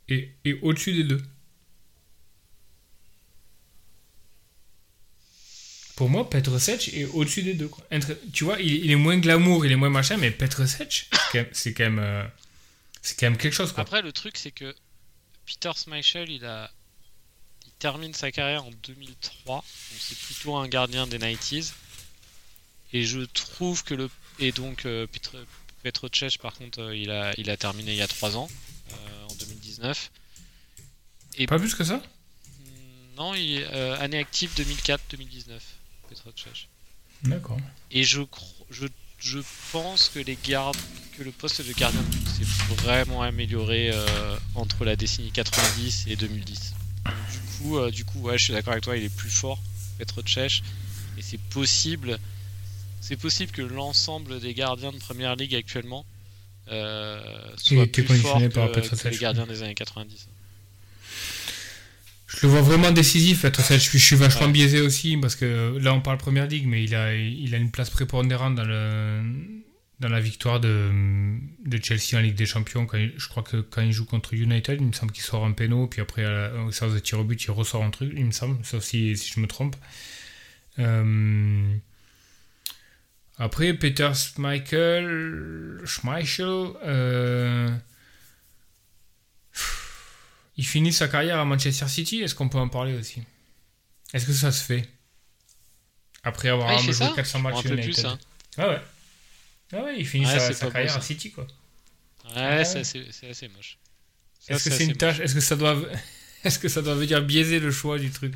est, 0.08 0.30
est 0.46 0.54
au-dessus 0.62 0.94
des 0.94 1.04
deux. 1.04 1.22
Pour 5.96 6.10
moi, 6.10 6.30
Petr 6.30 6.60
Sech 6.60 6.94
est 6.94 7.06
au-dessus 7.06 7.44
des 7.44 7.54
deux. 7.54 7.68
quoi. 7.68 7.86
Entre- 7.92 8.18
tu 8.32 8.46
vois, 8.46 8.60
il, 8.62 8.86
il 8.86 8.92
est 8.92 8.96
moins 8.96 9.18
glamour, 9.18 9.66
il 9.66 9.72
est 9.72 9.76
moins 9.76 9.90
machin, 9.90 10.18
mais 10.18 10.32
Petr 10.32 10.68
Sech, 10.68 11.08
c'est 11.12 11.20
quand 11.32 11.34
même, 11.40 11.50
c'est 11.52 11.74
quand 11.74 11.84
même, 11.84 12.00
euh, 12.00 12.26
c'est 13.02 13.20
quand 13.20 13.26
même 13.30 13.38
quelque 13.38 13.54
chose. 13.54 13.74
Quoi. 13.74 13.82
Après, 13.84 14.02
le 14.02 14.14
truc, 14.14 14.38
c'est 14.38 14.52
que 14.52 14.74
Peter 15.46 15.72
Schmeichel, 15.76 16.30
il 16.30 16.46
a, 16.46 16.72
termine 17.80 18.14
sa 18.14 18.32
carrière 18.32 18.66
en 18.66 18.72
2003. 18.84 19.56
Donc 19.56 19.66
c'est 20.00 20.18
plutôt 20.18 20.56
un 20.56 20.68
gardien 20.68 21.08
des 21.08 21.18
90s. 21.18 21.74
Et 22.94 23.06
je 23.06 23.20
trouve 23.22 23.84
que 23.84 23.94
le 23.94 24.10
et 24.40 24.52
donc 24.52 24.86
euh, 24.86 25.06
Petr, 25.08 25.36
Petr 25.84 26.08
Cech, 26.14 26.38
par 26.40 26.54
contre, 26.54 26.82
euh, 26.82 26.96
il 26.96 27.12
a, 27.12 27.34
il 27.38 27.50
a 27.50 27.58
terminé 27.58 27.92
il 27.92 27.98
y 27.98 28.02
a 28.02 28.08
3 28.08 28.38
ans, 28.38 28.50
euh, 28.92 29.26
en 29.30 29.36
2019. 29.36 30.12
Et 31.38 31.46
Pas 31.46 31.60
plus 31.60 31.76
que 31.76 31.84
ça? 31.84 31.98
Hmm, 31.98 33.16
non, 33.18 33.34
il, 33.36 33.66
euh, 33.74 34.00
année 34.00 34.18
active 34.18 34.52
2004-2019, 34.56 35.60
Petr 36.10 36.24
Cech. 36.36 36.68
D'accord. 37.24 37.58
Et 37.92 38.04
je, 38.04 38.22
je, 38.70 38.88
je 39.20 39.40
pense 39.72 40.10
que 40.10 40.20
les 40.20 40.38
gardes, 40.42 40.78
que 41.18 41.24
le 41.24 41.32
poste 41.32 41.62
de 41.62 41.74
gardien 41.74 42.02
de 42.02 42.08
but 42.08 42.28
s'est 42.28 42.76
vraiment 42.84 43.22
amélioré 43.22 43.92
euh, 43.94 44.38
entre 44.56 44.86
la 44.86 44.96
décennie 44.96 45.32
90 45.32 46.06
et 46.08 46.16
2010. 46.16 46.74
Donc, 47.06 47.14
du 47.32 47.39
coup, 47.60 47.78
euh, 47.78 47.92
du 47.92 48.06
coup, 48.06 48.20
ouais, 48.22 48.38
je 48.38 48.46
suis 48.46 48.54
d'accord 48.54 48.72
avec 48.74 48.84
toi, 48.84 48.98
il 48.98 49.04
est 49.04 49.16
plus 49.16 49.30
fort, 49.30 49.60
Petr 49.98 50.22
Cech, 50.28 50.64
et 51.18 51.22
c'est 51.22 51.40
possible, 51.50 52.18
c'est 53.02 53.18
possible 53.18 53.52
que 53.52 53.62
l'ensemble 53.62 54.40
des 54.40 54.54
gardiens 54.54 54.92
de 54.92 54.98
première 54.98 55.36
ligue 55.36 55.56
actuellement 55.56 56.06
euh, 56.72 57.20
soit 57.58 57.84
été 57.84 58.04
plus 58.04 58.18
fort 58.18 58.34
conditionné 58.34 58.50
que, 58.50 58.54
par 58.54 59.00
que 59.02 59.08
les 59.10 59.18
gardiens 59.18 59.48
des 59.48 59.64
années 59.64 59.76
90. 59.76 60.28
Je 62.28 62.46
le 62.46 62.52
vois 62.52 62.62
vraiment 62.62 62.92
décisif, 62.92 63.42
Petr 63.42 63.62
Sech. 63.62 63.84
Je 63.84 63.90
suis, 63.90 64.00
je 64.00 64.06
suis 64.06 64.16
vachement 64.16 64.46
Ouais. 64.46 64.52
biaisé 64.52 64.82
aussi, 64.82 65.18
parce 65.18 65.36
que 65.36 65.78
là, 65.82 65.94
on 65.94 66.02
parle 66.02 66.20
première 66.20 66.46
ligue, 66.48 66.68
mais 66.68 66.84
il 66.84 66.94
a, 66.94 67.16
il 67.16 67.54
a 67.56 67.58
une 67.58 67.72
place 67.72 67.90
prépondérante 67.90 68.56
dans 68.56 68.66
le. 68.66 69.22
Dans 70.00 70.08
la 70.10 70.22
victoire 70.22 70.62
de, 70.62 70.92
de 71.66 71.84
Chelsea 71.84 72.18
en 72.18 72.22
Ligue 72.22 72.36
des 72.36 72.46
Champions, 72.46 72.86
quand 72.86 72.98
il- 72.98 73.14
je 73.18 73.28
crois 73.28 73.44
que 73.44 73.58
quand 73.58 73.82
il 73.82 73.92
joue 73.92 74.06
contre 74.06 74.34
United, 74.34 74.80
il 74.80 74.88
me 74.88 74.94
semble 74.94 75.12
qu'il 75.12 75.24
sort 75.24 75.46
un 75.46 75.52
péno, 75.52 75.88
puis 75.88 76.00
après, 76.02 76.24
à 76.24 76.30
la- 76.32 76.54
au 76.64 76.72
séance 76.72 76.94
de 76.94 77.00
tir 77.00 77.20
au 77.20 77.26
but, 77.26 77.44
il 77.44 77.52
ressort 77.52 77.84
un 77.84 77.90
truc, 77.90 78.14
il 78.16 78.26
me 78.26 78.32
semble, 78.32 78.64
sauf 78.64 78.82
si, 78.84 79.18
si 79.18 79.32
je 79.34 79.40
me 79.42 79.48
trompe. 79.48 79.76
Euh, 80.80 81.76
Après, 83.42 83.74
Peter 83.74 84.12
Schmeichel, 84.14 85.80
Schmeichel 85.86 86.72
euh, 86.84 87.70
il 90.58 90.66
finit 90.66 90.92
sa 90.92 91.08
carrière 91.08 91.40
à 91.40 91.46
Manchester 91.46 91.88
City, 91.88 92.22
est-ce 92.22 92.36
qu'on 92.36 92.50
peut 92.50 92.58
en 92.58 92.68
parler 92.70 92.94
aussi? 92.98 93.22
Est-ce 94.14 94.26
que 94.26 94.34
ça 94.34 94.52
se 94.52 94.64
fait? 94.64 94.90
Après 96.24 96.50
avoir 96.50 96.78
joué 96.80 96.92
ça 96.94 97.14
400 97.16 97.38
Je 97.40 97.44
me 97.44 97.50
matchs 97.50 97.62
plus, 97.64 97.74
United. 97.76 97.94
ça. 97.96 98.18
Ah 98.58 98.68
ouais. 98.70 98.82
Ah 99.72 99.84
ouais, 99.84 99.96
il 100.00 100.08
finit 100.08 100.26
Ouais, 100.26 100.40
sa, 100.40 100.54
sa 100.54 100.72
carrière 100.72 100.96
à 100.98 101.02
City 101.02 101.32
quoi. 101.32 101.46
Ouais, 102.36 102.42
Ouais. 102.58 102.66
c'est 102.66 102.80
assez, 102.80 103.06
assez 103.30 103.48
moche. 103.50 103.78
Est-ce 104.48 104.70
que 104.70 104.76
c'est 104.76 104.86
une 104.86 104.96
tâche 104.98 105.20
Est-ce 105.20 105.36
que 105.36 105.42
ça 105.42 105.56
doit 105.56 105.78
Est-ce 106.44 106.58
que 106.60 106.70
ça 106.70 106.82
doit 106.82 106.96
venir 106.96 107.22
biaiser 107.22 107.60
le 107.60 107.72
choix 107.72 108.00
du 108.00 108.10
truc? 108.12 108.34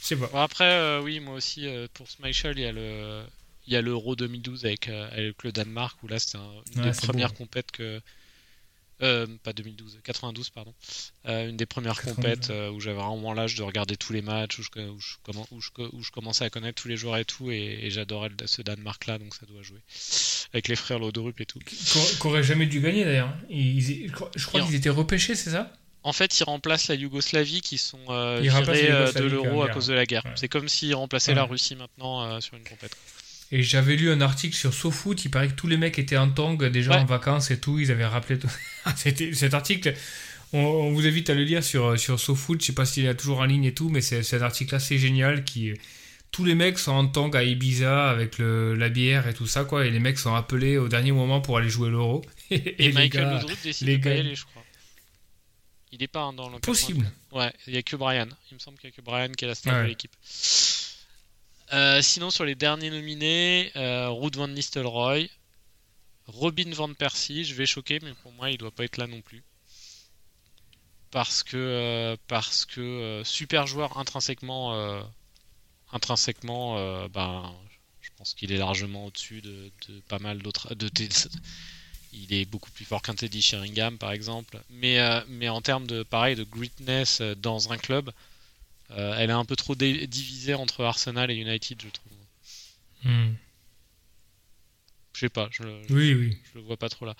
Je 0.00 0.06
sais 0.06 0.16
pas. 0.16 0.26
Bon, 0.28 0.38
après, 0.38 0.64
euh, 0.64 1.00
oui, 1.02 1.20
moi 1.20 1.34
aussi, 1.34 1.66
euh, 1.66 1.86
pour 1.94 2.08
Schmeichel, 2.08 2.58
il 2.58 2.62
y 2.62 2.66
a 2.66 2.72
le, 2.72 3.22
il 3.66 3.72
y 3.72 3.76
a 3.76 3.82
l'Euro 3.82 4.14
2012 4.16 4.64
avec, 4.64 4.88
euh, 4.88 5.08
avec 5.10 5.42
le 5.42 5.52
Danemark, 5.52 6.00
où 6.02 6.08
là, 6.08 6.18
c'était 6.18 6.38
un- 6.38 6.50
une 6.74 6.82
Ouais, 6.84 6.90
des 6.90 6.96
premières 6.96 7.34
compètes 7.34 7.70
que. 7.72 8.00
Euh, 9.02 9.26
pas 9.42 9.52
2012, 9.52 10.00
92, 10.04 10.50
pardon. 10.50 10.72
Euh, 11.26 11.48
une 11.48 11.56
des 11.56 11.66
premières 11.66 11.96
92, 12.00 12.14
compètes 12.16 12.50
euh, 12.50 12.70
où 12.70 12.80
j'avais 12.80 12.96
vraiment 12.96 13.32
l'âge 13.34 13.54
de 13.56 13.62
regarder 13.62 13.96
tous 13.96 14.12
les 14.12 14.22
matchs, 14.22 14.58
où 14.58 14.62
je, 14.62 14.68
où, 14.80 15.00
je, 15.00 15.16
où, 15.50 15.60
je, 15.60 15.70
où 15.92 16.02
je 16.02 16.10
commençais 16.10 16.44
à 16.44 16.50
connaître 16.50 16.80
tous 16.80 16.88
les 16.88 16.96
joueurs 16.96 17.16
et 17.16 17.24
tout, 17.24 17.50
et, 17.50 17.78
et 17.82 17.90
j'adorais 17.90 18.30
ce 18.46 18.62
Danemark-là, 18.62 19.18
donc 19.18 19.34
ça 19.34 19.46
doit 19.46 19.62
jouer. 19.62 19.80
Avec 20.52 20.68
les 20.68 20.76
frères 20.76 20.98
Loderup 20.98 21.40
et 21.40 21.46
tout. 21.46 21.58
Qu'au- 21.58 22.16
Qu'aurait 22.20 22.42
jamais 22.42 22.66
dû 22.66 22.80
gagner 22.80 23.04
d'ailleurs. 23.04 23.34
Ils- 23.50 23.90
ils- 23.90 24.12
je 24.36 24.46
crois, 24.46 24.60
qu'ils 24.62 24.74
étaient 24.74 24.88
repêchés, 24.90 25.34
c'est 25.34 25.50
ça? 25.50 25.72
En 26.04 26.12
fait, 26.12 26.40
ils 26.40 26.44
remplacent 26.44 26.88
la 26.88 26.96
Yougoslavie 26.96 27.60
qui 27.60 27.78
sont 27.78 27.98
virés 28.40 29.12
de 29.14 29.24
l'euro 29.24 29.62
à 29.62 29.68
cause 29.68 29.86
de 29.86 29.94
la 29.94 30.04
guerre. 30.04 30.24
Ouais. 30.24 30.32
C'est 30.34 30.48
comme 30.48 30.68
s'ils 30.68 30.94
remplaçaient 30.96 31.30
Ouais. 31.30 31.36
la 31.36 31.44
Russie 31.44 31.76
maintenant 31.76 32.40
sur 32.40 32.56
une 32.56 32.64
compète. 32.64 32.96
Et 33.54 33.62
j'avais 33.62 33.96
lu 33.96 34.10
un 34.10 34.20
article 34.22 34.56
sur 34.56 34.72
SoFoot, 34.72 35.24
il 35.24 35.30
paraît 35.30 35.48
que 35.48 35.52
tous 35.54 35.66
les 35.68 35.76
mecs 35.76 35.98
étaient 35.98 36.16
en 36.16 36.30
tong 36.30 36.56
déjà 36.70 36.92
Ouais. 36.92 36.96
en 36.98 37.04
vacances 37.04 37.50
et 37.50 37.60
tout, 37.60 37.78
ils 37.78 37.90
avaient 37.92 38.06
rappelé 38.06 38.38
tout. 38.38 38.50
C'était- 38.96 39.34
Cet 39.34 39.52
article, 39.54 39.94
on, 40.54 40.58
on 40.60 40.92
vous 40.92 41.06
invite 41.06 41.28
à 41.30 41.34
le 41.34 41.44
lire 41.44 41.62
sur, 41.62 41.98
sur 42.00 42.18
SoFoot, 42.18 42.60
je 42.60 42.66
sais 42.66 42.72
pas 42.72 42.86
s'il 42.86 43.04
est 43.06 43.14
toujours 43.14 43.40
en 43.40 43.44
ligne 43.44 43.64
et 43.64 43.74
tout, 43.74 43.90
mais 43.90 44.00
c'est 44.00 44.22
c'est 44.22 44.38
un 44.38 44.42
article 44.42 44.74
assez 44.74 44.98
génial 44.98 45.44
qui... 45.44 45.72
Tous 46.30 46.46
les 46.46 46.54
mecs 46.54 46.78
sont 46.78 46.92
en 46.92 47.06
tong 47.06 47.36
à 47.36 47.42
Ibiza 47.42 48.08
avec 48.08 48.38
le, 48.38 48.74
la 48.74 48.88
bière 48.88 49.28
et 49.28 49.34
tout 49.34 49.46
ça, 49.46 49.64
quoi, 49.64 49.84
et 49.84 49.90
les 49.90 49.98
mecs 50.00 50.18
sont 50.18 50.34
appelés 50.34 50.78
au 50.78 50.88
dernier 50.88 51.12
moment 51.12 51.42
pour 51.42 51.58
aller 51.58 51.68
jouer 51.68 51.90
l'euro. 51.90 52.24
Et, 52.50 52.54
Et, 52.56 52.86
les 52.88 52.92
Michael 52.94 53.24
gars- 53.24 53.54
décide 53.62 53.86
les 53.86 53.98
de 53.98 54.02
pas 54.02 54.08
y 54.08 54.14
gars- 54.14 54.20
aller, 54.20 54.34
je 54.34 54.44
crois. 54.46 54.62
Il 55.92 56.02
est 56.02 56.08
pas 56.08 56.22
hein, 56.22 56.32
dans 56.32 56.48
le. 56.48 56.58
Possible. 56.58 57.04
92. 57.32 57.38
Ouais, 57.38 57.52
il 57.66 57.74
y 57.74 57.76
a 57.76 57.82
que 57.82 57.96
Brian. 57.96 58.28
Il 58.50 58.54
me 58.54 58.58
semble 58.60 58.78
qu'il 58.78 58.88
y 58.88 58.92
a 58.94 58.96
que 58.96 59.02
Brian 59.02 59.28
qui 59.36 59.44
est 59.44 59.48
la 59.48 59.54
star 59.54 59.74
Ouais. 59.74 59.82
de 59.82 59.88
l'équipe. 59.88 60.10
Euh, 61.72 62.02
sinon, 62.02 62.30
sur 62.30 62.44
les 62.44 62.54
derniers 62.54 62.90
nominés, 62.90 63.72
euh, 63.76 64.14
van 64.34 64.48
Nistelrooy, 64.48 65.30
Robin 66.26 66.70
van 66.72 66.92
Persie, 66.92 67.44
je 67.44 67.54
vais 67.54 67.64
choquer, 67.64 67.98
mais 68.02 68.12
pour 68.22 68.32
moi, 68.32 68.50
il 68.50 68.58
doit 68.58 68.70
pas 68.70 68.84
être 68.84 68.98
là 68.98 69.06
non 69.06 69.22
plus. 69.22 69.42
Parce 71.10 71.42
que, 71.42 71.56
euh, 71.56 72.16
parce 72.28 72.66
que 72.66 72.80
euh, 72.80 73.24
super 73.24 73.66
joueur 73.66 73.98
intrinsèquement, 73.98 75.02
intrinsèquement, 75.92 77.08
ben, 77.08 77.54
je 78.02 78.10
pense 78.16 78.34
qu'il 78.34 78.52
est 78.52 78.58
largement 78.58 79.06
au-dessus 79.06 79.40
de, 79.40 79.70
pas 80.08 80.18
mal 80.18 80.38
d'autres. 80.42 80.74
Il 82.14 82.34
est 82.34 82.44
beaucoup 82.44 82.70
plus 82.70 82.84
fort 82.84 83.00
qu'un 83.00 83.14
Teddy 83.14 83.40
Sheringham, 83.40 83.96
par 83.96 84.12
exemple. 84.12 84.60
Mais, 84.68 84.98
mais 85.28 85.48
en 85.48 85.62
termes 85.62 85.86
de, 85.86 86.02
pareil, 86.02 86.36
de 86.36 86.44
greatness 86.44 87.22
dans 87.38 87.72
un 87.72 87.78
club, 87.78 88.12
euh, 88.92 89.14
elle 89.18 89.30
est 89.30 89.34
un 89.34 89.44
peu 89.44 89.56
trop 89.56 89.74
divisée 89.74 90.54
entre 90.54 90.84
Arsenal 90.84 91.30
et 91.30 91.34
United, 91.34 91.80
je 91.82 91.88
trouve. 91.88 92.12
Hmm. 93.04 93.34
Je 95.14 95.20
sais 95.20 95.28
pas, 95.28 95.48
je, 95.50 95.62
je- 95.88 95.92
Oui, 95.94 96.14
oui. 96.14 96.38
je 96.52 96.58
le 96.58 96.64
vois 96.64 96.76
pas 96.76 96.88
trop 96.88 97.04
là. 97.06 97.14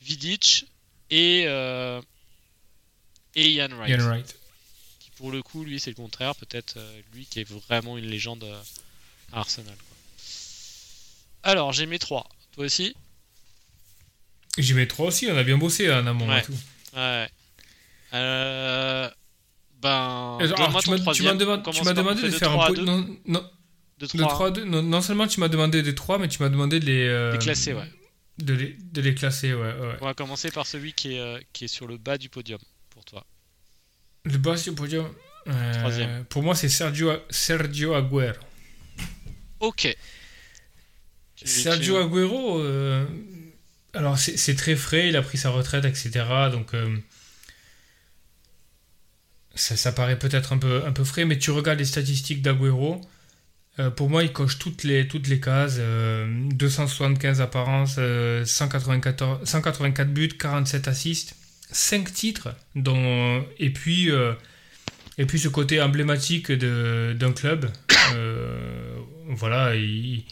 Vidic 0.00 0.66
et, 1.10 1.44
euh, 1.46 2.00
et 3.34 3.50
Ian 3.50 3.68
Wright. 3.70 3.90
Ian 3.90 4.06
Wright. 4.06 4.36
Qui 5.00 5.10
pour 5.12 5.30
le 5.32 5.42
coup, 5.42 5.64
lui, 5.64 5.78
c'est 5.80 5.90
le 5.90 5.96
contraire. 5.96 6.34
Peut-être 6.36 6.76
euh, 6.78 7.00
lui 7.14 7.26
qui 7.26 7.40
est 7.40 7.48
vraiment 7.48 7.96
une 7.98 8.06
légende 8.06 8.44
euh, 8.44 8.62
à 9.32 9.38
Arsenal. 9.40 9.74
quoi. 9.76 9.96
Alors, 11.42 11.72
j'ai 11.72 11.86
mes 11.86 11.98
trois. 11.98 12.28
Toi 12.52 12.64
aussi? 12.66 12.94
J'y 14.58 14.72
mets 14.74 14.86
trois 14.86 15.06
aussi, 15.08 15.26
on 15.30 15.36
a 15.36 15.44
bien 15.44 15.58
bossé 15.58 15.92
en 15.92 16.06
amont 16.06 16.28
Ouais. 16.28 16.40
et 16.40 16.42
tout. 16.44 16.58
Ouais. 16.94 17.28
Euh, 18.14 19.10
Ben, 20.38 20.38
Alors, 20.40 20.80
tu 20.82 20.90
m'as- 20.90 20.98
demandé, 20.98 21.12
tu 21.12 21.22
demandé 21.94 22.22
de 22.22 22.26
de 22.28 22.32
faire 22.32 22.48
3 22.50 22.64
un 22.64 22.66
à 22.66 22.68
po- 22.68 22.74
2. 22.74 22.84
non, 22.84 23.16
non, 23.26 23.50
De 23.98 24.06
de 24.06 24.18
3 24.18 24.28
3 24.28 24.46
à 24.48 24.50
2. 24.50 24.64
Non, 24.64 24.82
non 24.82 25.00
seulement 25.00 25.26
tu 25.26 25.40
m'as 25.40 25.48
demandé 25.48 25.82
des 25.82 25.94
3, 25.94 26.18
mais 26.18 26.28
tu 26.28 26.42
m'as 26.42 26.48
demandé 26.48 26.80
de 26.80 26.86
les, 26.86 27.06
euh, 27.08 27.32
Les 27.32 27.38
classer, 27.38 27.72
ouais. 27.72 27.90
de 28.38 28.54
les, 28.54 28.76
de 28.92 29.00
les 29.00 29.14
classer, 29.14 29.54
ouais, 29.54 29.60
ouais. 29.62 29.96
On 30.00 30.06
va 30.06 30.14
commencer 30.14 30.50
par 30.50 30.66
celui 30.66 30.92
qui 30.92 31.14
est, 31.14 31.20
euh, 31.20 31.38
qui 31.52 31.64
est 31.64 31.68
sur 31.68 31.86
le 31.86 31.96
bas 31.98 32.18
du 32.18 32.28
podium 32.28 32.58
pour 32.90 33.04
toi. 33.04 33.24
Le 34.24 34.38
boss 34.38 34.64
du 34.64 34.72
podium. 34.72 35.08
euh, 35.48 35.74
Troisième. 35.74 36.24
Pour 36.24 36.42
moi, 36.42 36.54
c'est 36.56 36.68
Sergio, 36.68 37.12
Sergio 37.30 37.94
Agüero. 37.94 38.34
Ok. 39.60 39.96
Tu- 41.36 41.46
Sergio 41.46 41.96
Agüero, 41.98 42.60
euh, 42.60 43.04
alors 43.94 44.18
c'est 44.18 44.36
c'est 44.36 44.54
très 44.54 44.74
frais, 44.74 45.08
il 45.08 45.16
a 45.16 45.22
pris 45.22 45.38
sa 45.38 45.50
retraite, 45.50 45.84
etc. 45.84 46.24
Donc 46.50 46.74
euh, 46.74 46.96
ça, 49.56 49.92
paraît 49.92 50.18
peut-être 50.18 50.52
un 50.52 50.58
peu, 50.58 50.84
un 50.86 50.92
peu 50.92 51.04
frais, 51.04 51.24
mais 51.24 51.38
tu 51.38 51.50
regardes 51.50 51.78
les 51.78 51.84
statistiques 51.84 52.42
d'Agüero. 52.42 53.00
euh, 53.78 53.90
pour 53.90 54.08
moi, 54.10 54.22
il 54.22 54.32
coche 54.32 54.58
toutes 54.58 54.84
les, 54.84 55.08
toutes 55.08 55.28
les 55.28 55.40
cases. 55.40 55.76
euh, 55.78 56.26
275 56.52 57.40
apparences, 57.40 57.96
euh, 57.98 58.44
194, 58.44 59.46
184 59.48 60.12
buts, 60.12 60.28
47 60.38 60.88
assists, 60.88 61.34
5 61.72 62.12
titres. 62.12 62.48
Dont, 62.74 63.44
et, 63.58 63.70
puis, 63.70 64.10
euh, 64.10 64.32
et 65.18 65.26
puis 65.26 65.38
ce 65.38 65.48
côté 65.48 65.80
emblématique 65.80 66.52
d'un 66.52 67.32
club. 67.32 67.70
euh, 68.14 68.96
voilà, 69.28 69.74
il, 69.74 70.24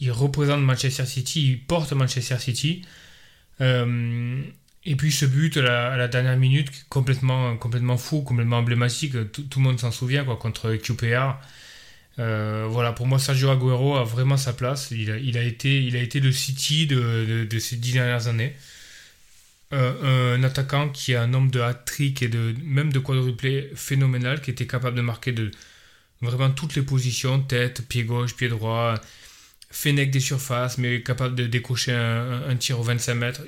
il 0.00 0.10
représente 0.12 0.60
Manchester 0.62 1.06
City, 1.06 1.48
il 1.52 1.60
porte 1.64 1.92
Manchester 1.92 2.38
City. 2.38 2.82
Et 4.90 4.96
puis 4.96 5.12
ce 5.12 5.26
but 5.26 5.54
à 5.58 5.62
la, 5.62 5.92
à 5.92 5.96
la 5.98 6.08
dernière 6.08 6.38
minute, 6.38 6.70
complètement, 6.88 7.58
complètement 7.58 7.98
fou, 7.98 8.22
complètement 8.22 8.56
emblématique, 8.56 9.12
tout, 9.32 9.42
tout 9.42 9.58
le 9.58 9.64
monde 9.64 9.78
s'en 9.78 9.92
souvient, 9.92 10.24
quoi, 10.24 10.36
contre 10.36 10.74
QPR. 10.76 11.36
Euh, 12.18 12.66
voilà, 12.70 12.92
pour 12.92 13.06
moi, 13.06 13.18
Sergio 13.18 13.50
Agüero 13.50 13.96
a 13.96 14.04
vraiment 14.04 14.38
sa 14.38 14.54
place. 14.54 14.90
Il 14.90 15.10
a, 15.10 15.18
il 15.18 15.36
a, 15.36 15.42
été, 15.42 15.82
il 15.84 15.94
a 15.94 16.00
été 16.00 16.20
le 16.20 16.32
City 16.32 16.86
de, 16.86 17.46
de- 17.48 17.58
ces 17.58 17.76
dix 17.76 17.92
dernières 17.92 18.28
années. 18.28 18.54
Euh, 19.74 20.36
un 20.36 20.42
attaquant 20.42 20.88
qui 20.88 21.14
a 21.14 21.22
un 21.22 21.26
nombre 21.26 21.50
de 21.50 21.60
hat-trick 21.60 22.22
et 22.22 22.28
de, 22.28 22.54
même 22.64 22.90
de 22.90 22.98
quadruplé 22.98 23.70
phénoménal, 23.74 24.40
qui 24.40 24.50
était 24.50 24.66
capable 24.66 24.96
de 24.96 25.02
marquer 25.02 25.32
de 25.32 25.50
vraiment 26.22 26.50
toutes 26.50 26.74
les 26.76 26.82
positions, 26.82 27.40
tête, 27.42 27.86
pied 27.86 28.04
gauche, 28.04 28.34
pied 28.34 28.48
droit, 28.48 28.94
Fennec 29.70 30.10
des 30.10 30.20
surfaces, 30.20 30.78
mais 30.78 31.02
capable 31.02 31.34
de 31.34 31.46
décocher 31.46 31.92
un, 31.92 32.56
tir 32.56 32.80
au 32.80 32.82
25 32.82 33.14
mètres. 33.14 33.42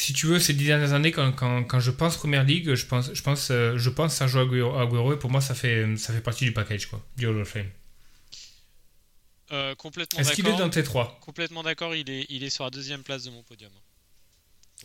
Si 0.00 0.12
tu 0.12 0.26
veux, 0.26 0.38
ces 0.40 0.52
dix 0.54 0.66
dernières 0.66 0.92
années, 0.92 1.12
quand, 1.12 1.32
quand, 1.32 1.64
quand 1.64 1.80
je 1.80 1.90
pense 1.90 2.16
Première 2.16 2.44
Ligue, 2.44 2.74
je 2.74 2.86
pense, 2.86 3.12
je 3.12 3.22
pense, 3.22 3.50
euh, 3.50 3.76
je 3.76 3.90
pense 3.90 4.14
Sergio 4.14 4.40
Agüero, 4.40 5.12
et 5.12 5.18
pour 5.18 5.30
moi, 5.30 5.40
ça 5.40 5.54
fait, 5.54 5.96
ça 5.96 6.12
fait 6.12 6.20
partie 6.20 6.44
du 6.44 6.52
package, 6.52 6.86
quoi, 6.86 7.04
du 7.16 7.26
Hall 7.26 7.38
of 7.40 7.48
Fame. 7.48 7.70
Euh, 9.52 9.74
complètement 9.74 10.20
Est-ce 10.20 10.32
qu'il 10.32 10.46
est 10.46 10.56
dans 10.56 10.70
tes 10.70 10.82
trois? 10.84 11.18
Complètement 11.20 11.62
d'accord, 11.62 11.94
il 11.94 12.08
est, 12.08 12.24
il 12.28 12.44
est 12.44 12.50
sur 12.50 12.64
la 12.64 12.70
deuxième 12.70 13.02
place 13.02 13.24
de 13.24 13.30
mon 13.30 13.42
podium. 13.42 13.72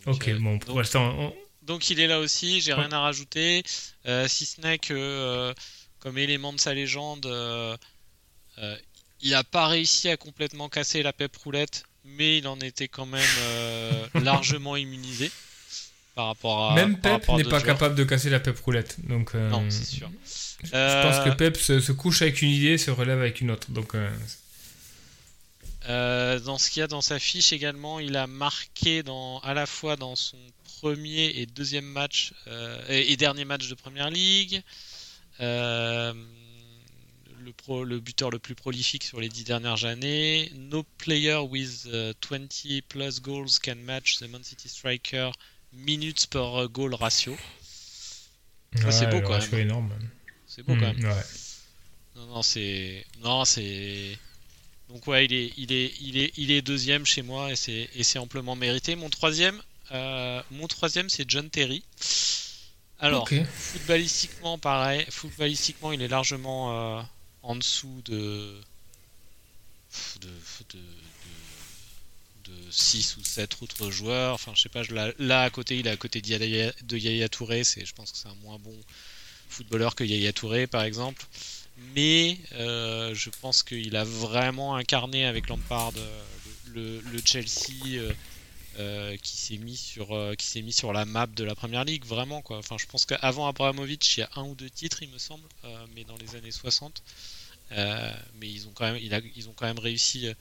Donc, 0.05 0.16
Ok, 0.16 0.28
euh, 0.28 0.39
bon, 0.39 0.57
pour 0.59 0.70
donc- 0.70 0.78
l'instant, 0.80 1.16
on- 1.20 1.36
Donc 1.61 1.89
il 1.89 1.99
est 1.99 2.07
là 2.07 2.20
aussi, 2.20 2.61
j'ai 2.61 2.74
rien 2.74 2.91
à 2.91 2.99
rajouter, 2.99 3.63
euh, 4.07 4.28
si 4.28 4.45
ce 4.45 4.61
n'est 4.61 4.78
que 4.80 5.53
comme 5.99 6.18
élément 6.18 6.51
de 6.53 6.59
sa 6.59 6.74
légende, 6.74 7.26
il 9.22 9.32
n'a 9.32 9.43
pas 9.43 9.68
réussi 9.68 10.09
à 10.09 10.18
complètement 10.18 10.68
casser 10.70 11.01
la 11.03 11.13
pep 11.13 11.36
roulette, 11.38 11.86
mais 12.06 12.38
il 12.39 12.47
en 12.47 12.60
était 12.60 12.88
quand 12.88 13.06
même 13.06 13.22
euh, 13.39 14.08
largement 14.22 14.76
immunisé 14.76 15.32
par 16.16 16.28
rapport 16.28 16.72
à. 16.72 16.76
même 16.76 16.99
Pep 16.99 17.28
n'est 17.30 17.43
pas 17.43 17.49
joueurs. 17.49 17.64
capable 17.64 17.95
de 17.95 18.03
casser 18.03 18.30
la 18.30 18.39
Pep 18.39 18.58
roulette. 18.60 18.95
Donc, 19.08 19.32
euh, 19.36 19.49
Non, 19.49 19.66
c'est 19.70 19.86
sûr. 19.86 20.10
Je 20.64 20.70
pense 20.70 21.24
que 21.26 21.30
Euh, 21.30 21.36
Pep 21.36 21.58
se, 21.58 21.80
se 21.80 21.91
couche 21.91 22.22
avec 22.22 22.41
une 22.41 22.49
idée 22.49 22.70
et 22.74 22.78
se 22.78 22.91
relève 22.91 23.20
avec 23.20 23.41
une 23.41 23.51
autre. 23.51 23.70
Donc, 23.72 23.95
dans 25.88 26.58
ce 26.58 26.70
qu'il 26.70 26.80
y 26.80 26.84
a 26.84 26.88
dans 26.88 27.01
sa 27.01 27.20
fiche 27.20 27.53
également, 27.53 27.99
il 27.99 28.16
a 28.18 28.28
marqué 28.28 29.03
dans, 29.03 29.39
à 29.39 29.53
la 29.53 29.66
fois 29.66 29.95
dans 29.95 30.16
son 30.16 30.38
premier 30.82 31.28
et 31.39 31.45
deuxième 31.45 31.86
match 31.86 32.34
et, 32.89 33.12
et 33.12 33.18
dernier 33.18 33.45
match 33.45 33.68
de 33.68 33.76
Première 33.76 34.10
Ligue. 34.10 34.62
Euh, 35.41 36.14
le, 37.46 37.54
pro- 37.54 37.84
le 37.84 38.00
buteur 38.00 38.30
le 38.32 38.39
plus 38.39 38.56
prolifique 38.56 39.04
sur 39.04 39.20
les 39.22 39.30
dix 39.30 39.43
dernières 39.43 39.86
années. 39.86 40.52
No 40.56 40.84
player 40.98 41.38
with 41.38 41.86
euh, 41.88 42.14
20 42.30 42.82
plus 42.89 43.22
goals 43.22 43.60
can 43.64 43.76
match 43.86 44.18
the 44.20 44.24
Man 44.30 44.43
City 44.43 44.68
striker 44.68 45.32
minutes 45.72 46.28
per 46.28 46.68
goal 46.72 46.93
ratio. 46.96 47.38
C'est 48.89 49.10
beau 49.10 49.22
quand 49.22 49.39
même. 49.39 49.60
énorme. 49.60 49.93
C'est 50.48 50.64
beau 50.64 50.76
quand 50.76 50.93
Mm, 50.93 51.02
même. 51.02 51.12
ouais. 51.14 51.24
Non, 52.16 52.26
non, 52.28 52.41
c'est. 52.41 53.06
Non, 53.24 53.46
c'est. 53.46 54.18
Donc, 54.89 55.08
ouais, 55.08 55.26
il 55.26 55.34
est, 55.34 55.54
il, 55.58 55.72
est, 55.72 55.93
il, 56.02 56.18
est, 56.18 56.32
il 56.38 56.52
est 56.52 56.62
deuxième 56.62 57.06
chez 57.06 57.22
moi 57.24 57.52
et 57.52 57.56
c'est, 57.56 58.20
amplement 58.20 58.56
mérité. 58.56 58.96
Mon 58.96 59.10
troisième, 59.10 59.62
euh, 59.91 60.41
mon 60.52 60.68
troisième 60.68 61.10
c'est 61.10 61.30
John 61.30 61.50
Terry. 61.50 61.84
Alors, 63.00 63.28
footballistiquement, 63.28 64.58
pareil. 64.58 65.06
Footballistiquement, 65.10 65.91
il 65.91 66.02
est 66.02 66.08
largement 66.08 67.00
euh, 67.00 67.02
en 67.46 67.56
dessous 67.56 68.02
de. 68.06 68.60
de, 70.22 70.28
de, 70.74 70.80
de, 72.46 72.52
de 72.52 72.72
6 72.72 73.18
ou 73.18 73.24
7 73.24 73.62
autres 73.62 73.89
joueurs. 73.91 74.34
Enfin, 74.36 74.52
je 74.56 74.62
sais 74.62 74.70
pas, 74.70 74.84
je, 74.84 74.93
là, 74.93 75.41
à 75.43 75.50
côté, 75.50 75.78
il 75.80 75.88
est 75.88 75.91
à 75.91 75.98
côté 75.98 76.22
de 76.22 76.28
Yaya, 76.98 77.30
Touré. 77.30 77.64
Je 77.64 77.93
pense 77.93 78.12
que 78.12 78.18
c'est 78.18 78.28
un 78.28 78.36
moins 78.43 78.60
bon 78.60 78.76
footballeur 79.50 79.96
que 79.96 80.04
Yaya 80.04 80.34
Touré, 80.34 80.68
par 80.68 80.84
exemple. 80.84 81.26
Mais 81.96 82.39
euh, 82.54 83.14
je 83.14 83.30
pense 83.41 83.62
qu'il 83.64 83.96
a 83.96 84.04
vraiment 84.06 84.76
incarné 84.76 85.26
avec 85.26 85.50
Lampard 85.50 85.91
euh, 85.98 86.24
le, 86.68 87.02
le- 87.02 87.22
Chelsea 87.26 88.14
euh, 88.80 89.18
qui 89.18 89.36
s'est 89.38 89.58
mis 89.58 89.76
sur 89.76 90.14
euh, 90.16 90.36
mis 90.64 90.72
sur 90.74 90.93
la 90.93 91.04
map 91.06 91.28
de 91.28 91.43
la 91.43 91.54
Première 91.56 91.84
Ligue 91.84 92.06
vraiment 92.06 92.41
quoi. 92.41 92.58
Enfin, 92.60 92.78
je 92.80 92.86
pense 92.86 93.06
qu'avant 93.06 93.48
Abramovich, 93.48 94.18
il 94.18 94.22
y 94.22 94.24
a 94.24 94.30
un 94.38 94.43
ou 94.43 94.56
deux 94.56 94.70
titres, 94.70 95.04
il 95.04 95.10
me 95.10 95.18
semble, 95.18 95.43
mais 95.96 96.06
dans 96.06 96.16
les 96.18 96.36
années 96.36 96.52
60. 96.52 97.04
Euh, 97.72 98.13
mais 98.36 98.49
ils 98.51 98.68
ont 98.68 98.74
quand 98.74 98.91
même, 98.91 99.01
ils 99.36 99.49
ont 99.49 99.53
quand 99.53 99.66
même 99.68 99.80
réussi, 99.80 100.28
euh, 100.28 100.34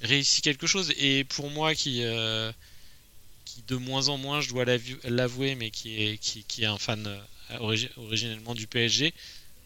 réussi 0.00 0.42
quelque 0.42 0.66
chose. 0.66 0.92
Et 0.98 1.24
pour 1.24 1.50
moi, 1.50 1.74
qui, 1.74 2.04
euh, 2.04 2.52
de 3.68 3.76
moins 3.76 4.08
en 4.08 4.18
moins, 4.18 4.40
je 4.40 4.48
dois 4.50 4.64
l'avouer, 5.04 5.54
mais 5.54 5.70
qui 5.70 5.94
est, 6.02 6.64
un 6.64 6.78
fan 6.78 7.08
origi- 7.50 7.90
originellement 7.96 8.54
du 8.54 8.66
PSG, 8.66 9.14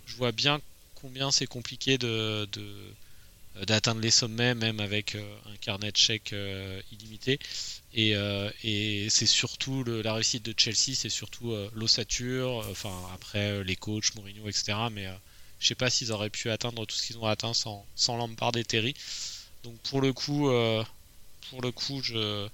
je 0.07 0.15
vois 0.17 0.33
bien 0.33 0.61
combien 0.95 1.31
c'est 1.31 1.47
compliqué 1.47 1.99
d'atteindre 3.67 4.01
les 4.01 4.11
sommets, 4.11 4.55
même 4.55 4.81
avec 4.81 5.15
un 5.15 5.57
carnet 5.61 5.91
de 5.93 5.97
chèques 5.97 6.35
illimité. 6.93 7.39
Et, 7.95 8.15
c'est 9.11 9.27
surtout 9.27 9.85
la 9.85 10.15
réussite 10.15 10.45
de 10.45 10.55
Chelsea, 10.57 10.95
c'est 10.95 11.09
surtout 11.09 11.55
l'ossature, 11.75 12.67
enfin 12.71 12.95
après 13.15 13.65
les 13.65 13.77
coachs, 13.77 14.15
Mourinho, 14.15 14.49
etc. 14.49 14.91
Mais 14.91 15.07
je 15.61 15.69
sais 15.69 15.75
pas 15.75 15.91
s'ils 15.91 16.13
auraient 16.13 16.31
pu 16.31 16.51
atteindre 16.51 16.87
tout 16.87 16.95
ce 16.95 17.07
qu'ils 17.07 17.19
ont 17.19 17.27
atteint 17.27 17.55
sans, 17.55 17.85
sans 17.95 18.17
Lampard 18.17 18.57
et 18.57 18.65
Terry. 18.65 18.95
Donc 19.65 19.77
pour 19.81 20.01
le 20.01 20.13
coup, 20.13 20.49
euh, 20.49 20.85
pour 21.51 21.63
le 21.63 21.73
coup, 21.73 22.03
je, 22.03 22.49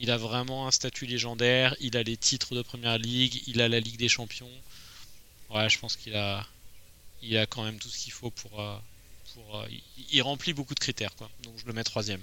il 0.00 0.10
a 0.10 0.16
vraiment 0.16 0.66
un 0.66 0.70
statut 0.70 1.06
légendaire. 1.06 1.74
Il 1.80 1.96
a 1.96 2.02
les 2.02 2.16
titres 2.16 2.54
de 2.54 2.62
première 2.62 2.98
ligue, 2.98 3.42
il 3.46 3.60
a 3.60 3.68
la 3.68 3.80
Ligue 3.80 3.96
des 3.96 4.08
Champions. 4.08 4.50
Ouais, 5.50 5.68
je 5.70 5.78
pense 5.78 5.96
qu'il 5.96 6.16
a, 6.16 6.46
il 7.22 7.36
a 7.38 7.46
quand 7.46 7.64
même 7.64 7.78
tout 7.78 7.88
ce 7.88 7.98
qu'il 7.98 8.12
faut 8.12 8.30
pour, 8.30 8.60
euh, 8.60 8.76
pour 9.34 9.56
euh, 9.60 9.66
il, 9.70 9.82
il 10.12 10.22
remplit 10.22 10.52
beaucoup 10.52 10.74
de 10.74 10.80
critères, 10.80 11.14
quoi. 11.14 11.30
Donc 11.42 11.54
je 11.58 11.66
le 11.66 11.72
mets 11.72 11.84
troisième. 11.84 12.22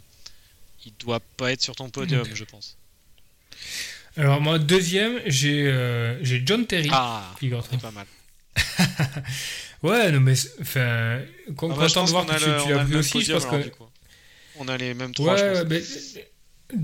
Il 0.85 0.93
doit 0.99 1.21
pas 1.21 1.51
être 1.53 1.61
sur 1.61 1.75
ton 1.75 1.89
podium, 1.89 2.27
je 2.33 2.43
pense. 2.43 2.75
Alors, 4.17 4.41
moi, 4.41 4.59
deuxième, 4.59 5.21
j'ai 5.25 5.65
euh, 5.65 6.19
John 6.45 6.67
Terry. 6.67 6.89
Ah, 6.91 7.33
c'est 7.39 7.79
pas 7.79 7.91
mal. 7.91 8.05
Ouais, 9.83 10.11
non, 10.11 10.21
mais 10.21 10.33
enfin, 10.61 11.19
con- 11.55 11.71
Ah 11.73 11.75
bah, 11.79 11.87
je 11.87 11.93
content 11.93 12.05
de 12.05 12.09
voir 12.11 12.25
que 12.25 12.33
tu, 12.33 12.65
tu 12.67 12.73
l'as 12.73 12.83
pris 12.85 12.95
aussi. 12.95 13.11
podium, 13.11 13.37
alors, 13.37 13.63
que 13.63 13.69
coup. 13.69 13.83
On 14.59 14.67
a 14.67 14.77
les 14.77 14.93
mêmes 14.93 15.13
trois, 15.13 15.33
Ouais, 15.33 15.55
je 15.55 15.61
pense. 15.61 15.69
mais 16.15 16.25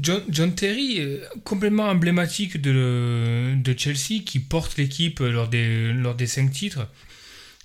John, 0.01 0.24
John 0.30 0.53
Terry, 0.53 1.01
complètement 1.45 1.88
emblématique 1.88 2.59
de, 2.61 3.55
de 3.55 3.76
Chelsea, 3.78 4.24
qui 4.26 4.39
porte 4.39 4.78
l'équipe 4.78 5.20
lors 5.20 5.47
des, 5.47 5.93
lors 5.93 6.15
des 6.15 6.28
5 6.28 6.51
titres. 6.51 6.88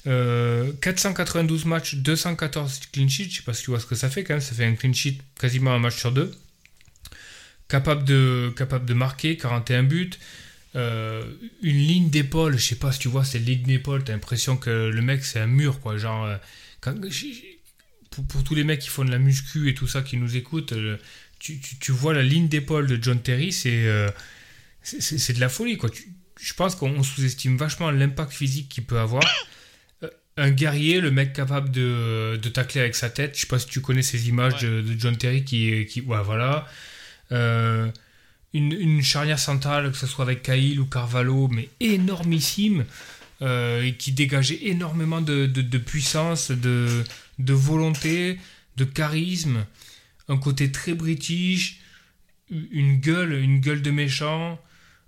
Euh, 0.07 0.71
492 0.83 1.65
matchs, 1.65 1.97
214 1.97 2.81
clean 2.93 3.09
sheets, 3.09 3.31
je 3.31 3.37
sais 3.39 3.43
pas 3.43 3.55
si 3.55 3.65
tu 3.65 3.71
vois 3.71 3.81
ce 3.81 3.87
que 3.87 3.95
ça 3.95 4.11
fait 4.11 4.23
quand 4.23 4.35
même, 4.35 4.41
ça 4.41 4.55
fait 4.55 4.65
un 4.67 4.75
clean 4.75 4.93
sheet 4.93 5.19
quasiment 5.41 5.73
un 5.73 5.79
match 5.79 5.97
sur 5.97 6.13
deux. 6.13 6.31
Capable 7.69 8.05
de, 8.05 8.53
capable 8.57 8.85
de 8.85 8.95
marquer, 8.95 9.37
41 9.37 9.83
buts. 9.85 10.11
Euh, 10.77 11.23
une 11.63 11.77
ligne 11.79 12.11
d'épaule, 12.11 12.59
je 12.59 12.65
sais 12.65 12.75
pas 12.77 12.91
si 12.91 12.99
tu 12.99 13.09
vois 13.09 13.25
cette 13.25 13.45
ligne 13.47 13.63
d'épaule, 13.63 14.03
t'as 14.03 14.13
l'impression 14.13 14.57
que 14.57 14.71
le 14.89 15.03
mec 15.03 15.25
c'est 15.25 15.39
un 15.41 15.47
mur 15.47 15.81
quoi. 15.81 15.97
Genre, 15.99 16.25
euh, 16.25 16.37
quand- 16.81 16.97
pour, 18.11 18.27
pour 18.27 18.45
tous 18.45 18.55
les 18.55 18.65
mecs 18.65 18.81
qui 18.81 18.89
font 18.89 19.05
de 19.05 19.11
la 19.11 19.19
muscu 19.19 19.69
et 19.69 19.75
tout 19.75 19.87
ça 19.87 20.03
qui 20.03 20.17
nous 20.17 20.37
écoutent, 20.37 20.73
euh, 20.73 20.97
tu, 21.39 21.61
tu- 21.61 21.77
tu 21.79 21.93
vois 21.93 22.13
la 22.15 22.23
ligne 22.23 22.49
d'épaule 22.49 22.87
de 22.89 22.99
John 23.01 23.21
Terry, 23.23 23.53
c'est 23.53 23.87
euh, 23.87 24.09
c'est- 24.83 25.33
de 25.33 25.41
la 25.41 25.49
folie 25.49 25.77
quoi. 25.77 25.91
Tu- 25.91 26.09
je 26.41 26.53
pense 26.55 26.75
qu'on 26.75 27.03
sous-estime 27.05 27.57
vachement 27.57 27.91
l'impact 27.93 28.33
physique 28.33 28.69
qu'il 28.69 28.85
peut 28.85 28.99
avoir. 28.99 29.23
Un 30.37 30.51
guerrier, 30.51 31.01
le 31.01 31.13
mec 31.13 31.33
capable 31.33 31.71
de, 31.71 32.37
de 32.43 32.49
tacler 32.49 32.81
avec 32.81 32.97
sa 32.97 33.09
tête. 33.09 33.37
Je 33.37 33.43
sais 33.43 33.47
pas 33.47 33.61
si 33.61 33.69
tu 33.69 33.81
connais 33.81 34.03
ces 34.03 34.29
images 34.29 34.55
Ouais. 34.65 34.69
de, 34.69 34.81
de 34.83 34.99
John 34.99 35.17
Terry 35.17 35.45
qui, 35.45 35.87
qui 35.87 36.01
ouais, 36.01 36.23
voilà. 36.25 36.67
Euh, 37.31 37.89
une, 38.55 38.73
une 38.73 39.03
charnière 39.03 39.39
centrale, 39.39 39.91
que 39.93 39.99
ce 39.99 40.07
soit 40.07 40.25
avec 40.25 40.43
Cahill 40.43 40.81
ou 40.81 40.87
Carvalho, 40.87 41.49
mais 41.49 41.69
énormissime, 41.81 42.85
euh, 43.43 43.83
et 43.85 43.95
qui 43.97 44.13
dégageait 44.13 44.61
énormément 44.63 45.21
de, 45.21 45.47
de- 45.47 45.61
de 45.63 45.79
puissance, 45.79 46.51
de, 46.51 47.05
de 47.39 47.53
volonté, 47.53 48.39
de 48.77 48.85
charisme, 48.85 49.67
un 50.29 50.37
côté 50.39 50.73
très 50.73 50.95
british, 50.95 51.81
une 52.51 52.97
gueule, 53.01 53.33
une 53.35 53.61
gueule 53.61 53.83
de 53.83 53.91
méchant. 53.91 54.59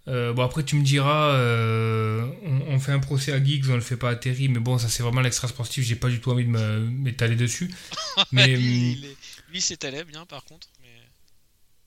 Euh, 0.08 0.32
bon 0.32 0.42
après 0.44 0.62
tu 0.64 0.76
me 0.76 0.82
diras, 0.84 1.30
euh, 1.34 2.24
on, 2.44 2.74
on 2.74 2.78
fait 2.78 2.92
un 2.92 3.00
procès 3.00 3.32
à 3.32 3.42
Giggs, 3.42 3.64
on 3.70 3.74
le 3.74 3.80
fait 3.80 3.96
pas 3.96 4.10
à 4.10 4.14
Terry, 4.16 4.48
mais 4.48 4.60
bon 4.60 4.78
ça 4.78 4.88
c'est 4.88 5.02
vraiment 5.02 5.20
l'extra 5.20 5.48
sportif, 5.48 5.84
j'ai 5.84 5.96
pas 5.96 6.08
du 6.08 6.20
tout 6.20 6.30
envie 6.30 6.44
de 6.44 6.50
m'étaler 6.50 7.34
dessus. 7.34 7.70
mais 8.32 8.54
hum, 8.54 8.60
il 8.62 9.04
est- 9.04 9.16
lui, 9.52 9.60
s'étalait 9.60 10.04
bien 10.04 10.24
par 10.26 10.44
contre. 10.44 10.68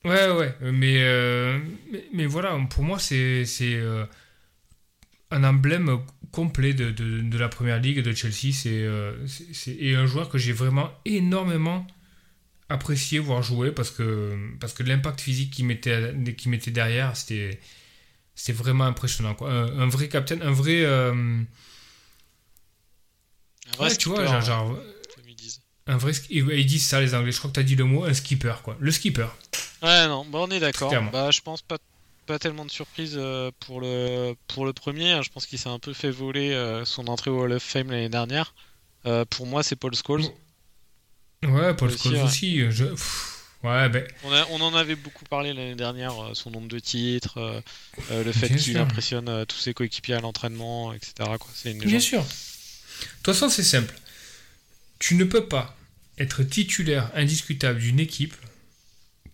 Ouais, 0.05 0.29
ouais, 0.31 0.55
mais, 0.61 0.97
euh, 1.03 1.59
mais, 1.91 2.05
mais 2.13 2.25
voilà, 2.25 2.57
pour 2.69 2.83
moi, 2.83 2.99
c'est 2.99 3.43
euh, 3.61 4.05
un 5.31 5.43
emblème 5.43 5.99
complet 6.31 6.73
de, 6.73 6.91
de, 6.91 7.21
de 7.21 7.37
la 7.37 7.49
première 7.49 7.79
ligue 7.79 7.99
de 8.01 8.13
Chelsea. 8.13 8.53
C'est 8.53 8.69
euh, 8.83 9.13
et 9.67 9.95
un 9.95 10.05
joueur 10.05 10.29
que 10.29 10.37
j'ai 10.37 10.53
vraiment 10.53 10.91
énormément 11.05 11.85
apprécié 12.69 13.19
voir 13.19 13.43
jouer 13.43 13.71
parce 13.71 13.91
que, 13.91 14.37
parce 14.59 14.73
que 14.73 14.83
l'impact 14.83 15.21
physique 15.21 15.51
qu'il 15.53 15.65
mettait, 15.65 16.13
qu'il 16.37 16.51
mettait 16.51 16.71
derrière, 16.71 17.17
c'était 17.17 17.59
vraiment 18.49 18.85
impressionnant. 18.85 19.35
Quoi. 19.35 19.51
Un, 19.51 19.79
un 19.81 19.87
vrai 19.87 20.07
capitaine, 20.09 20.41
un 20.43 20.51
vrai. 20.51 20.83
euh, 20.85 21.13
Un 23.73 23.77
vrai 23.77 23.89
ouais, 23.89 23.95
tu 23.97 24.09
vois, 24.09 24.25
genre, 24.41 24.77
disent. 25.35 25.61
un 25.87 25.97
vrai. 25.97 26.13
ils 26.29 26.65
disent 26.65 26.85
ça, 26.87 27.01
les 27.01 27.13
Anglais. 27.15 27.31
Je 27.31 27.37
crois 27.37 27.49
que 27.49 27.55
tu 27.55 27.59
as 27.59 27.63
dit 27.63 27.75
le 27.75 27.85
mot, 27.85 28.03
un 28.05 28.13
skipper, 28.13 28.55
quoi. 28.63 28.77
Le 28.79 28.91
skipper. 28.91 29.27
Ouais, 29.81 30.07
non, 30.07 30.25
bah, 30.25 30.39
on 30.41 30.51
est 30.51 30.59
d'accord. 30.59 30.93
Bah, 31.11 31.31
je 31.31 31.41
pense 31.41 31.61
pas, 31.61 31.77
pas 32.25 32.39
tellement 32.39 32.65
de 32.65 32.71
surprise 32.71 33.13
euh, 33.17 33.51
pour 33.59 33.79
le, 33.81 34.35
pour 34.47 34.65
le 34.65 34.73
premier. 34.73 35.21
Je 35.23 35.29
pense 35.29 35.45
qu'il 35.45 35.57
s'est 35.59 35.69
un 35.69 35.79
peu 35.79 35.93
fait 35.93 36.11
voler 36.11 36.51
euh, 36.51 36.85
son 36.85 37.07
entrée 37.07 37.29
au 37.31 37.41
Hall 37.43 37.53
of 37.53 37.63
Fame 37.63 37.89
l'année 37.91 38.09
dernière. 38.09 38.53
Euh, 39.05 39.23
pour 39.25 39.45
moi, 39.45 39.63
c'est 39.63 39.75
Paul 39.77 39.93
Scholes. 39.95 40.25
Ouais, 41.43 41.73
Paul 41.75 41.89
Aussi, 41.89 42.03
Scholes 42.09 42.13
ouais. 42.17 42.23
aussi. 42.23 42.71
Je... 42.71 42.85
pff, 42.85 43.35
Ouais, 43.63 43.89
ben. 43.89 44.05
On, 44.23 44.31
a- 44.31 44.47
on 44.51 44.61
en 44.61 44.73
avait 44.73 44.95
beaucoup 44.95 45.25
parlé 45.25 45.53
l'année 45.53 45.75
dernière, 45.75 46.13
son 46.33 46.49
nombre 46.49 46.69
de 46.69 46.79
titres, 46.79 47.37
euh, 48.09 48.23
le 48.23 48.31
fait 48.31 48.55
qu'il 48.55 48.77
impressionne 48.77 49.27
euh, 49.27 49.43
tous 49.43 49.57
ses 49.57 49.73
coéquipiers 49.73 50.15
à 50.15 50.21
l'entraînement, 50.21 50.93
etc. 50.93 51.13
quoi. 51.39 51.47
Une 51.65 51.77
Bien 51.79 51.99
sûr. 51.99 52.21
De 52.21 52.27
toute 53.23 53.25
façon, 53.33 53.49
c'est 53.49 53.63
simple. 53.63 53.93
Tu 54.97 55.15
ne 55.15 55.25
peux 55.25 55.45
pas 55.45 55.75
être 56.17 56.43
titulaire 56.43 57.11
indiscutable 57.15 57.79
d'une 57.79 57.99
équipe 57.99 58.33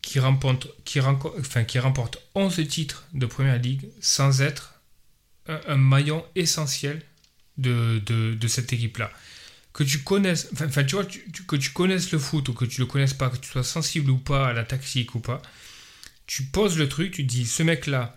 qui 0.06 0.20
remporte, 0.20 0.68
qui, 0.86 0.99
renco- 0.99 1.34
enfin, 1.39 1.64
qui 1.64 1.80
remporte 1.80 2.20
11 2.36 2.68
titres 2.68 3.06
de 3.14 3.26
Première 3.26 3.58
Ligue 3.60 3.89
sans 3.99 4.41
être 4.41 4.76
un, 5.47 5.60
un 5.68 5.78
maillon 5.78 6.24
essentiel 6.36 7.01
de, 7.58 7.99
de, 8.06 8.36
de 8.36 8.47
cette 8.47 8.72
équipe-là. 8.72 9.12
Que 9.74 9.84
tu 9.84 9.99
connaisses, 10.03 10.47
enfin, 10.53 10.84
tu 10.84 10.95
vois, 10.95 11.06
que 11.47 11.56
tu 11.56 11.72
connaisses 11.72 12.12
le 12.12 12.20
foot 12.20 12.47
ou 12.49 12.53
que 12.53 12.66
tu 12.66 12.80
le 12.80 12.86
connaisses 12.86 13.16
pas, 13.16 13.30
que 13.30 13.38
tu 13.38 13.49
sois 13.49 13.64
sensible 13.64 14.10
ou 14.12 14.18
pas 14.18 14.47
à 14.49 14.53
la 14.53 14.64
tactique 14.64 15.16
ou 15.16 15.20
pas, 15.20 15.41
tu 16.28 16.43
poses 16.43 16.78
le 16.78 16.88
truc, 16.88 17.12
tu 17.14 17.24
dis, 17.24 17.45
ce 17.45 17.64
mec-là 17.64 18.16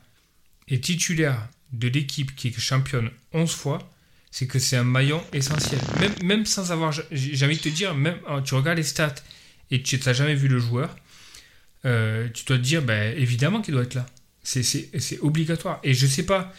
est 0.68 0.84
titulaire 0.84 1.48
de 1.72 1.88
l'équipe 1.88 2.36
qui 2.36 2.48
est 2.48 2.60
championne 2.60 3.10
11 3.32 3.50
fois, 3.50 3.90
c'est 4.30 4.46
que 4.46 4.58
c'est 4.58 4.76
un 4.76 4.84
maillon 4.84 5.22
essentiel. 5.32 5.80
Même, 6.00 6.14
même 6.22 6.46
sans 6.46 6.70
avoir, 6.70 6.92
j'ai 7.10 7.44
envie 7.46 7.56
de 7.56 7.62
te 7.62 7.68
dire, 7.70 7.94
même 7.94 8.18
euh, 8.28 8.40
tu 8.42 8.54
regardes 8.54 8.76
les 8.78 8.84
stats 8.84 9.14
et 9.70 9.82
tu 9.82 9.98
n'as 10.04 10.12
jamais 10.12 10.34
vu 10.34 10.48
le 10.48 10.58
joueur, 10.58 10.94
euh, 11.84 12.28
tu 12.34 12.44
dois 12.44 12.56
te 12.58 12.62
dire, 12.62 12.82
ben, 12.82 13.16
évidemment 13.16 13.60
qu'il 13.62 13.74
doit 13.74 13.82
être 13.84 13.94
là. 13.94 14.06
C'est- 14.42 15.18
obligatoire. 15.20 15.78
Et 15.84 15.92
je 15.94 16.06
sais 16.06 16.24
pas, 16.24 16.52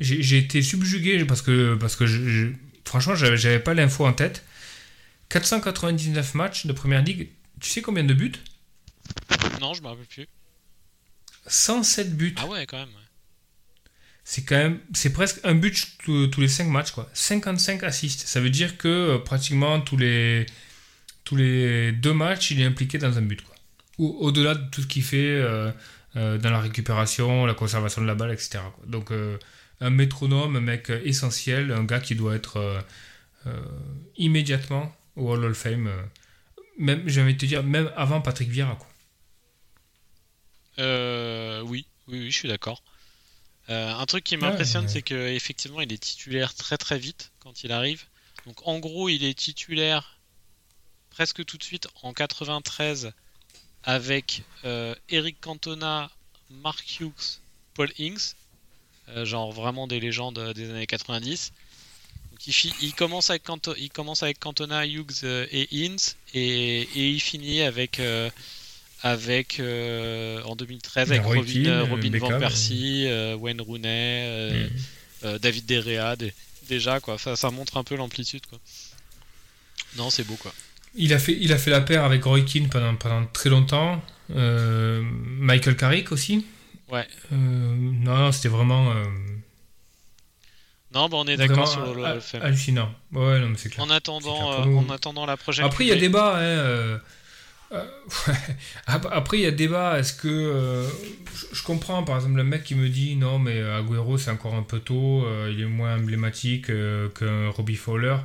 j'ai 0.00 0.38
été 0.38 0.62
subjugué 0.62 1.24
parce 1.24 1.42
que, 1.42 1.74
parce 1.76 1.96
que 1.96 2.06
je- 2.06 2.28
je- 2.28 2.48
franchement, 2.84 3.14
j'avais 3.14 3.36
j'avais 3.36 3.58
pas 3.60 3.74
l'info 3.74 4.06
en 4.06 4.12
tête. 4.12 4.44
499 5.30 6.34
matchs 6.34 6.66
de 6.66 6.72
première 6.72 7.02
ligue, 7.02 7.28
tu 7.60 7.68
sais 7.70 7.82
combien 7.82 8.04
de 8.04 8.14
buts? 8.14 8.32
Non, 9.60 9.74
je 9.74 9.82
me 9.82 9.88
rappelle 9.88 10.06
plus. 10.06 10.26
107 11.46 12.16
buts. 12.16 12.34
Ah 12.38 12.46
ouais, 12.46 12.66
quand 12.66 12.78
même. 12.78 12.88
ouais. 12.88 12.94
C'est 14.24 14.44
quand 14.44 14.56
même, 14.56 14.78
c'est 14.94 15.12
presque 15.12 15.40
un 15.44 15.54
but 15.54 15.96
tous 16.04 16.26
tous 16.28 16.40
les 16.42 16.48
5 16.48 16.66
matchs, 16.68 16.90
quoi. 16.92 17.08
55 17.14 17.82
assists. 17.82 18.26
Ça 18.26 18.40
veut 18.40 18.50
dire 18.50 18.76
que 18.76 18.88
euh, 18.88 19.18
pratiquement 19.18 19.80
tous 19.80 19.96
les, 19.96 20.44
tous 21.24 21.36
les 21.36 21.92
deux 21.92 22.12
matchs, 22.12 22.50
il 22.50 22.60
est 22.60 22.64
impliqué 22.66 22.98
dans 22.98 23.16
un 23.16 23.22
but, 23.22 23.40
quoi. 23.42 23.54
Ou 23.98 24.16
au-delà 24.20 24.54
de 24.54 24.70
tout 24.70 24.82
ce 24.82 24.86
qu'il 24.86 25.02
fait 25.02 25.16
euh, 25.40 25.70
euh, 26.16 26.38
dans 26.38 26.50
la 26.50 26.60
récupération, 26.60 27.46
la 27.46 27.54
conservation 27.54 28.00
de 28.02 28.06
la 28.06 28.14
balle, 28.14 28.32
etc. 28.32 28.60
quoi. 28.74 28.84
Donc, 28.86 29.10
euh, 29.10 29.38
un 29.80 29.90
métronome, 29.90 30.56
un 30.56 30.60
mec 30.60 30.90
essentiel, 30.90 31.72
un 31.72 31.84
gars 31.84 32.00
qui 32.00 32.14
doit 32.14 32.34
être 32.36 32.84
immédiatement 34.16 34.94
au 35.16 35.30
Hall 35.32 35.44
of 35.44 35.56
Fame. 35.56 35.90
même, 36.78 37.02
j'ai 37.08 37.22
envie 37.22 37.34
de 37.34 37.38
te 37.38 37.46
dire, 37.46 37.62
même 37.62 37.90
avant 37.96 38.20
Patrick 38.20 38.48
Vieira, 38.50 38.74
quoi. 38.76 38.88
Euh, 40.78 41.60
oui, 41.62 41.86
oui, 42.06 42.18
oui, 42.20 42.30
je 42.30 42.36
suis 42.36 42.48
d'accord. 42.48 42.82
Euh, 43.68 43.92
un 43.94 44.06
truc 44.06 44.24
qui 44.24 44.36
Ouais, 44.36 44.42
m'impressionne, 44.42 44.84
ouais. 44.84 44.88
c'est 44.90 45.02
que 45.02 45.28
effectivement, 45.28 45.80
il 45.80 45.92
est 45.92 45.98
titulaire 46.02 46.54
très 46.54 46.76
très 46.78 46.98
vite 46.98 47.32
quand 47.40 47.64
il 47.64 47.72
arrive. 47.72 48.04
Donc 48.46 48.66
en 48.66 48.78
gros, 48.78 49.08
il 49.08 49.24
est 49.24 49.38
titulaire 49.38 50.18
presque 51.10 51.44
tout 51.44 51.58
de 51.58 51.62
suite 51.64 51.88
en 52.02 52.12
93 52.12 53.12
avec 53.84 54.42
euh, 54.64 54.94
Eric 55.08 55.40
Cantona, 55.40 56.10
Mark 56.50 56.84
Hughes, 57.00 57.40
Paul 57.74 57.90
Inks, 57.98 58.34
Euh, 59.16 59.24
genre 59.24 59.52
vraiment 59.52 59.86
des 59.86 60.00
légendes 60.00 60.38
euh, 60.38 60.52
des 60.52 60.68
années 60.68 60.86
90. 60.86 61.52
Donc 62.30 62.46
il, 62.82 62.92
commence 62.94 63.30
avec 63.30 63.42
Canto- 63.42 63.74
il 63.78 63.88
commence 63.88 64.22
avec 64.22 64.38
Cantona, 64.38 64.84
Hughes 64.86 65.24
euh, 65.24 65.46
et 65.50 65.66
Ince 65.72 66.16
et, 66.34 66.82
et 66.82 67.08
il 67.10 67.20
finit 67.20 67.62
avec 67.62 68.00
avec 69.02 69.60
en 69.60 70.56
2013 70.56 71.10
avec 71.12 71.24
Robin, 71.24 71.42
Keane, 71.64 71.90
Robin 71.90 72.10
Beckham, 72.10 72.32
van 72.32 72.38
Persie, 72.38 73.06
Wayne 73.38 73.60
Rooney, 73.62 74.68
Mm. 75.22 75.38
David 75.38 75.66
De 75.66 75.80
Gea, 75.82 76.14
dé- 76.16 76.32
déjà 76.68 77.00
quoi. 77.00 77.18
Ça, 77.18 77.34
ça 77.34 77.50
montre 77.50 77.76
un 77.76 77.82
peu 77.84 77.96
l'amplitude 77.96 78.44
quoi. 78.46 78.58
Non, 79.96 80.10
c'est 80.10 80.22
beau 80.24 80.36
quoi. 80.36 80.52
Il 80.94 81.12
a 81.12 81.18
fait, 81.18 81.36
il 81.40 81.52
a 81.52 81.58
fait 81.58 81.70
la 81.70 81.80
paire 81.80 82.04
avec 82.04 82.24
Roy 82.24 82.40
Keane 82.42 82.68
pendant, 82.68 82.94
pendant 82.96 83.24
très 83.26 83.50
longtemps. 83.50 84.02
Euh, 84.34 85.02
Michael 85.04 85.76
Carrick 85.76 86.12
aussi. 86.12 86.44
Ouais. 86.90 87.06
Euh, 87.32 87.36
non, 87.36 88.16
non, 88.16 88.32
c'était 88.32 88.48
vraiment, 88.48 88.90
euh, 88.92 89.04
Non, 90.94 91.08
bah 91.08 91.18
on 91.18 91.26
est 91.26 91.36
d'accord 91.36 91.68
sur 91.68 91.94
le, 91.94 92.14
le 92.14 92.20
fait. 92.20 92.40
hallucinant. 92.40 92.90
Ouais, 93.12 93.38
non, 93.40 93.48
mais 93.50 93.56
c'est 93.58 93.68
clair. 93.68 93.84
En 93.84 93.90
attendant, 93.90 94.62
clair 94.62 94.76
en 94.78 94.88
attendant 94.90 95.26
la 95.26 95.36
prochaine. 95.36 95.64
Après, 95.66 95.84
il 95.84 95.88
y 95.88 95.92
a 95.92 95.96
débat. 95.96 96.38
Hein, 96.40 97.00
ap- 98.86 99.08
Après, 99.12 99.38
il 99.38 99.42
y 99.42 99.46
a 99.46 99.50
débat. 99.50 99.98
Est-ce 99.98 100.14
que. 100.14 100.86
je- 101.52 101.62
comprends, 101.62 102.02
par 102.02 102.16
exemple, 102.16 102.36
le 102.36 102.44
mec 102.44 102.64
qui 102.64 102.74
me 102.74 102.88
dit 102.88 103.16
non, 103.16 103.38
mais 103.38 103.60
Agüero, 103.60 104.16
c'est 104.16 104.30
encore 104.30 104.54
un 104.54 104.62
peu 104.62 104.80
tôt. 104.80 105.26
il 105.50 105.60
est 105.60 105.66
moins 105.66 105.96
emblématique 105.96 106.66
qu'un 106.66 107.50
Robbie 107.50 107.76
Fowler. 107.76 108.16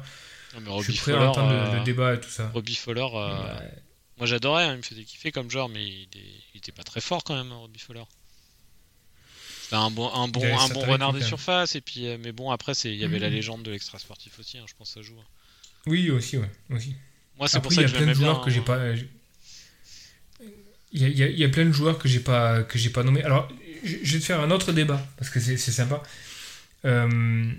Mais 0.59 0.65
Je 0.65 0.69
Robbie 0.69 0.83
suis 0.83 0.93
prêt 1.01 1.11
Fowler, 1.13 1.25
à 1.25 1.29
entendre 1.29 1.51
euh, 1.51 1.79
le, 1.79 1.83
débat 1.83 2.13
et 2.13 2.19
tout 2.19 2.29
ça. 2.29 2.49
Robbie 2.53 2.75
Fowler, 2.75 3.07
euh, 3.13 3.57
Ouais. 3.59 3.71
moi 4.17 4.27
j'adorais, 4.27 4.65
hein, 4.65 4.73
il 4.73 4.77
me 4.77 4.81
faisait 4.83 5.03
kiffer 5.03 5.31
comme 5.31 5.49
joueur, 5.49 5.67
mais 5.69 5.83
il, 5.83 6.03
est- 6.15 6.43
il 6.53 6.57
était 6.57 6.71
pas 6.71 6.83
très 6.83 7.01
fort 7.01 7.23
quand 7.23 7.35
même, 7.35 7.51
Robbie 7.51 7.79
Fowler. 7.79 8.03
C'était 9.63 9.75
un 9.77 9.89
bon, 9.91 10.11
un 10.13 10.27
bon, 10.27 10.43
un 10.43 10.67
bon 10.69 10.81
renard 10.81 10.85
équipes, 10.85 10.99
de 10.99 11.05
quand 11.05 11.13
même. 11.13 11.21
surface, 11.23 11.75
et 11.75 11.81
puis, 11.81 12.07
euh, 12.07 12.17
mais 12.19 12.31
bon, 12.31 12.51
après, 12.51 12.73
c'est- 12.75 12.91
il 12.93 12.99
y 12.99 13.05
avait 13.05 13.17
la 13.19 13.29
Mhm. 13.29 13.35
légende 13.35 13.63
de 13.63 13.71
l'extra 13.71 13.97
sportif 13.97 14.37
aussi, 14.39 14.57
hein, 14.59 14.65
je 14.67 14.73
pense 14.77 14.89
que 14.93 14.99
ça 14.99 15.01
joue. 15.01 15.17
hein. 15.19 15.25
Oui, 15.87 16.11
aussi, 16.11 16.37
ouais. 16.37 16.49
Aussi. 16.69 16.95
Moi, 17.37 17.47
c'est 17.47 17.59
pour 17.59 17.71
Après, 17.71 17.75
il 17.75 17.75
ça 17.75 17.81
y 17.81 17.85
que 17.85 17.89
a 17.89 17.99
je 17.99 18.03
plein 18.03 18.07
de 18.07 18.13
joueurs 18.13 18.41
que 18.41 18.51
j'ai 18.51 18.61
pas. 18.61 18.79
Il 20.95 21.07
y, 21.39 21.43
a, 21.43 21.49
plein 21.49 21.65
de 21.65 21.71
joueurs 21.71 21.97
que 21.97 22.07
j'ai 22.07 22.19
pas 22.19 22.61
que 22.61 22.77
j'ai 22.77 22.91
pas 22.91 23.01
nommés. 23.03 23.23
Alors, 23.23 23.47
je 23.83 23.95
je 24.03 24.13
vais 24.13 24.19
te 24.19 24.25
faire 24.25 24.39
un 24.39 24.51
autre 24.51 24.71
débat 24.73 25.03
parce 25.17 25.31
que 25.31 25.39
c'est 25.39 25.57
c'est 25.57 25.71
sympa. 25.71 26.03
Euh, 26.85 27.51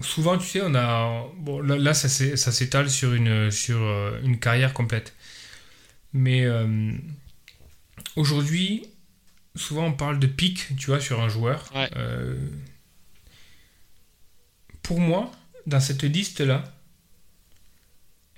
souvent, 0.00 0.38
tu 0.38 0.46
sais, 0.46 0.60
on 0.62 0.74
a 0.74 1.26
bon 1.36 1.60
là, 1.60 1.76
là, 1.76 1.94
ça 1.94 2.08
s'é- 2.08 2.36
ça 2.36 2.52
s'étale 2.52 2.88
sur 2.90 3.12
une 3.14 3.50
sur 3.50 3.78
euh, 3.80 4.20
une 4.22 4.38
carrière 4.38 4.72
complète. 4.74 5.14
Mais 6.12 6.44
euh, 6.44 6.92
aujourd'hui, 8.16 8.84
souvent 9.56 9.86
on 9.86 9.92
parle 9.92 10.18
de 10.18 10.26
pic, 10.26 10.68
tu 10.78 10.86
vois, 10.86 11.00
sur 11.00 11.20
un 11.20 11.28
joueur. 11.28 11.70
Ouais. 11.74 11.88
Euh, 11.96 12.36
pour 14.82 15.00
moi, 15.00 15.30
dans 15.66 15.80
cette 15.80 16.02
liste 16.02 16.40
là. 16.40 16.64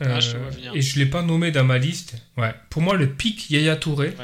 Ah, 0.01 0.19
je 0.19 0.37
et 0.75 0.83
je 0.83 0.99
l'ai 0.99 1.07
pas 1.07 1.23
nommé 1.23 1.53
dans 1.53 1.65
ma 1.65 1.79
liste. 1.79 2.17
Ouais. 2.37 2.53
Pour 2.71 2.83
moi, 2.83 2.97
le 2.97 3.13
pic 3.15 3.51
Yaya 3.51 3.77
Touré, 3.77 4.15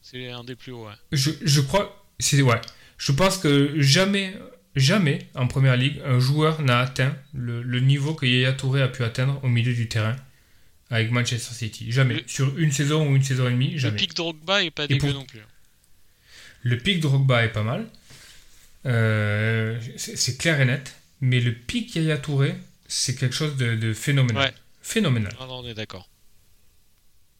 C'est 0.00 0.30
un 0.30 0.42
des 0.42 0.56
plus 0.56 0.72
hauts, 0.72 0.86
ouais. 0.86 0.94
je, 1.12 1.30
je 1.42 1.60
crois, 1.60 2.02
c'est 2.18 2.40
ouais. 2.40 2.60
Je 2.96 3.12
pense 3.12 3.36
que 3.36 3.78
jamais, 3.78 4.34
jamais 4.76 5.26
en 5.34 5.46
première 5.46 5.76
ligue, 5.76 6.00
un 6.04 6.18
joueur 6.20 6.62
n'a 6.62 6.80
atteint 6.80 7.16
le, 7.34 7.62
le 7.62 7.80
niveau 7.80 8.14
que 8.14 8.26
Yaya 8.26 8.52
Touré 8.52 8.82
a 8.82 8.88
pu 8.88 9.02
atteindre 9.04 9.40
au 9.42 9.48
milieu 9.48 9.74
du 9.74 9.88
terrain 9.88 10.16
avec 10.90 11.10
Manchester 11.10 11.54
City. 11.54 11.90
Jamais. 11.92 12.14
Le- 12.14 12.22
Sur 12.26 12.56
une 12.58 12.72
saison 12.72 13.08
ou 13.10 13.16
une 13.16 13.22
saison 13.22 13.48
et 13.48 13.52
demie, 13.52 13.72
Le 13.72 13.78
jamais. 13.78 13.96
pic 13.96 14.14
Drogba 14.14 14.62
est 14.62 14.70
pas 14.70 14.86
dégueu 14.86 15.08
pour- 15.08 15.14
non 15.20 15.24
plus. 15.26 15.40
Le 16.62 16.78
pic 16.78 17.00
Drogba 17.00 17.44
est 17.44 17.52
pas 17.52 17.62
mal. 17.62 17.86
Euh, 18.86 19.78
c'est 19.96 20.16
c'est 20.16 20.36
clair 20.36 20.60
et 20.60 20.64
net. 20.64 20.94
Mais 21.20 21.40
le 21.40 21.52
pic 21.52 21.94
Yaya 21.96 22.16
Touré, 22.16 22.54
c'est 22.86 23.16
quelque 23.16 23.34
chose 23.34 23.56
de, 23.56 23.74
de 23.74 23.92
phénoménal. 23.92 24.44
Ouais. 24.44 24.54
Phénoménal. 24.82 25.34
Ah 25.40 25.46
non, 25.46 25.58
on 25.58 25.66
est 25.66 25.74
d'accord. 25.74 26.08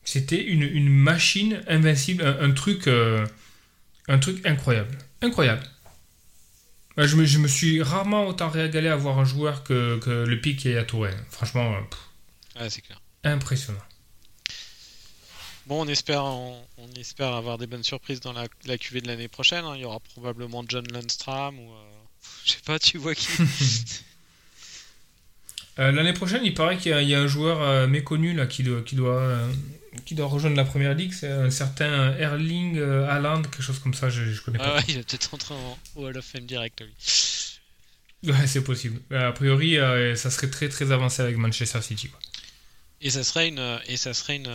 C'était 0.04 0.42
une, 0.42 0.62
une 0.62 0.88
machine 0.88 1.62
invincible, 1.68 2.24
un, 2.24 2.40
un 2.40 2.50
truc, 2.52 2.86
euh, 2.88 3.24
un 4.08 4.18
truc 4.18 4.44
incroyable. 4.46 4.96
Incroyable. 5.22 5.62
Euh, 6.98 7.06
Je 7.06 7.16
me, 7.16 7.24
je 7.24 7.38
me 7.38 7.48
suis 7.48 7.82
rarement 7.82 8.26
autant 8.26 8.48
régalé 8.48 8.88
à 8.88 8.96
voir 8.96 9.18
un 9.18 9.24
joueur 9.24 9.62
que, 9.64 9.98
que 9.98 10.10
le 10.26 10.40
pic 10.40 10.64
Yaya 10.64 10.84
Touré. 10.84 11.10
Franchement, 11.30 11.74
euh, 11.74 11.80
pff, 11.88 12.60
Ouais, 12.62 12.70
c'est 12.70 12.80
clair. 12.80 13.00
impressionnant. 13.24 13.78
Bon, 15.66 15.84
on 15.84 15.88
espère, 15.88 16.24
on, 16.24 16.60
on 16.78 16.90
espère 16.98 17.34
avoir 17.34 17.58
des 17.58 17.66
bonnes 17.66 17.84
surprises 17.84 18.20
dans 18.20 18.32
la, 18.32 18.46
la 18.64 18.78
QV 18.78 19.02
de 19.02 19.06
l'année 19.06 19.28
prochaine. 19.28 19.64
hein. 19.64 19.74
Il 19.76 19.82
y 19.82 19.84
aura 19.84 20.00
probablement 20.00 20.64
John 20.66 20.84
Lundstram 20.92 21.58
ou. 21.58 21.70
euh, 21.70 21.76
Je 22.44 22.52
sais 22.52 22.58
pas, 22.64 22.78
tu 22.78 22.98
vois 22.98 23.14
qui. 23.14 23.28
Euh, 25.78 25.92
L'année 25.92 26.12
prochaine, 26.12 26.40
il 26.44 26.54
paraît 26.54 26.76
qu'il 26.76 26.90
y, 26.90 26.94
a- 26.94 27.02
il 27.02 27.08
y 27.08 27.14
a 27.14 27.20
un 27.20 27.28
joueur 27.28 27.62
euh, 27.62 27.86
méconnu 27.86 28.34
là, 28.34 28.46
qui, 28.48 28.64
doit, 28.64 28.82
qui, 28.82 28.96
doit, 28.96 29.38
qui 30.04 30.14
doit 30.14 30.26
rejoindre 30.26 30.56
la 30.56 30.64
première 30.64 30.94
ligue. 30.94 31.12
C'est 31.12 31.30
un 31.30 31.50
certain 31.50 32.14
Erling 32.18 32.78
euh, 32.78 33.08
Haaland, 33.08 33.42
quelque 33.42 33.62
chose 33.62 33.78
comme 33.78 33.94
ça. 33.94 34.08
Je, 34.10 34.24
je 34.32 34.40
connais 34.42 34.58
Ah 34.60 34.64
pas. 34.70 34.76
ouais, 34.76 34.84
il 34.88 34.96
va 34.96 35.02
peut-être 35.02 35.34
entrer 35.34 35.54
en 35.54 35.78
au 35.96 36.06
Hall 36.06 36.16
of 36.18 36.24
Fame 36.24 36.46
direct, 36.46 36.80
lui. 36.80 36.94
Ouais, 38.32 38.46
c'est 38.46 38.62
possible. 38.64 39.00
Euh, 39.12 39.28
A 39.28 39.32
priori, 39.32 39.78
euh, 39.78 40.16
ça 40.16 40.30
serait 40.30 40.50
très 40.50 40.68
très 40.68 40.90
avancé 40.90 41.22
avec 41.22 41.36
Manchester 41.36 41.80
City. 41.82 42.08
quoi. 42.08 42.18
Et 43.00 43.10
ça 43.10 43.22
serait 43.22 43.48
une, 43.48 43.78
et 43.86 43.96
ça 43.96 44.12
serait 44.12 44.36
une, 44.36 44.52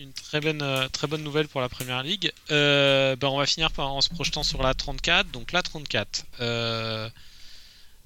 une 0.00 0.12
très, 0.12 0.40
bonne, 0.40 0.88
très 0.92 1.06
bonne 1.06 1.22
nouvelle 1.22 1.46
pour 1.46 1.60
la 1.60 1.68
première 1.68 2.02
ligue. 2.02 2.32
Euh, 2.50 3.14
ben 3.14 3.28
on 3.28 3.38
va 3.38 3.46
finir 3.46 3.70
par, 3.70 3.92
en 3.92 4.00
se 4.00 4.08
projetant 4.08 4.42
sur 4.42 4.60
la 4.62 4.74
34. 4.74 5.30
Donc 5.30 5.52
la 5.52 5.62
34, 5.62 6.24
euh, 6.40 7.08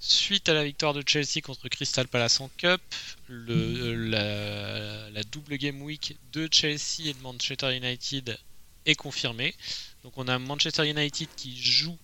suite 0.01 0.49
à 0.49 0.55
la 0.55 0.65
victoire 0.65 0.95
de 0.95 1.03
Chelsea 1.07 1.43
contre 1.43 1.69
Crystal 1.69 2.09
Palace 2.09 2.41
en 2.41 2.51
Cup, 2.57 2.81
le, 3.29 3.95
la, 3.95 5.23
double 5.25 5.57
game 5.59 5.81
week 5.83 6.17
de 6.33 6.49
Chelsea 6.51 7.07
et 7.07 7.13
de 7.13 7.21
Manchester 7.21 7.77
United 7.77 8.39
est 8.87 8.95
confirmée. 8.95 9.55
Donc 10.03 10.15
on 10.17 10.27
a 10.27 10.39
Manchester 10.39 10.89
United 10.89 11.29
qui 11.37 11.63
joue 11.63 11.99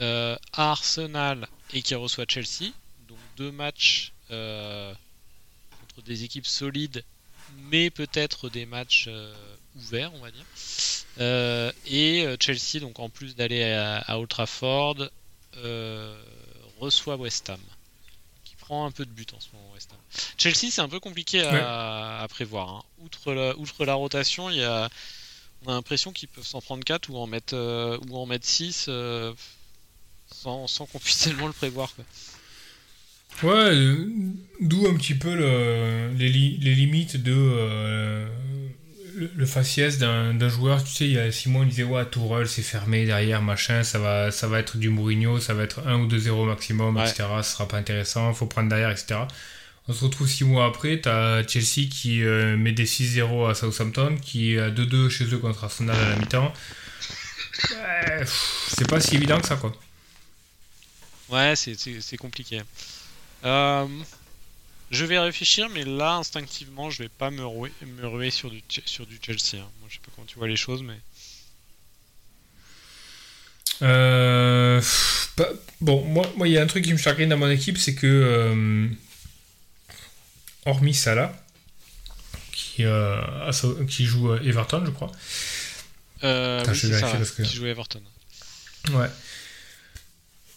euh, 0.00 0.36
à 0.52 0.70
Arsenal 0.70 1.48
et 1.74 1.82
qui 1.82 1.94
reçoit 1.96 2.24
Chelsea. 2.28 2.70
Donc 3.08 3.18
deux 3.36 3.50
matchs 3.50 4.12
euh, 4.30 4.94
contre 5.80 6.06
des 6.06 6.22
équipes 6.22 6.46
solides, 6.46 7.02
mais 7.70 7.90
peut-être 7.90 8.48
des 8.48 8.66
matchs 8.66 9.06
euh, 9.08 9.34
ouverts, 9.74 10.14
on 10.14 10.20
va 10.20 10.30
dire. 10.30 10.44
Euh, 11.18 11.72
et 11.86 12.24
euh, 12.24 12.36
Chelsea, 12.38 12.80
donc 12.80 13.00
en 13.00 13.08
plus 13.08 13.34
d'aller 13.34 13.64
à, 13.64 13.98
à 13.98 14.18
Old 14.18 14.28
Trafford, 14.28 15.08
euh, 15.58 16.05
reçoit 16.78 17.16
West 17.16 17.48
Ham, 17.50 17.60
qui 18.44 18.54
prend 18.56 18.86
un 18.86 18.90
peu 18.90 19.04
de 19.04 19.10
but 19.10 19.32
en 19.34 19.40
ce 19.40 19.48
moment. 19.52 19.70
West 19.74 19.90
Ham. 19.92 19.98
Chelsea, 20.38 20.70
c'est 20.70 20.80
un 20.80 20.88
peu 20.88 21.00
compliqué 21.00 21.42
à, 21.42 21.52
Ouais. 21.52 21.60
à 22.22 22.26
prévoir. 22.28 22.68
hein. 22.70 22.82
Outre, 23.02 23.32
la, 23.32 23.56
outre 23.58 23.84
la 23.84 23.94
rotation, 23.94 24.50
il 24.50 24.56
y 24.58 24.62
a, 24.64 24.88
on 25.64 25.70
a 25.70 25.74
l'impression 25.74 26.12
qu'ils 26.12 26.28
peuvent 26.28 26.46
s'en 26.46 26.60
prendre 26.60 26.84
4 26.84 27.08
ou 27.10 27.16
en 27.18 27.26
mettre, 27.26 27.54
euh, 27.54 27.98
ou 28.08 28.16
en 28.18 28.26
mettre 28.26 28.46
6 28.46 28.88
sans, 30.30 30.66
sans 30.66 30.86
qu'on 30.86 30.98
puisse 30.98 31.18
tellement 31.20 31.46
le 31.46 31.52
prévoir. 31.52 31.92
Quoi. 31.94 32.04
Ouais, 33.42 33.74
euh, 33.74 34.08
d'où 34.60 34.86
un 34.88 34.96
petit 34.96 35.14
peu 35.14 35.34
le- 35.34 36.12
les, 36.16 36.28
les 36.30 36.74
limites 36.74 37.16
de 37.18 37.34
euh, 37.34 38.26
le, 39.16 39.30
le 39.34 39.46
faciès 39.46 39.98
d'un 39.98 40.48
joueur. 40.48 40.84
Tu 40.84 40.92
sais, 40.92 41.04
il 41.06 41.12
y 41.12 41.18
a 41.18 41.32
six 41.32 41.48
mois, 41.48 41.62
on 41.62 41.66
disait 41.66 41.82
ouais, 41.82 42.04
Tourelle, 42.06 42.48
c'est 42.48 42.62
fermé 42.62 43.04
derrière, 43.06 43.42
machin, 43.42 43.82
ça 43.82 43.98
va, 43.98 44.30
ça 44.30 44.46
va 44.46 44.58
être 44.60 44.76
du 44.76 44.88
Mourinho, 44.90 45.40
ça 45.40 45.54
va 45.54 45.62
être 45.64 45.86
1 45.86 46.00
ou 46.00 46.06
2-0 46.08 46.46
maximum, 46.46 46.96
Ouais. 46.96 47.08
etc. 47.08 47.24
Ce 47.42 47.52
sera 47.52 47.66
pas 47.66 47.78
intéressant, 47.78 48.32
faut 48.34 48.46
prendre 48.46 48.68
derrière, 48.68 48.90
etc. 48.90 49.20
On 49.88 49.92
se 49.92 50.04
retrouve 50.04 50.28
six 50.28 50.44
mois 50.44 50.66
après, 50.66 51.00
t'as 51.00 51.46
Chelsea 51.46 51.88
qui 51.90 52.22
euh, 52.24 52.56
met 52.56 52.72
des 52.72 52.86
6-0 52.86 53.48
à 53.50 53.54
Southampton, 53.54 54.16
qui 54.20 54.54
est 54.54 54.58
à 54.60 54.70
2-2 54.70 55.08
chez 55.08 55.24
eux 55.32 55.38
contre 55.38 55.64
Arsenal 55.64 55.96
à 55.96 56.08
la 56.10 56.16
mi-temps. 56.16 56.52
Ouais, 57.70 58.24
c'est 58.68 58.88
pas 58.88 59.00
si 59.00 59.14
évident 59.14 59.40
que 59.40 59.46
ça, 59.46 59.56
quoi. 59.56 59.72
Ouais, 61.28 61.54
c'est 61.56 62.16
compliqué. 62.16 62.60
Euh, 63.44 63.86
je 64.90 65.04
vais 65.04 65.18
réfléchir, 65.18 65.68
mais 65.70 65.84
là, 65.84 66.14
instinctivement, 66.14 66.90
je 66.90 67.02
vais 67.02 67.08
pas 67.08 67.30
me 67.30 67.44
ruer, 67.44 67.72
me 67.84 68.06
ruer 68.06 68.30
sur, 68.30 68.50
du, 68.50 68.62
sur 68.84 69.06
du 69.06 69.18
Chelsea. 69.20 69.54
hein. 69.60 69.68
Moi, 69.80 69.88
je 69.88 69.94
sais 69.94 70.00
pas 70.04 70.12
comment 70.14 70.26
tu 70.26 70.38
vois 70.38 70.48
les 70.48 70.56
choses, 70.56 70.82
mais. 70.82 70.98
Euh, 73.82 74.80
bon, 75.80 76.04
moi, 76.04 76.30
moi, 76.36 76.48
il 76.48 76.52
y 76.52 76.58
a 76.58 76.62
un 76.62 76.66
truc 76.66 76.84
qui 76.84 76.92
me 76.92 76.98
chagrine 76.98 77.28
dans 77.28 77.36
mon 77.36 77.50
équipe, 77.50 77.76
c'est 77.78 77.94
que, 77.94 78.06
euh, 78.06 78.88
hormis 80.64 80.94
Salah, 80.94 81.34
qui, 82.52 82.84
euh, 82.84 83.20
qui 83.88 84.04
joue 84.06 84.34
Everton, 84.36 84.82
je 84.86 84.90
crois. 84.90 85.12
Euh, 86.24 86.60
Attends, 86.60 86.72
oui, 86.72 86.76
je 86.78 86.86
vais 86.86 86.94
c'est 86.94 87.00
vérifier 87.00 87.12
ça, 87.12 87.18
parce 87.18 87.30
que- 87.32 87.42
qui 87.42 87.54
joue 87.56 87.66
Everton. 87.66 88.02
Ouais. 88.92 89.10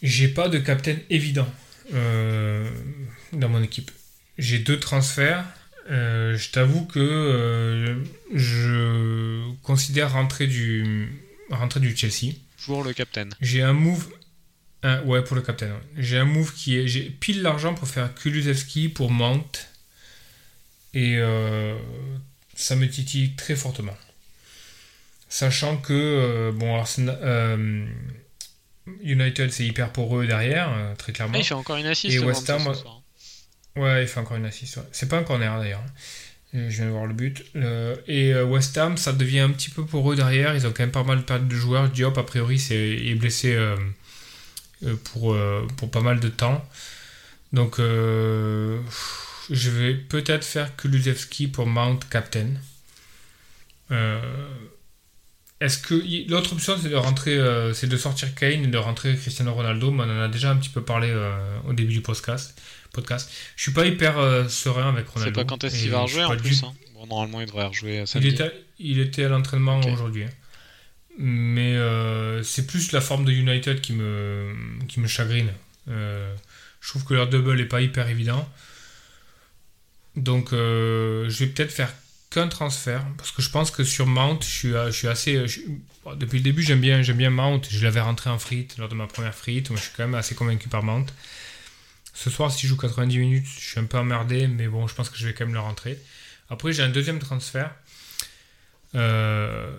J'ai 0.02 0.30
pas 0.30 0.48
de 0.48 0.60
capitaine 0.60 1.02
évident 1.10 1.48
dans 1.92 3.50
mon 3.50 3.62
équipe. 3.62 3.92
J'ai 4.40 4.60
deux 4.60 4.80
transferts. 4.80 5.46
Euh, 5.92 6.38
je 6.38 6.50
t'avoue 6.52 6.86
que 6.86 7.00
euh, 7.00 7.96
je 8.34 9.52
considère 9.64 10.14
rentrer 10.14 10.48
du, 10.48 11.10
rentrer 11.52 11.80
du 11.80 11.96
Chelsea. 11.96 12.34
Toujours 12.58 12.84
le 12.84 12.94
captain. 12.94 13.30
J'ai 13.42 13.62
un 13.62 13.74
move. 13.74 14.08
un- 14.84 15.02
ouais, 15.04 15.24
pour 15.24 15.36
le 15.36 15.42
capitaine. 15.42 15.72
ouais. 15.74 15.82
J'ai 16.04 16.18
un 16.18 16.26
move 16.26 16.54
qui 16.54 16.78
est. 16.78 16.88
J'ai 16.88 17.04
pile 17.10 17.42
l'argent 17.42 17.74
pour 17.74 17.88
faire 17.88 18.14
Kulusevski 18.16 18.90
pour 18.90 19.12
Mount. 19.12 19.68
Et 20.94 21.18
euh, 21.18 21.76
ça 22.56 22.76
me 22.76 22.88
titille 22.90 23.36
très 23.36 23.56
fortement. 23.56 23.96
Sachant 25.28 25.78
que, 25.78 26.52
bon, 26.56 26.76
Arsenal, 26.80 27.88
United, 29.04 29.52
c'est 29.52 29.66
hyper 29.66 29.92
poreux 29.92 30.26
derrière, 30.26 30.70
euh, 30.72 30.96
très 30.96 31.14
clairement. 31.14 31.42
Fait 31.42 31.54
encore 31.54 31.78
une 31.78 31.86
Et 31.86 32.20
West 32.20 32.50
Ham. 32.50 32.74
Ouais, 33.76 34.04
il 34.04 34.08
fait 34.08 34.20
encore 34.20 34.38
une 34.38 34.46
assist. 34.46 34.80
C'est 34.92 35.08
pas 35.08 35.18
un 35.18 35.24
corner 35.24 35.58
d'ailleurs. 35.60 35.84
Euh, 36.56 36.70
Je 36.70 36.78
viens 36.78 36.86
de 36.88 36.92
voir 36.92 37.06
le 37.06 37.14
but. 37.14 37.44
Euh, 37.56 37.96
et 38.08 38.34
euh, 38.34 38.44
West 38.46 38.78
Ham, 38.78 38.98
ça 38.98 39.14
devient 39.14 39.40
un 39.40 39.52
petit 39.52 39.70
peu 39.70 39.86
pour 39.86 40.12
eux 40.12 40.16
derrière. 40.16 40.56
Ils 40.56 40.66
ont 40.68 40.72
quand 40.72 40.84
même 40.84 40.92
pas 40.92 41.04
mal 41.04 41.24
perdu 41.24 41.48
de 41.48 41.56
joueurs. 41.56 41.90
Diop, 41.90 42.18
a 42.18 42.24
priori, 42.24 42.60
c'est, 42.60 42.76
est 42.76 43.16
blessé 43.16 43.58
pour, 45.06 45.38
pour 45.78 45.92
pas 45.92 46.02
mal 46.02 46.20
de 46.20 46.30
temps. 46.30 46.68
Donc, 47.54 47.80
euh, 47.80 48.82
je 49.50 49.70
vais 49.70 49.96
peut-être 49.96 50.46
faire 50.46 50.76
Kulusevski 50.76 51.48
pour 51.48 51.66
Mount 51.66 52.00
Captain. 52.10 52.50
Euh, 53.92 54.22
est-ce 55.62 55.78
que 55.78 56.30
l'autre 56.30 56.54
option 56.54 56.78
c'est 56.82 56.90
de 56.90 56.96
rentrer, 56.96 57.36
euh, 57.38 57.74
c'est 57.74 57.88
de 57.88 57.98
sortir 57.98 58.34
Kane 58.36 58.64
et 58.64 58.68
de 58.68 58.78
rentrer 58.78 59.16
Cristiano 59.16 59.54
Ronaldo, 59.54 59.92
mais 59.92 60.04
on 60.04 60.10
en 60.18 60.22
a 60.22 60.28
déjà 60.28 60.52
un 60.52 60.56
petit 60.56 60.70
peu 60.70 60.82
parlé 60.84 61.10
euh, 61.12 61.60
au 61.68 61.74
début 61.74 61.94
du 61.94 62.02
podcast. 62.02 62.60
Podcast. 62.94 63.30
Je 63.56 63.62
suis 63.64 63.72
pas 63.74 63.86
hyper 63.86 64.18
euh, 64.18 64.48
serein 64.48 64.90
avec 64.90 65.06
C'est 65.08 65.14
Ronaldo. 65.20 65.40
pas 65.42 65.46
quand 65.46 65.64
est-ce 65.64 65.78
qu'il 65.80 65.92
va 65.92 66.00
rejouer 66.00 66.24
en 66.24 66.36
du- 66.36 66.42
plus. 66.42 66.64
hein. 66.64 66.74
Bon, 66.96 67.06
normalement, 67.08 67.40
il 67.42 67.48
devrait 67.48 67.66
rejouer 67.68 68.00
Il 68.02 68.08
samedi. 68.08 68.30
était, 68.30 68.52
il 68.80 69.00
était 69.00 69.26
à 69.26 69.30
l'entraînement 69.30 69.80
aujourd'hui. 69.80 70.24
hein. 70.24 70.30
Mais 71.18 71.76
c'est 72.44 72.66
plus 72.66 72.92
la 72.94 73.02
forme 73.02 73.26
de 73.26 73.32
United 73.32 73.82
qui 73.82 73.94
me, 73.94 74.54
qui 74.88 75.00
me 75.02 75.08
chagrine. 75.08 75.52
Je 75.88 76.88
trouve 76.90 77.04
que 77.04 77.14
leur 77.14 77.28
double 77.28 77.60
est 77.60 77.66
pas 77.66 77.82
hyper 77.82 78.08
évident. 78.10 78.48
Donc 80.16 80.50
je 80.52 81.28
vais 81.40 81.48
peut-être 81.48 81.72
faire 81.72 81.94
qu'un 82.30 82.48
transfert. 82.48 83.06
Parce 83.18 83.32
que 83.32 83.42
je 83.42 83.50
pense 83.50 83.72
que 83.72 83.84
sur 83.84 84.06
Mount, 84.06 84.40
je 84.42 84.48
suis, 84.48 84.74
suis 84.92 85.08
assez. 85.08 85.46
bon, 86.04 86.16
depuis 86.16 86.38
le 86.38 86.44
début, 86.44 86.62
j'aime 86.62 86.82
bien, 86.82 87.02
j'aime 87.02 87.18
bien 87.18 87.30
Mount. 87.30 87.62
Je 87.70 87.84
l'avais 87.84 88.02
rentré 88.02 88.30
en 88.30 88.40
frite 88.40 88.78
lors 88.78 88.90
de 88.90 88.96
ma 88.96 89.08
première 89.08 89.36
frite. 89.36 89.70
Moi, 89.70 89.78
je 89.78 89.86
suis 89.86 89.94
quand 89.96 90.04
même 90.04 90.16
assez 90.16 90.36
convaincu 90.36 90.70
par 90.70 90.84
Mount. 90.84 91.06
Ce 92.14 92.30
soir, 92.30 92.52
si 92.52 92.64
je 92.64 92.68
joue 92.68 92.78
90 92.78 93.18
minutes, 93.18 93.46
je 93.46 93.70
suis 93.70 93.80
un 93.80 93.86
peu 93.86 93.98
emmerdé. 93.98 94.48
Mais 94.48 94.68
bon, 94.68 94.88
je 94.88 94.96
pense 94.96 95.10
que 95.10 95.18
je 95.18 95.28
vais 95.28 95.34
quand 95.34 95.46
même 95.46 95.54
le 95.54 95.60
rentrer. 95.60 95.98
Après, 96.50 96.74
j'ai 96.74 96.84
un 96.84 96.90
deuxième 96.90 97.20
transfert. 97.20 97.74
Euh, 98.96 99.72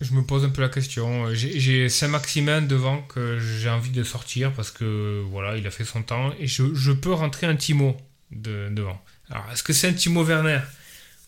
je 0.00 0.12
me 0.14 0.22
pose 0.22 0.44
un 0.44 0.48
peu 0.48 0.62
la 0.62 0.68
question. 0.68 1.32
J'ai 1.34 1.88
Saint-Maximin 1.88 2.62
devant 2.62 3.02
que 3.02 3.38
j'ai 3.38 3.68
envie 3.68 3.90
de 3.90 4.02
sortir 4.02 4.52
parce 4.52 4.70
que 4.70 5.22
voilà, 5.28 5.56
il 5.56 5.66
a 5.66 5.70
fait 5.70 5.84
son 5.84 6.02
temps 6.02 6.32
et 6.38 6.46
je, 6.46 6.92
peux 6.92 7.12
rentrer 7.12 7.46
un 7.46 7.56
Timo 7.56 7.96
de, 8.30 8.68
devant. 8.70 9.02
Alors, 9.30 9.46
est-ce 9.52 9.62
que 9.62 9.72
c'est 9.72 9.88
un 9.88 9.92
Timo 9.92 10.24
Werner? 10.24 10.60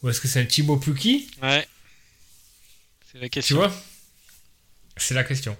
Ou 0.03 0.09
est-ce 0.09 0.21
que 0.21 0.29
c'est 0.29 0.41
un 0.41 0.45
Timo 0.47 0.77
Pukki 0.77 1.31
Ouais. 1.43 1.67
C'est 3.11 3.19
la 3.19 3.25
Tu 3.27 3.31
question. 3.31 3.57
vois? 3.57 3.73
C'est 4.97 5.15
la 5.15 5.25
question. 5.25 5.57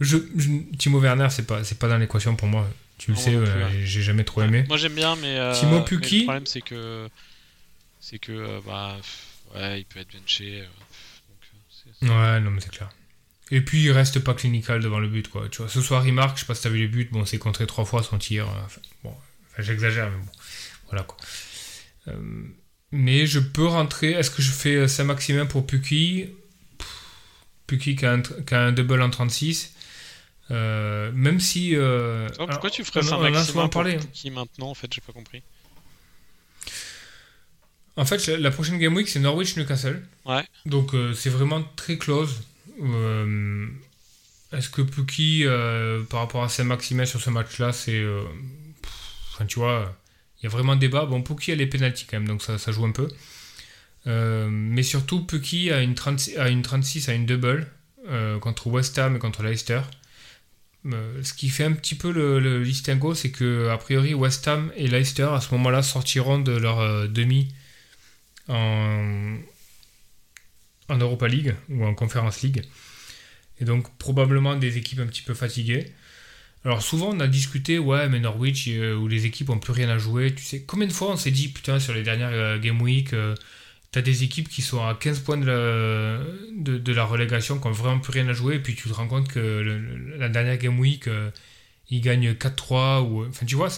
Je, 0.00 0.18
je- 0.36 0.76
Timo 0.78 1.00
Werner, 1.00 1.28
c'est 1.30 1.46
pas, 1.46 1.64
c'est 1.64 1.78
pas 1.78 1.88
dans 1.88 1.98
l'équation 1.98 2.36
pour 2.36 2.48
moi. 2.48 2.68
Tu 2.98 3.10
le 3.10 3.16
Non, 3.16 3.22
sais, 3.22 3.34
euh, 3.34 3.68
plus, 3.68 3.86
j'ai 3.86 4.02
jamais 4.02 4.24
trop 4.24 4.42
aimé. 4.42 4.64
Moi 4.68 4.76
j'aime 4.78 4.94
bien, 4.94 5.16
mais, 5.16 5.36
euh, 5.38 5.52
Timo 5.52 5.84
mais 5.90 5.98
le 6.00 6.22
problème 6.24 6.46
c'est 6.46 6.62
que 6.62 7.08
c'est 8.00 8.18
que 8.18 8.32
euh, 8.32 8.60
bah 8.64 8.96
ouais, 9.54 9.80
il 9.80 9.84
peut 9.84 10.00
être 10.00 10.12
benché. 10.12 10.64
Ouais, 12.02 12.40
non, 12.40 12.50
mais 12.50 12.60
c'est 12.60 12.70
clair. 12.70 12.90
Et 13.52 13.60
puis, 13.60 13.84
il 13.84 13.90
reste 13.92 14.18
pas 14.18 14.34
clinical 14.34 14.80
devant 14.82 14.98
le 14.98 15.08
but, 15.08 15.28
quoi. 15.28 15.48
Tu 15.48 15.58
vois, 15.58 15.68
ce 15.68 15.80
soir, 15.80 16.04
il 16.06 16.12
marque, 16.12 16.36
je 16.36 16.40
sais 16.40 16.46
pas 16.46 16.54
si 16.56 16.62
t'as 16.62 16.68
vu 16.68 16.78
les 16.78 16.88
buts, 16.88 17.08
bon, 17.12 17.24
c'est 17.24 17.38
contré 17.38 17.64
trois 17.66 17.84
fois 17.84 18.02
son 18.02 18.18
tir. 18.18 18.48
Enfin, 18.64 18.80
bon, 19.04 19.10
enfin, 19.52 19.62
j'exagère, 19.62 20.10
mais 20.10 20.18
bon. 20.18 20.32
Voilà, 20.88 21.04
quoi. 21.04 21.16
Euh, 22.92 22.96
mais 22.98 23.26
je 23.26 23.38
peux 23.40 23.66
rentrer. 23.66 24.12
Est-ce 24.12 24.30
que 24.30 24.42
je 24.42 24.50
fais 24.50 24.74
euh, 24.76 24.88
Saint-Maximin 24.88 25.46
pour 25.46 25.66
Puki? 25.66 26.26
Puki 27.66 27.96
qui 27.96 28.06
a, 28.06 28.12
un, 28.12 28.18
tr- 28.20 28.44
qui 28.44 28.54
a 28.54 28.60
un 28.62 28.72
double 28.72 29.02
en 29.02 29.10
36. 29.10 29.74
Euh, 30.52 31.10
même 31.12 31.40
si. 31.40 31.74
euh, 31.74 32.28
Toi, 32.28 32.46
pourquoi 32.46 32.68
alors, 32.68 32.70
tu 32.70 32.84
ferais 32.84 33.30
maximum 33.30 33.64
pour 33.64 33.82
parlé. 33.82 33.96
Pukki 33.96 34.30
maintenant 34.30 34.70
en 34.70 34.74
fait 34.74 34.92
j'ai 34.92 35.00
pas 35.00 35.12
compris. 35.12 35.42
En 37.96 38.04
fait, 38.04 38.26
la 38.28 38.50
prochaine 38.50 38.78
Game 38.78 38.94
Week, 38.94 39.08
c'est 39.08 39.20
Norwich-Newcastle. 39.20 40.02
Ouais. 40.26 40.44
Donc, 40.66 40.94
euh, 40.94 41.14
c'est 41.14 41.30
vraiment 41.30 41.62
très 41.76 41.96
close. 41.96 42.42
Euh, 42.82 43.66
Est-ce 44.52 44.68
que 44.68 44.82
Puki, 44.82 45.44
euh, 45.46 46.02
par 46.04 46.20
rapport 46.20 46.44
à 46.44 46.50
Saint-Maximin 46.50 47.06
sur 47.06 47.20
ce 47.22 47.30
match-là, 47.30 47.72
c'est. 47.72 47.98
euh, 47.98 48.22
Enfin, 49.32 49.46
tu 49.46 49.58
vois, 49.58 49.96
il 50.40 50.44
y 50.44 50.46
a 50.46 50.50
vraiment 50.50 50.76
débat. 50.76 51.06
Bon, 51.06 51.22
Puki 51.22 51.52
a 51.52 51.54
les 51.54 51.66
pénalties 51.66 52.06
quand 52.06 52.18
même, 52.18 52.28
donc 52.28 52.42
ça, 52.42 52.72
joue 52.72 52.84
un 52.84 52.92
peu. 52.92 53.08
Euh, 54.06 54.48
mais 54.50 54.82
surtout, 54.82 55.24
Puki 55.24 55.70
a 55.70 55.82
une, 55.82 55.94
36, 55.94 56.36
a 56.38 56.48
une 56.48 56.62
36 56.62 57.08
à 57.08 57.14
une 57.14 57.26
double 57.26 57.66
euh, 58.08 58.38
contre 58.38 58.66
West 58.68 58.98
Ham 58.98 59.16
et 59.16 59.18
contre 59.18 59.42
Leicester. 59.42 59.80
Euh, 60.86 61.22
ce 61.24 61.32
qui 61.32 61.48
fait 61.48 61.64
un 61.64 61.72
petit 61.72 61.96
peu 61.96 62.12
le, 62.12 62.38
le 62.38 62.64
c'est 63.14 63.30
que 63.32 63.68
a 63.68 63.78
priori 63.78 64.14
West 64.14 64.46
Ham 64.46 64.70
et 64.76 64.86
Leicester 64.86 65.28
à 65.32 65.40
ce 65.40 65.52
moment-là 65.54 65.82
sortiront 65.82 66.38
de 66.38 66.52
leur 66.52 67.08
demi 67.08 67.52
en, 68.48 69.36
en 70.88 70.98
Europa 70.98 71.26
League 71.26 71.54
ou 71.70 71.84
en 71.84 71.94
Conference 71.94 72.42
League. 72.42 72.62
Et 73.60 73.64
donc 73.64 73.96
probablement 73.98 74.54
des 74.54 74.76
équipes 74.78 75.00
un 75.00 75.06
petit 75.06 75.22
peu 75.22 75.34
fatiguées. 75.34 75.92
Alors 76.66 76.82
souvent 76.82 77.10
on 77.14 77.20
a 77.20 77.28
discuté, 77.28 77.78
ouais 77.78 78.08
mais 78.08 78.18
Norwich 78.20 78.66
euh, 78.68 78.96
où 78.96 79.06
les 79.08 79.24
équipes 79.24 79.50
ont 79.50 79.58
plus 79.58 79.72
rien 79.72 79.88
à 79.88 79.98
jouer, 79.98 80.34
tu 80.34 80.42
sais, 80.42 80.62
combien 80.62 80.88
de 80.88 80.92
fois 80.92 81.12
on 81.12 81.16
s'est 81.16 81.30
dit, 81.30 81.48
putain 81.48 81.78
sur 81.78 81.94
les 81.94 82.02
dernières 82.02 82.30
euh, 82.32 82.58
Game 82.58 82.80
Week, 82.82 83.12
euh, 83.12 83.34
t'as 83.92 84.02
des 84.02 84.24
équipes 84.24 84.48
qui 84.48 84.62
sont 84.62 84.84
à 84.84 84.94
15 84.94 85.20
points 85.20 85.36
de 85.38 85.46
la, 85.46 86.24
de, 86.60 86.76
de 86.78 86.92
la 86.92 87.04
relégation, 87.04 87.58
qui 87.60 87.66
ont 87.68 87.70
vraiment 87.70 88.00
plus 88.00 88.10
rien 88.12 88.26
à 88.28 88.32
jouer, 88.32 88.56
et 88.56 88.58
puis 88.58 88.74
tu 88.74 88.88
te 88.88 88.92
rends 88.94 89.06
compte 89.06 89.28
que 89.28 89.38
le- 89.38 89.78
le- 89.78 90.16
la 90.18 90.28
dernière 90.28 90.58
Game 90.58 90.78
Week, 90.80 91.06
euh, 91.06 91.30
ils 91.88 92.00
gagnent 92.00 92.32
4-3, 92.34 93.00
ou... 93.02 93.24
Enfin 93.26 93.46
tu 93.46 93.54
vois, 93.54 93.68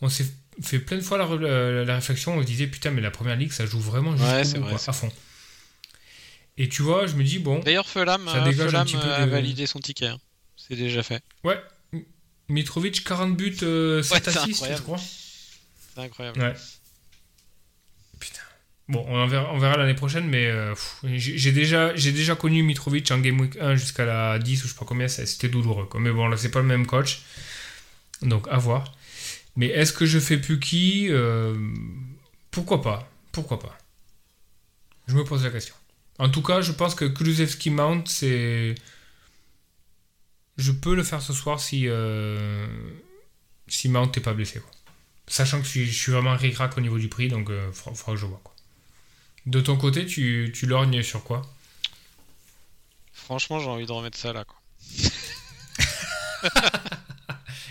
on 0.00 0.08
s'est 0.08 0.26
fait 0.62 0.80
plein 0.80 0.96
de 0.96 1.02
fois 1.02 1.16
la, 1.16 1.26
la- 1.36 1.84
la 1.84 1.94
réflexion, 1.94 2.36
on 2.36 2.42
se 2.42 2.46
disait, 2.46 2.66
putain 2.66 2.90
mais 2.90 3.02
la 3.02 3.12
Première 3.12 3.36
Ligue 3.36 3.52
ça 3.52 3.66
joue 3.66 3.78
vraiment 3.80 4.10
Ouais, 4.12 4.16
vrai, 4.16 4.44
c'est 4.78 4.88
à 4.90 4.92
fond. 4.92 5.12
Et 6.58 6.68
tu 6.68 6.82
vois, 6.82 7.06
je 7.06 7.14
me 7.14 7.22
dis, 7.24 7.38
bon, 7.38 7.60
D'ailleurs 7.60 7.88
Fulham, 7.88 8.28
Ça 8.28 8.40
dégage 8.40 8.66
un 8.66 8.68
Fulham, 8.68 8.84
petit 8.86 8.96
peu 8.96 9.06
euh, 9.08 9.22
a 9.22 9.26
de- 9.26 9.30
validé 9.30 9.66
son 9.66 9.78
ticket. 9.80 10.06
hein. 10.08 10.18
C'est 10.56 10.76
déjà 10.76 11.02
fait. 11.02 11.22
ouais, 11.44 11.60
Mitrovic, 12.48 13.04
40 13.04 13.36
buts, 13.36 13.56
euh, 13.62 14.02
7 14.02 14.24
c'est 14.24 14.36
assists, 14.38 14.66
je 14.76 14.82
crois. 14.82 14.98
C'est 14.98 16.00
incroyable. 16.02 16.40
Ouais. 16.40 16.54
Putain. 18.20 18.40
Bon, 18.88 19.04
on 19.08 19.16
en 19.16 19.26
verra, 19.26 19.50
on 19.52 19.58
verra 19.58 19.76
l'année 19.78 19.94
prochaine, 19.94 20.28
mais 20.28 20.46
euh, 20.46 20.74
j'ai 21.04 21.52
déjà, 21.52 21.92
déjà 21.94 22.34
connu 22.36 22.62
Mitrovic 22.62 23.10
en 23.10 23.18
Game 23.18 23.40
Week 23.40 23.56
1 23.58 23.76
jusqu'à 23.76 24.04
la 24.04 24.38
10 24.38 24.64
ou 24.64 24.68
je 24.68 24.72
sais 24.72 24.78
pas 24.78 24.84
combien, 24.84 25.08
c'était 25.08 25.48
douloureux. 25.48 25.86
quoi. 25.86 26.00
Mais 26.00 26.10
bon, 26.10 26.28
là, 26.28 26.36
c'est 26.36 26.50
pas 26.50 26.60
le 26.60 26.66
même 26.66 26.86
coach. 26.86 27.22
Donc, 28.20 28.46
à 28.50 28.58
voir. 28.58 28.92
Mais 29.56 29.68
est-ce 29.68 29.92
que 29.92 30.04
je 30.04 30.18
fais 30.18 30.36
Puki 30.36 31.06
Euh, 31.10 31.56
Pourquoi 32.50 32.82
pas 32.82 33.10
Pourquoi 33.32 33.58
pas 33.58 33.78
Je 35.06 35.14
me 35.14 35.24
pose 35.24 35.44
la 35.44 35.50
question. 35.50 35.74
En 36.18 36.28
tout 36.28 36.42
cas, 36.42 36.60
je 36.60 36.72
pense 36.72 36.94
que 36.94 37.04
Kulusevski 37.06 37.70
Mount, 37.70 38.04
c'est. 38.06 38.74
Je 40.56 40.72
peux 40.72 40.94
le 40.94 41.02
faire 41.02 41.20
ce 41.22 41.32
soir 41.32 41.58
si. 41.60 41.84
euh, 41.88 42.66
Si 43.68 43.88
Mount 43.88 44.10
n'est 44.14 44.22
pas 44.22 44.34
blessé. 44.34 44.60
Quoi. 44.60 44.70
Sachant 45.26 45.60
que 45.60 45.66
je 45.66 45.84
suis, 45.90 46.12
vraiment 46.12 46.36
ric-rac 46.36 46.76
au 46.76 46.80
niveau 46.80 46.98
du 46.98 47.08
prix, 47.08 47.28
donc 47.28 47.48
il 47.50 47.72
faudra, 47.72 47.94
faudra 47.94 48.12
que 48.14 48.18
je 48.20 48.26
vois. 48.26 48.40
Quoi. 48.44 48.54
De 49.46 49.60
ton 49.60 49.76
côté, 49.76 50.06
tu, 50.06 50.52
tu 50.54 50.66
lorgnes 50.66 51.02
sur 51.02 51.22
quoi? 51.24 51.42
Franchement, 53.12 53.58
j'ai 53.58 53.68
envie 53.68 53.86
de 53.86 53.92
remettre 53.92 54.18
ça 54.18 54.32
là. 54.32 54.44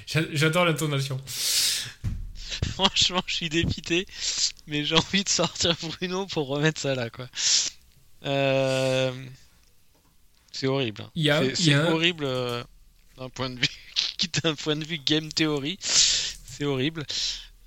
J'adore 0.06 0.66
l'intonation. 0.66 1.20
Franchement, 2.74 3.22
je 3.28 3.36
suis 3.36 3.50
dépité, 3.50 4.06
mais 4.68 4.84
j'ai 4.86 4.96
envie 4.96 5.24
de 5.24 5.30
sortir 5.30 5.76
Bruno 5.82 6.26
pour 6.28 6.48
remettre 6.48 6.80
ça 6.82 6.96
là. 6.96 7.10
Quoi. 7.10 7.28
Euh, 8.26 9.12
C'est 10.52 10.68
horrible. 10.68 11.06
C'est- 11.16 11.76
horrible 11.76 12.26
euh, 12.26 12.64
d'un 13.18 13.30
point 13.30 13.50
de 13.50 13.60
vue, 13.60 13.68
d'un 14.44 14.56
point 14.56 14.76
de 14.76 14.86
vue 14.86 14.98
game 15.00 15.32
theory. 15.32 15.78
C'est 15.82 16.66
horrible. 16.66 17.06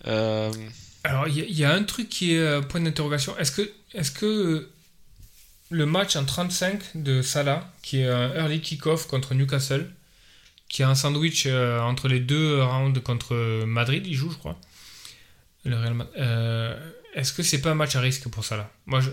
Euh, 0.06 0.52
Alors, 1.04 1.28
il 1.28 1.36
y, 1.38 1.40
a- 1.40 1.44
il 1.44 1.58
y 1.58 1.64
a 1.64 1.72
un 1.72 1.82
truc 1.84 2.08
qui 2.08 2.34
est 2.34 2.38
euh, 2.38 2.60
point 2.62 2.80
d'interrogation. 2.80 3.36
Est-ce 3.38 3.52
que, 3.52 3.72
est 3.94 4.14
que 4.14 4.26
euh, 4.26 4.72
le 5.70 5.86
match 5.86 6.16
en 6.16 6.24
35 6.24 6.96
de 6.96 7.22
Salah, 7.22 7.72
qui 7.82 7.98
est 8.00 8.08
un 8.08 8.34
early 8.34 8.60
kick-off 8.60 9.06
contre 9.06 9.34
Newcastle, 9.34 9.90
qui 10.68 10.82
a 10.82 10.88
un 10.88 10.94
sandwich 10.94 11.46
entre 11.46 12.08
les 12.08 12.18
deux 12.20 12.62
rounds 12.62 13.00
contre 13.02 13.34
Madrid, 13.64 14.04
il 14.06 14.14
joue, 14.14 14.30
je 14.30 14.36
crois. 14.36 14.58
Le 15.64 15.76
Real 15.76 15.94
Ma- 15.94 16.08
euh, 16.18 16.92
Est-ce 17.14 17.32
que 17.32 17.42
c'est 17.42 17.60
pas 17.60 17.70
un 17.70 17.74
match 17.74 17.94
à 17.96 18.00
risque 18.00 18.28
pour 18.28 18.44
Salah? 18.44 18.70
Moi, 18.86 19.00
je- 19.00 19.10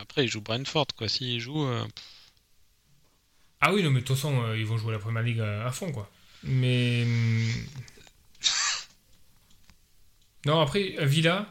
après, 0.00 0.24
il 0.24 0.28
joue 0.28 0.40
Brentford. 0.40 0.86
Quoi. 0.96 1.08
S'il 1.08 1.40
joue. 1.40 1.64
euh, 1.64 1.84
Ah 3.66 3.72
oui, 3.72 3.82
non, 3.82 3.90
mais 3.90 4.00
de 4.00 4.04
toute 4.04 4.16
façon, 4.16 4.42
euh, 4.44 4.58
ils 4.58 4.66
vont 4.66 4.76
jouer 4.76 4.92
la 4.92 4.98
Première 4.98 5.22
Ligue 5.22 5.40
à, 5.40 5.66
à 5.66 5.72
fond, 5.72 5.90
quoi. 5.90 6.10
Mais... 6.42 7.02
hum, 7.04 7.50
Non, 10.46 10.60
après, 10.60 10.96
euh, 10.98 11.06
Villa... 11.06 11.46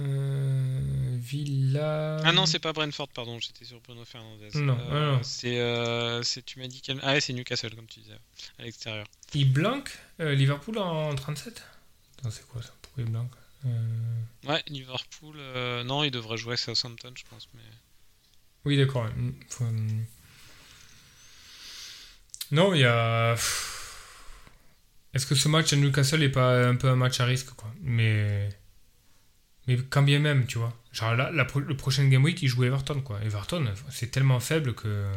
Euh, 0.00 1.16
Villa... 1.18 2.18
Ah 2.24 2.32
non, 2.32 2.46
c'est 2.46 2.58
pas 2.58 2.72
Brentford, 2.72 3.08
pardon, 3.08 3.38
j'étais 3.40 3.64
sur 3.64 3.80
Bruno 3.80 4.04
Fernandez. 4.04 4.48
Non, 4.54 4.78
Euh, 4.90 4.90
non, 5.06 5.12
non. 5.16 5.22
C'est, 5.22 5.58
euh, 5.58 6.22
tu 6.46 6.58
m'as 6.60 6.66
dit 6.68 6.80
quel... 6.80 6.98
Ah 7.02 7.12
ouais, 7.14 7.20
c'est 7.20 7.32
Newcastle, 7.32 7.74
comme 7.74 7.86
tu 7.86 8.00
disais, 8.00 8.18
à 8.58 8.62
l'extérieur. 8.62 9.06
Il 9.34 9.52
blanque 9.52 9.96
euh, 10.20 10.34
Liverpool 10.34 10.78
en 10.78 11.14
37 11.14 11.62
Attends, 12.18 12.30
c'est 12.30 12.46
quoi 12.46 12.62
ça 12.62 12.70
Pourquoi 12.82 13.02
il 13.04 13.10
blanque? 13.10 13.32
Euh, 13.66 14.20
Ouais, 14.46 14.62
Liverpool, 14.68 15.36
euh, 15.38 15.82
non, 15.84 16.04
il 16.04 16.10
devrait 16.10 16.36
jouer 16.36 16.54
à 16.54 16.56
Southampton, 16.56 17.12
je 17.16 17.24
pense, 17.30 17.48
mais... 17.54 17.62
Oui, 18.64 18.76
d'accord. 18.76 19.04
Mm, 19.16 19.32
hum. 19.60 20.06
Non, 22.50 22.74
il 22.74 22.80
y 22.80 22.84
a... 22.84 23.36
Est-ce 25.14 25.26
que 25.26 25.34
ce 25.34 25.48
match 25.48 25.72
à 25.72 25.76
Newcastle 25.76 26.20
n'est 26.20 26.28
pas 26.28 26.66
un 26.68 26.76
peu 26.76 26.88
un 26.88 26.96
match 26.96 27.20
à 27.20 27.24
risque, 27.24 27.50
quoi? 27.54 27.72
Mais... 27.82 28.48
Mais 29.66 29.76
quand 29.78 30.02
bien 30.02 30.18
même, 30.18 30.46
tu 30.46 30.58
vois. 30.58 30.72
Genre 30.92 31.14
là, 31.14 31.30
la 31.30 31.46
le 31.56 31.76
prochain 31.76 32.06
Game 32.08 32.24
Week, 32.24 32.40
il 32.42 32.48
joue 32.48 32.64
Everton, 32.64 33.00
quoi. 33.02 33.20
Everton, 33.22 33.72
c'est 33.90 34.10
tellement 34.10 34.40
faible 34.40 34.74
que... 34.74 35.10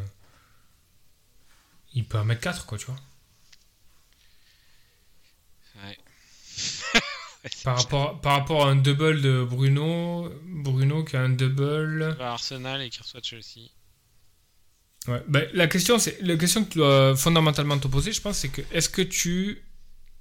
Il 1.93 2.06
peut 2.06 2.18
en 2.18 2.24
mettre 2.24 2.39
4, 2.41 2.66
quoi, 2.66 2.78
tu 2.78 2.86
vois. 2.86 2.95
Ouais. 5.76 5.98
Ouais, 6.98 7.02
c'est 7.37 7.37
Par 7.64 7.78
rapport, 7.78 8.22
par 8.22 8.34
rapport 8.34 8.68
à 8.68 8.70
un 8.70 8.76
double 8.76 9.22
de 9.22 9.43
Bruno, 9.43 10.32
Bruno 10.45 11.04
qui 11.04 11.16
a 11.16 11.22
un 11.22 11.30
double... 11.30 12.10
Il 12.14 12.18
va 12.18 12.30
à 12.30 12.34
Arsenal 12.34 12.82
et 12.82 12.89
qui 12.89 13.00
reçoit 13.00 13.22
Chelsea. 13.22 13.70
Ouais. 15.08 15.24
Ben, 15.28 15.48
la 15.54 15.68
question, 15.68 16.00
c'est 16.00 16.22
la 16.22 16.36
question 16.36 16.66
que 16.66 16.72
tu 16.72 16.78
dois 16.80 17.16
fondamentalement 17.16 17.78
te 17.80 17.88
poser, 17.88 18.12
je 18.12 18.22
pense, 18.22 18.38
c'est 18.38 18.50
que 18.50 18.62
est-ce 18.72 18.89
que 18.89 19.02
tu 19.02 19.64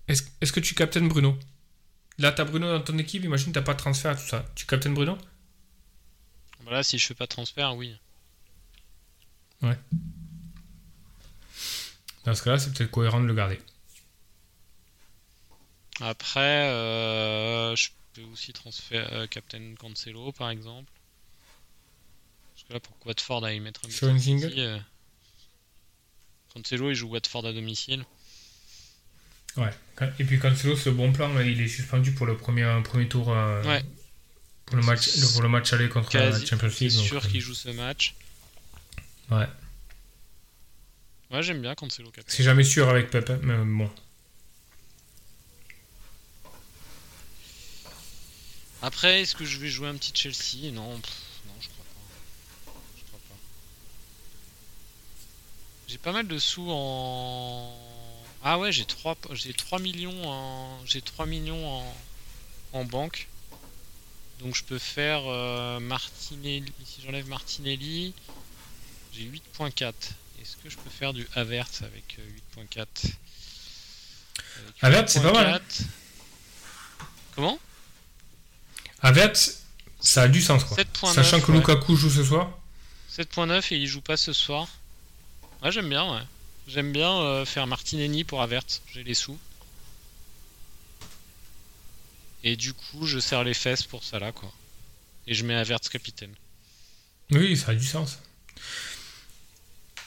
est-ce, 0.09 0.23
est-ce 0.41 0.53
que 0.53 0.61
tu 0.61 0.75
captaines 0.75 1.09
Bruno? 1.09 1.37
Là, 2.19 2.33
t'as 2.33 2.45
Bruno 2.45 2.67
dans 2.67 2.81
ton 2.81 2.97
équipe. 2.99 3.25
Imagine 3.25 3.53
t'as 3.53 3.63
pas 3.63 3.75
de 3.75 3.79
transfert 3.79 4.17
tout 4.17 4.29
ça. 4.29 4.45
Tu 4.55 4.67
captaines 4.67 4.95
Bruno? 4.95 5.19
Voilà, 6.63 6.83
si 6.83 6.99
je 6.99 7.07
fais 7.07 7.15
pas 7.15 7.25
de 7.25 7.31
transfert, 7.31 7.75
oui. 7.77 7.95
Dans 12.25 12.35
ce 12.35 12.43
cas-là, 12.43 12.59
c'est 12.59 12.73
peut-être 12.73 12.91
cohérent 12.91 13.21
de 13.21 13.27
le 13.27 13.35
garder. 13.35 13.61
Après, 16.01 16.41
euh, 16.71 17.75
je 17.77 17.89
peux 18.15 18.23
aussi 18.33 18.53
transférer 18.53 19.07
euh, 19.15 19.27
Captain 19.27 19.75
Cancelo, 19.79 20.33
par 20.33 20.51
exemple. 20.51 20.91
Parce 22.55 22.69
que 22.69 22.73
là, 22.75 22.81
pour 22.81 22.95
Watford 23.07 23.45
aille 23.45 23.61
mettre 23.61 23.81
un 23.85 23.89
à 23.89 23.91
City, 23.91 24.21
single 24.23 24.53
euh, 24.59 24.79
Cancelo, 26.55 26.91
il 26.91 26.95
joue 26.95 27.09
Watford 27.09 27.47
à 27.47 27.53
domicile. 27.53 28.05
Ouais. 29.57 29.71
Et 30.19 30.25
puis 30.25 30.39
Cancelo, 30.39 30.77
c'est 30.77 30.91
le 30.91 30.97
bon 30.97 31.13
plan. 31.13 31.39
Il 31.41 31.61
est 31.61 31.69
suspendu 31.69 32.13
pour 32.13 32.27
le 32.27 32.37
premier 32.37 32.67
premier 32.85 33.09
tour. 33.09 33.31
euh, 33.33 33.63
Ouais. 33.65 33.83
Pour 34.67 34.77
le 34.77 34.83
match 34.83 35.09
pour 35.33 35.43
le 35.43 35.49
match 35.49 35.73
aller 35.73 35.89
contre 35.89 36.17
la 36.17 36.33
Champions 36.45 36.69
C'est 36.71 36.87
League. 36.87 36.97
donc, 36.97 37.07
sûr 37.07 37.29
qu'il 37.29 37.41
joue 37.41 37.55
ce 37.55 37.69
match. 37.71 38.15
Ouais. 39.31 39.47
Ouais, 41.31 41.43
j'aime 41.43 41.63
bien 41.63 41.75
Cancelo. 41.75 42.11
C'est 42.27 42.43
jamais 42.43 42.65
sûr 42.65 42.89
avec 42.89 43.11
Pep, 43.11 43.31
hein, 43.31 43.39
mais 43.43 43.57
bon. 43.65 43.91
Après, 48.87 49.23
est-ce 49.23 49.35
que 49.35 49.45
je 49.45 49.59
vais 49.59 49.69
jouer 49.69 49.89
un 49.89 49.97
petit 49.97 50.13
Chelsea? 50.15 50.71
Non, 50.71 51.01
pff, 51.01 51.13
non, 51.49 51.55
je 51.61 51.67
crois 51.71 51.85
pas. 51.85 52.73
Je 52.97 53.03
crois 53.03 53.19
pas. 53.29 53.35
J'ai 55.89 55.99
pas 55.99 56.13
mal 56.13 56.29
de 56.29 56.39
sous 56.39 56.69
en. 56.71 57.77
Ah 58.45 58.61
ouais, 58.61 58.71
j'ai 58.71 58.85
3, 58.85 59.17
j'ai 59.33 59.53
3 59.55 59.81
millions 59.81 60.31
en. 60.31 60.87
J'ai 60.87 61.03
3 61.03 61.27
millions 61.27 61.69
en, 61.69 61.97
en 62.75 62.85
banque. 62.85 63.27
Donc 64.39 64.55
je 64.55 64.63
peux 64.63 64.79
faire 64.79 65.23
euh, 65.27 65.81
Martinelli. 65.81 66.73
Si 66.85 67.03
j'enlève 67.03 67.27
Martinelli, 67.27 68.15
j'ai 69.13 69.25
8.4. 69.25 69.95
Est-ce 70.41 70.57
que 70.59 70.71
je 70.71 70.77
peux 70.77 70.91
faire 70.91 71.13
du 71.13 71.27
Havertz 71.35 71.83
avec 71.83 72.21
euh, 72.21 72.61
8.4 72.61 72.87
Avec 74.61 74.75
Havertz, 74.81 75.13
c'est 75.13 75.23
pas 75.23 75.33
mal, 75.33 75.55
hein. 75.55 75.59
8.4. 75.59 75.87
Comment? 77.35 77.59
Havertz, 79.01 79.65
ça 80.01 80.23
a 80.23 80.29
du 80.29 80.41
sens, 80.41 80.65
quoi. 80.65 80.77
7.9, 80.77 81.15
Sachant 81.15 81.41
que 81.41 81.53
ouais. 81.53 81.59
Lukaku 81.59 81.97
joue 81.97 82.11
ce 82.11 82.25
soir. 82.25 82.59
7.9 83.13 83.75
et 83.75 83.79
il 83.79 83.87
joue 83.87 84.01
pas 84.01 84.17
ce 84.17 84.33
soir. 84.33 84.69
Ouais, 85.63 85.73
j'aime 85.73 85.89
bien, 85.89 86.11
ouais. 86.13 86.23
J'aime 86.69 86.93
bien 86.93 87.13
euh, 87.13 87.45
faire 87.45 87.67
Martinelli 87.67 88.25
pour 88.25 88.43
Havertz. 88.43 88.83
J'ai 88.93 89.05
les 89.05 89.15
sous. 89.15 89.39
Et 92.43 92.57
du 92.57 92.73
coup, 92.75 93.07
je 93.07 93.19
serre 93.19 93.45
les 93.45 93.55
fesses 93.55 93.85
pour 93.85 94.05
ça 94.05 94.19
là, 94.19 94.33
quoi. 94.33 94.53
Et 95.27 95.35
je 95.35 95.45
mets 95.45 95.55
Havertz 95.55 95.89
capitaine. 95.89 96.35
Oui, 97.31 97.57
ça 97.57 97.73
a 97.73 97.75
du 97.75 97.85
sens. 97.85 98.19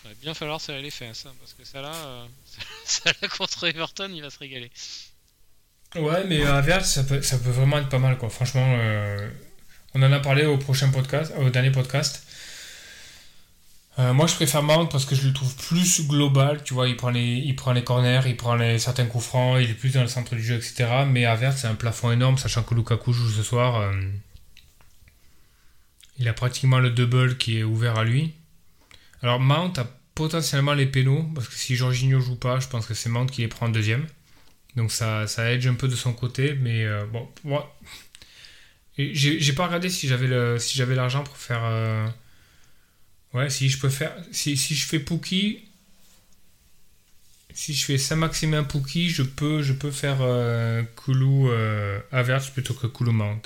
Il 0.04 0.10
va 0.10 0.16
bien 0.16 0.34
falloir 0.34 0.62
serrer 0.62 0.82
les 0.82 0.92
fesses, 0.92 1.26
hein, 1.26 1.34
parce 1.40 1.54
que 1.54 1.66
ça 1.66 1.82
là, 1.82 1.94
euh, 1.94 2.28
ça 2.86 3.12
là 3.22 3.28
contre 3.28 3.66
Everton, 3.68 4.12
il 4.14 4.22
va 4.22 4.30
se 4.30 4.40
régaler. 4.40 4.72
Ouais, 5.96 6.24
mais 6.28 6.44
Havertz, 6.44 6.88
ça 6.88 7.04
peut, 7.04 7.22
ça 7.22 7.38
peut 7.40 7.50
vraiment 7.50 7.80
être 7.80 7.90
pas 7.90 8.00
mal, 8.00 8.18
quoi. 8.18 8.30
Franchement, 8.30 8.76
euh, 8.80 9.30
on 9.96 10.04
en 10.04 10.12
a 10.12 10.20
parlé 10.20 10.46
au 10.46 10.58
prochain 10.58 10.90
podcast, 10.90 11.34
au 11.38 11.50
dernier 11.50 11.72
podcast. 11.72 12.24
Euh, 13.98 14.14
moi, 14.14 14.28
je 14.28 14.36
préfère 14.36 14.64
Mount 14.64 14.88
parce 14.88 15.06
que 15.06 15.16
je 15.16 15.28
le 15.28 15.34
trouve 15.34 15.54
plus 15.56 16.08
global. 16.08 16.64
Tu 16.64 16.74
vois, 16.74 16.88
il 16.88 16.96
prend 16.96 17.10
les, 17.10 17.22
il 17.38 17.56
prend 17.56 17.74
les 17.74 17.84
corners, 17.84 18.22
il 18.28 18.38
prend 18.38 18.56
les, 18.56 18.80
certains 18.80 19.06
coups 19.08 19.26
francs, 19.26 19.58
il 19.62 19.70
est 19.72 19.74
plus 19.74 19.94
dans 19.94 20.02
le 20.02 20.08
centre 20.08 20.36
du 20.36 20.44
jeu, 20.44 20.56
etc. 20.56 21.06
Mais 21.08 21.26
Havertz, 21.26 21.58
c'est 21.62 21.68
un 21.68 21.76
plafond 21.76 22.12
énorme, 22.12 22.38
sachant 22.38 22.64
que 22.64 22.76
Lukaku 22.76 23.12
joue 23.12 23.30
ce 23.30 23.44
soir. 23.44 23.76
euh, 23.82 23.92
il 26.20 26.28
a 26.28 26.34
pratiquement 26.34 26.80
le 26.80 26.92
double 26.92 27.38
qui 27.38 27.60
est 27.60 27.64
ouvert 27.64 27.98
à 27.98 28.04
lui. 28.04 28.34
Alors, 29.22 29.40
Mount 29.40 29.74
a 29.78 29.88
potentiellement 30.16 30.74
les 30.74 30.86
pénaux, 30.86 31.24
parce 31.34 31.48
que 31.48 31.56
si 31.56 31.76
Jorginho 31.76 32.20
joue 32.20 32.36
pas, 32.36 32.60
je 32.60 32.68
pense 32.68 32.86
que 32.86 32.94
c'est 32.94 33.10
Mount 33.10 33.26
qui 33.28 33.42
les 33.42 33.48
prend 33.48 33.68
en 33.68 33.70
deuxième. 33.70 34.06
Donc 34.76 34.92
ça, 34.92 35.28
ça 35.28 35.52
edge 35.52 35.68
un 35.68 35.74
peu 35.74 35.88
de 35.88 35.96
son 35.96 36.14
côté, 36.14 36.54
mais 36.54 36.86
euh, 36.86 37.06
bon, 37.06 37.28
moi, 37.44 37.76
j'ai 38.98 39.54
pas 39.54 39.66
regardé 39.66 39.90
si 39.90 40.08
j'avais 40.08 40.28
le, 40.28 40.60
si 40.60 40.78
j'avais 40.78 40.96
l'argent 40.96 41.24
pour 41.24 41.38
faire, 41.38 41.64
euh, 41.64 42.08
ouais, 43.34 43.50
si 43.50 43.70
je 43.70 43.80
peux 43.80 43.90
faire, 43.90 44.16
si, 44.32 44.56
je 44.56 44.86
fais 44.86 45.00
Pookie, 45.00 45.64
si 47.54 47.74
je 47.74 47.86
fais 47.86 47.98
Saint-Maximin 47.98 48.64
Pookie, 48.64 49.10
je 49.10 49.24
peux, 49.24 49.62
je 49.62 49.74
peux 49.74 49.92
faire 49.92 50.18
euh, 50.22 50.84
Koulou 50.96 51.50
euh, 51.50 52.00
Havertz 52.12 52.50
plutôt 52.50 52.74
que 52.74 52.88
Koulou 52.88 53.12
Mount. 53.12 53.42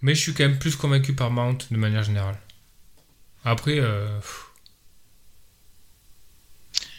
Mais 0.00 0.14
je 0.14 0.20
suis 0.20 0.34
quand 0.34 0.44
même 0.44 0.58
plus 0.58 0.76
convaincu 0.76 1.14
par 1.14 1.30
Mount 1.30 1.58
de 1.70 1.76
manière 1.76 2.02
générale. 2.02 2.38
Après, 3.44 3.80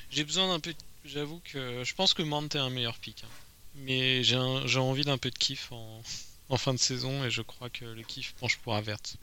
J'ai 0.09 0.23
besoin 0.23 0.47
d'un 0.47 0.59
peu. 0.59 0.73
J'avoue 1.05 1.41
que 1.43 1.83
je 1.83 1.93
pense 1.95 2.13
que 2.13 2.21
Mante 2.23 2.55
est 2.55 2.59
un 2.59 2.69
meilleur 2.69 2.97
pick. 2.97 3.23
hein. 3.25 3.29
Mais 3.75 4.23
j'ai 4.23 4.37
envie 4.37 5.03
d'un 5.03 5.17
peu 5.17 5.29
de 5.31 5.37
kiff 5.37 5.71
en... 5.71 6.01
en 6.49 6.57
fin 6.57 6.73
de 6.73 6.79
saison 6.79 7.23
et 7.23 7.31
je 7.31 7.41
crois 7.41 7.69
que 7.69 7.85
le 7.85 8.03
kiff 8.03 8.33
penche 8.39 8.57
pour 8.57 8.75
Havertz. 8.75 9.15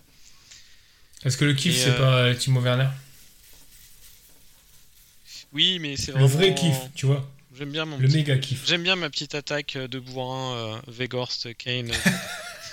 est-ce 1.25 1.37
que 1.37 1.45
le 1.45 1.55
kiff 1.55 1.77
c'est 1.77 1.91
euh, 1.91 2.33
pas 2.33 2.39
Timo 2.39 2.61
Werner? 2.61 2.89
Oui, 5.53 5.79
mais 5.79 5.97
c'est 5.97 6.09
Le 6.13 6.19
vraiment. 6.25 6.29
vrai 6.29 6.55
kiff, 6.55 6.77
tu 6.95 7.07
vois, 7.07 7.29
J'aime 7.57 7.73
bien 7.73 7.85
mon 7.85 7.99
le 7.99 8.07
petit- 8.07 8.17
méga 8.19 8.39
kiff. 8.39 8.65
J'aime 8.67 8.83
bien 8.85 8.95
ma 8.97 9.11
petite 9.11 9.35
attaque 9.35 9.77
de 9.77 9.99
bourrin, 9.99 10.55
euh, 10.55 10.81
Vegorst, 10.87 11.55
Kane. 11.57 11.91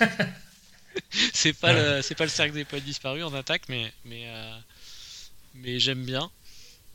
c'est 1.34 1.52
pas 1.52 1.72
Ouais. 1.74 1.96
le 1.96 2.02
c'est 2.02 2.14
pas 2.14 2.24
le 2.24 2.30
cercle 2.30 2.54
des 2.54 2.64
poètes 2.64 2.84
disparus 2.84 3.24
en 3.24 3.34
attaque, 3.34 3.62
mais 3.68 3.92
mais 4.04 4.24
euh, 4.28 4.58
mais 5.54 5.80
j'aime 5.80 6.04
bien. 6.04 6.30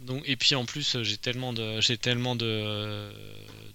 Donc 0.03 0.23
et 0.25 0.35
puis 0.35 0.55
en 0.55 0.65
plus 0.65 1.01
j'ai 1.03 1.17
tellement 1.17 1.53
de 1.53 1.79
j'ai 1.81 1.97
tellement 1.97 2.35
de 2.35 3.11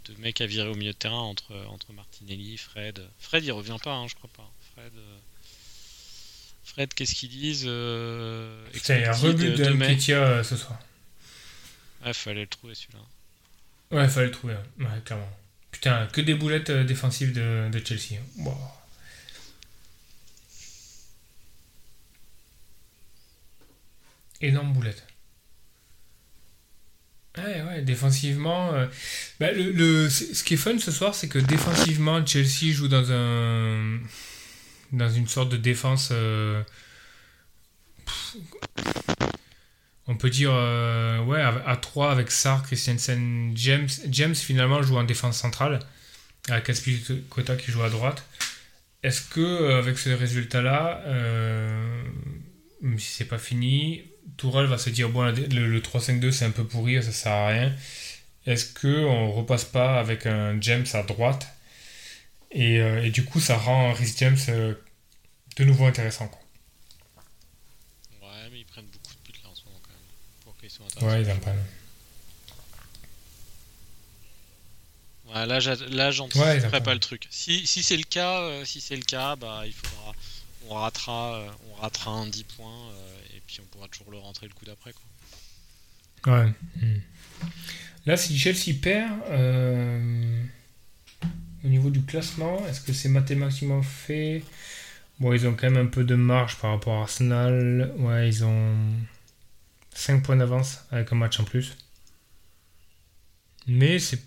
de 0.05 0.21
mecs 0.21 0.41
à 0.41 0.47
virer 0.47 0.69
au 0.69 0.75
milieu 0.75 0.93
de 0.93 0.97
terrain 0.97 1.21
entre 1.21 1.55
entre 1.69 1.93
Martinelli, 1.93 2.57
Fred. 2.57 3.03
Fred 3.19 3.45
il 3.45 3.53
revient 3.53 3.77
pas, 3.83 3.95
hein, 3.95 4.07
je 4.09 4.15
crois 4.15 4.31
pas. 4.37 4.51
Fred. 4.75 4.93
euh, 4.97 5.19
Fred, 6.65 6.93
qu'est-ce 6.95 7.15
qu'ils 7.15 7.31
disent 7.31 7.65
euh, 7.67 8.65
a 8.89 8.93
un 8.93 9.13
rebut 9.13 9.51
de. 9.53 9.71
Nketiah 9.73 10.23
euh, 10.23 10.43
ce 10.43 10.57
soir. 10.57 10.79
Ouais, 12.05 12.13
fallait 12.13 12.43
le 12.43 12.47
trouver 12.47 12.75
celui-là. 12.75 13.01
Ouais, 13.91 14.05
il 14.05 14.11
fallait 14.11 14.27
le 14.27 14.33
trouver, 14.33 14.55
ouais, 14.55 14.85
Ouais, 14.85 15.01
clairement. 15.05 15.29
Putain, 15.73 16.07
que 16.13 16.21
des 16.21 16.35
boulettes 16.35 16.71
défensives 16.71 17.33
de, 17.33 17.69
de 17.73 17.85
Chelsea. 17.85 18.21
hein. 18.21 18.45
Wow. 18.45 18.55
Énorme 24.41 24.73
boulette. 24.73 25.08
Ouais, 27.45 27.63
ouais, 27.63 27.83
défensivement. 27.83 28.73
euh, 28.75 28.87
bah, 29.41 29.53
le, 29.53 30.09
ce 30.09 30.43
qui 30.43 30.55
est 30.55 30.57
fun 30.59 30.79
ce 30.79 30.91
soir, 30.91 31.15
c'est 31.15 31.29
que 31.29 31.39
défensivement, 31.39 32.25
Chelsea 32.27 32.73
joue 32.73 32.89
dans 32.89 33.11
un. 33.13 33.99
dans 34.93 35.11
une 35.11 35.29
sorte 35.29 35.51
de 35.51 35.57
défense. 35.57 36.09
euh, 36.13 36.63
on 40.07 40.17
peut 40.17 40.31
dire, 40.31 40.51
euh, 40.53 41.21
ouais, 41.25 41.41
à, 41.41 41.63
à 41.67 41.77
3 41.77 42.11
avec 42.11 42.31
Sarr, 42.31 42.63
Christensen, 42.63 43.53
James. 43.57 43.89
James 44.09 44.35
finalement 44.35 44.83
joue 44.83 44.97
en 44.97 45.05
défense 45.05 45.37
centrale, 45.39 45.81
avec 46.49 46.69
Aspilicueta 46.71 47.57
qui 47.57 47.71
joue 47.71 47.83
à 47.83 47.91
droite. 47.91 48.23
Est-ce 49.03 49.23
que 49.23 49.79
avec 49.79 49.99
ce 49.99 50.11
résultat-là, 50.11 51.03
euh, 51.07 52.03
même 52.83 52.99
si 52.99 53.13
c'est 53.13 53.27
pas 53.27 53.39
fini, 53.39 54.03
Tourelle 54.39 54.67
va 54.67 54.79
se 54.79 54.89
dire 54.91 55.11
bon, 55.11 55.23
le, 55.25 55.69
le 55.69 55.83
3-5-2 55.83 56.33
c'est 56.33 56.47
un 56.47 56.51
peu 56.51 56.65
pourri, 56.65 57.03
ça 57.03 57.13
sert 57.13 57.33
à 57.33 57.49
rien. 57.49 57.77
Est-ce 58.47 58.67
que 58.67 59.05
on 59.05 59.33
repasse 59.33 59.65
pas 59.67 59.99
avec 60.01 60.27
un 60.27 60.59
James 60.63 60.87
à 60.95 61.03
droite? 61.03 61.47
Et, 62.51 62.79
euh, 62.81 63.05
et 63.05 63.11
du 63.11 63.25
coup 63.25 63.41
ça 63.41 63.57
rend 63.59 63.93
Rhys 63.93 64.15
James 64.19 64.39
euh, 64.49 64.75
de 65.59 65.65
nouveau 65.65 65.87
intéressant 65.87 66.29
quoi. 66.29 66.41
Ouais, 68.23 68.49
mais 68.51 68.61
ils 68.61 68.65
prennent 68.67 68.87
beaucoup 68.87 69.13
de 69.15 69.33
buts 69.33 69.39
là 69.43 69.51
en 69.51 69.55
ce 69.55 69.65
moment 69.65 69.81
quand 69.83 69.91
même. 69.91 69.99
Pour 70.45 70.57
qu'ils 70.57 70.71
soient 70.71 70.87
intéressants. 70.87 71.07
Ouais, 71.17 71.23
ils 71.23 71.31
en 71.31 71.37
prennent. 71.39 71.65
Ouais, 75.27 75.47
là, 75.47 75.61
j'a- 75.61 75.75
là 75.75 76.07
Ouais, 76.09 76.13
j'anticiperai 76.13 76.61
d'accord. 76.61 76.83
pas 76.83 76.95
le 76.95 77.01
truc. 77.01 77.27
Si, 77.31 77.67
si 77.67 77.83
c'est 77.83 77.97
le 77.97 78.03
cas, 78.05 78.41
euh, 78.41 78.65
si 78.65 78.81
c'est 78.81 78.97
le 78.97 79.03
cas, 79.03 79.37
bah 79.37 79.63
il 79.67 79.73
faudra, 79.75 80.15
on 80.69 80.75
ratera, 80.75 81.37
euh, 81.37 81.49
on 82.07 82.11
un 82.11 82.27
10 82.27 82.45
points 82.45 82.91
euh, 82.91 83.37
et 83.37 83.43
puis 83.47 83.61
on 83.61 83.67
pourra 83.67 83.89
toujours 83.89 84.11
le 84.11 84.19
rentrer 84.19 84.47
le 84.49 84.55
coup 84.55 84.65
d'après 84.65 84.93
quoi. 84.93 86.33
Ouais. 86.33 86.53
Hmm. 86.81 87.01
Là, 88.07 88.17
si 88.17 88.37
Chelsea 88.39 88.77
perd, 88.81 89.13
euh, 89.29 90.45
au 91.65 91.69
niveau 91.69 91.91
du 91.91 92.03
classement, 92.03 92.67
est-ce 92.67 92.81
que 92.81 92.93
c'est 92.93 93.09
mathématiquement 93.09 93.83
fait? 93.83 94.43
Bon, 95.21 95.33
ils 95.33 95.47
ont 95.47 95.55
quand 95.55 95.71
même 95.71 95.87
un 95.87 95.91
peu 95.91 96.05
de 96.05 96.15
marge 96.15 96.57
par 96.57 96.71
rapport 96.73 96.99
à 96.99 97.03
Arsenal. 97.03 97.93
Ouais, 97.99 98.29
ils 98.29 98.45
ont 98.45 98.75
5 99.95 100.23
points 100.23 100.37
d'avance 100.37 100.81
avec 100.91 101.13
un 101.13 101.17
match 101.17 101.39
en 101.41 101.45
plus. 101.45 101.77
Mais 103.67 103.99
c'est 103.99 104.23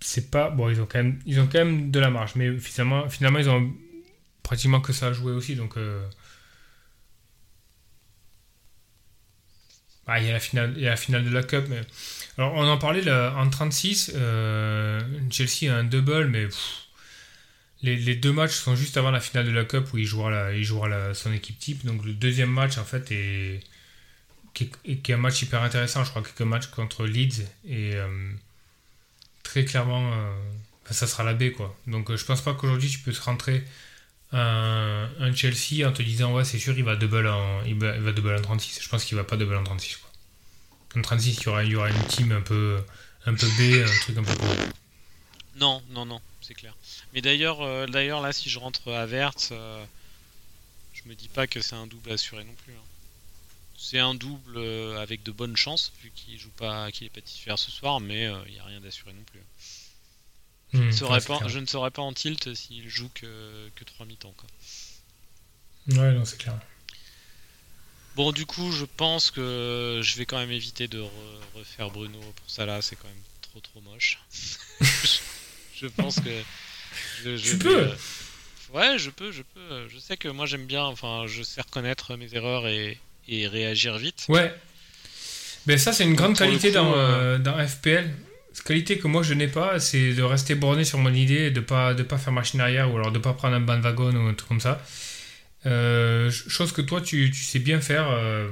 c'est 0.00 0.30
pas 0.30 0.50
bon 0.50 0.68
ils 0.68 0.80
ont 0.80 0.86
quand 0.86 0.98
même 0.98 1.18
ils 1.24 1.40
ont 1.40 1.46
quand 1.50 1.58
même 1.58 1.90
de 1.90 1.98
la 1.98 2.10
marge 2.10 2.34
mais 2.36 2.58
finalement 2.58 3.08
finalement 3.08 3.38
ils 3.38 3.48
ont 3.48 3.72
pratiquement 4.46 4.80
que 4.80 4.92
ça 4.92 5.08
à 5.08 5.12
jouer 5.12 5.32
aussi 5.32 5.56
donc 5.56 5.76
euh, 5.76 6.06
ah, 10.06 10.20
il 10.20 10.26
y 10.26 10.30
a 10.30 10.34
la 10.34 10.38
finale 10.38 10.72
il 10.76 10.84
y 10.84 10.86
a 10.86 10.90
la 10.90 10.96
finale 10.96 11.24
de 11.24 11.30
la 11.30 11.42
cup 11.42 11.64
alors 12.38 12.54
on 12.54 12.68
en 12.68 12.78
parlait 12.78 13.10
en 13.10 13.50
36 13.50 14.12
euh, 14.14 15.00
Chelsea 15.30 15.72
a 15.72 15.76
un 15.76 15.82
double 15.82 16.28
mais 16.28 16.46
les, 17.82 18.14
deux 18.14 18.32
matchs 18.32 18.54
sont 18.54 18.76
juste 18.76 18.96
avant 18.96 19.10
la 19.10 19.20
finale 19.20 19.46
de 19.46 19.50
la 19.50 19.64
cup 19.64 19.92
où 19.92 19.98
il 19.98 20.06
jouera 20.06 20.52
il 20.52 20.62
jouera 20.62 21.12
son 21.12 21.32
équipe 21.32 21.58
type 21.58 21.84
donc 21.84 22.04
le 22.04 22.12
deuxième 22.12 22.50
match 22.50 22.78
en 22.78 22.84
fait 22.84 23.10
est 23.10 23.60
qui 24.54 24.70
est, 24.84 25.10
un 25.10 25.16
match 25.16 25.42
hyper 25.42 25.60
intéressant 25.62 26.04
je 26.04 26.10
crois 26.10 26.22
que 26.22 26.42
un 26.42 26.46
match 26.46 26.68
contre 26.68 27.04
Leeds 27.04 27.42
et 27.66 27.96
euh, 27.96 28.30
très 29.42 29.64
clairement, 29.64 30.12
ça 30.90 31.06
sera 31.06 31.24
la 31.24 31.34
B 31.34 31.50
quoi. 31.50 31.76
Donc 31.86 32.14
je 32.14 32.24
pense 32.24 32.40
pas 32.40 32.54
qu'aujourd'hui 32.54 32.88
tu 32.88 33.00
peux 33.00 33.12
te 33.12 33.20
rentrer 33.20 33.64
un, 34.32 35.08
Chelsea 35.34 35.86
en 35.86 35.92
te 35.92 36.02
disant 36.02 36.32
ouais 36.32 36.44
c'est 36.44 36.58
sûr 36.58 36.76
il 36.76 36.84
va 36.84 36.96
double 36.96 37.26
en 37.28 37.62
il 37.64 37.76
va, 37.76 37.96
il 37.96 38.02
double 38.12 38.34
en 38.34 38.42
36. 38.42 38.80
Je 38.82 38.88
pense 38.88 39.04
qu'il 39.04 39.16
va 39.16 39.24
pas 39.24 39.36
double 39.36 39.56
en 39.56 39.64
36 39.64 39.96
quoi. 39.96 40.10
En 40.96 41.02
36 41.02 41.38
il 41.38 41.42
y 41.44 41.48
aura, 41.48 41.64
il 41.64 41.96
une 41.96 42.06
team 42.08 42.32
un 42.32 42.40
peu 42.40 42.80
un 43.26 43.34
peu 43.34 43.46
B, 43.46 43.84
un 43.84 44.00
truc 44.00 44.18
un 44.18 44.22
peu. 44.22 44.32
Non, 45.56 45.82
non, 45.90 46.04
non, 46.04 46.20
c'est 46.40 46.54
clair. 46.54 46.74
Mais 47.12 47.20
d'ailleurs, 47.20 47.62
euh, 47.62 47.86
d'ailleurs 47.86 48.20
là, 48.20 48.32
si 48.32 48.48
je 48.48 48.58
rentre 48.58 48.92
à 48.92 49.06
Verts, 49.06 49.32
euh, 49.50 49.84
je 50.92 51.02
me 51.08 51.14
dis 51.14 51.28
pas 51.28 51.46
que 51.46 51.60
c'est 51.60 51.74
un 51.74 51.86
double 51.86 52.12
assuré 52.12 52.44
non 52.44 52.54
plus. 52.64 52.74
hein. 52.74 52.86
C'est 53.78 53.98
un 53.98 54.14
double 54.14 54.56
euh, 54.56 55.00
avec 55.00 55.22
de 55.22 55.32
bonnes 55.32 55.56
chances 55.56 55.92
vu 56.02 56.10
qu'il 56.14 56.38
joue 56.38 56.50
pas, 56.50 56.90
qu'il 56.92 57.06
est 57.06 57.10
pas 57.10 57.20
titulaire 57.20 57.58
ce 57.58 57.70
soir, 57.70 58.00
mais 58.00 58.24
il 58.46 58.52
n'y 58.52 58.58
a 58.58 58.64
rien 58.64 58.80
d'assuré 58.80 59.12
non 59.12 59.22
plus. 59.30 59.40
Je, 60.76 60.82
Hmm, 60.82 60.86
ne 60.86 60.92
serais 60.92 61.14
ouais, 61.14 61.20
c'est 61.20 61.26
pas, 61.28 61.38
clair. 61.38 61.48
je 61.48 61.58
ne 61.58 61.66
serais 61.66 61.90
pas 61.90 62.02
en 62.02 62.12
tilt 62.12 62.54
s'il 62.54 62.88
joue 62.88 63.08
que, 63.14 63.68
que 63.74 63.84
3 63.84 64.06
mi-temps. 64.06 64.34
quoi. 64.36 64.48
Ouais 66.02 66.12
non 66.12 66.24
c'est 66.24 66.38
clair. 66.38 66.54
Bon, 68.16 68.32
du 68.32 68.46
coup, 68.46 68.72
je 68.72 68.84
pense 68.96 69.30
que 69.30 70.00
je 70.02 70.16
vais 70.16 70.24
quand 70.24 70.38
même 70.38 70.50
éviter 70.50 70.88
de 70.88 71.00
re- 71.00 71.08
refaire 71.54 71.90
Bruno 71.90 72.18
pour 72.18 72.48
ça 72.50 72.64
là, 72.64 72.80
c'est 72.80 72.96
quand 72.96 73.08
même 73.08 73.22
trop 73.42 73.60
trop 73.60 73.80
moche. 73.82 74.18
je 75.76 75.86
pense 75.86 76.20
que. 76.20 76.30
je- 77.24 77.36
je 77.36 77.50
Tu 77.52 77.58
peux. 77.58 77.88
euh, 77.88 77.94
Ouais, 78.72 78.98
je 78.98 79.10
peux, 79.10 79.30
je 79.32 79.42
peux. 79.42 79.88
Je 79.88 79.98
sais 79.98 80.16
que 80.16 80.28
moi 80.28 80.46
j'aime 80.46 80.66
bien, 80.66 80.82
enfin, 80.84 81.24
je 81.28 81.42
sais 81.42 81.60
reconnaître 81.60 82.16
mes 82.16 82.34
erreurs 82.34 82.66
et, 82.66 82.98
et 83.28 83.46
réagir 83.46 83.96
vite. 83.98 84.24
Ouais. 84.28 84.52
Ben 85.66 85.78
ça 85.78 85.92
c'est 85.92 86.04
une 86.04 86.14
grande 86.14 86.36
qualité 86.36 86.70
dans, 86.72 86.92
euh, 86.94 87.36
euh, 87.36 87.38
dans 87.38 87.56
FPL. 87.66 88.12
Qualité 88.64 88.98
que 88.98 89.06
moi 89.06 89.22
je 89.22 89.34
n'ai 89.34 89.48
pas, 89.48 89.78
c'est 89.80 90.12
de 90.14 90.22
rester 90.22 90.54
borné 90.54 90.84
sur 90.84 90.98
mon 90.98 91.12
idée 91.12 91.44
et 91.46 91.50
de 91.50 91.60
pas 91.60 91.94
de 91.94 92.02
pas 92.02 92.18
faire 92.18 92.32
machine 92.32 92.60
arrière 92.60 92.92
ou 92.92 92.96
alors 92.96 93.12
de 93.12 93.18
pas 93.18 93.32
prendre 93.32 93.54
un 93.54 93.60
bandwagon 93.60 94.14
ou 94.14 94.26
un 94.28 94.34
truc 94.34 94.48
comme 94.48 94.60
ça. 94.60 94.82
Euh, 95.66 96.30
ch- 96.30 96.48
chose 96.48 96.72
que 96.72 96.80
toi 96.82 97.00
tu, 97.00 97.30
tu 97.30 97.40
sais 97.42 97.58
bien 97.58 97.80
faire, 97.80 98.08
euh, 98.10 98.48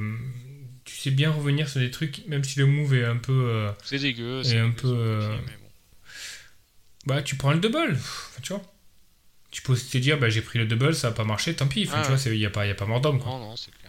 tu 0.84 0.96
sais 0.96 1.10
bien 1.10 1.30
revenir 1.30 1.68
sur 1.68 1.80
des 1.80 1.90
trucs 1.90 2.26
même 2.28 2.42
si 2.44 2.58
le 2.58 2.66
move 2.66 2.94
est 2.94 3.04
un 3.04 3.16
peu 3.16 3.32
euh, 3.32 3.70
C'est 3.82 3.98
dégueu. 3.98 4.42
C'est 4.42 4.58
un 4.58 4.70
peu, 4.70 4.88
c'est 5.20 5.26
compliqué, 5.28 5.42
mais 5.46 5.56
bon. 5.62 5.68
bah 7.06 7.22
tu 7.22 7.36
prends 7.36 7.52
le 7.52 7.58
double, 7.60 7.92
Enfin, 7.92 8.40
tu 8.42 8.52
vois. 8.52 8.62
Tu 9.50 9.62
peux 9.62 9.72
aussi 9.72 9.88
te 9.90 9.98
dire 9.98 10.18
bah 10.18 10.28
j'ai 10.28 10.42
pris 10.42 10.58
le 10.58 10.66
double, 10.66 10.94
ça 10.94 11.08
a 11.08 11.12
pas 11.12 11.24
marché, 11.24 11.54
tant 11.54 11.66
pis, 11.68 11.84
Enfin, 11.86 11.98
Ah 12.00 12.02
tu 12.02 12.12
vois, 12.28 12.32
il 12.34 12.40
y 12.40 12.46
a 12.46 12.50
pas 12.50 12.66
y 12.66 12.70
a 12.70 12.74
pas 12.74 12.86
mort 12.86 13.00
d'homme 13.00 13.20
quoi. 13.20 13.30
Non, 13.32 13.38
non, 13.38 13.56
c'est 13.56 13.70
clair. 13.70 13.83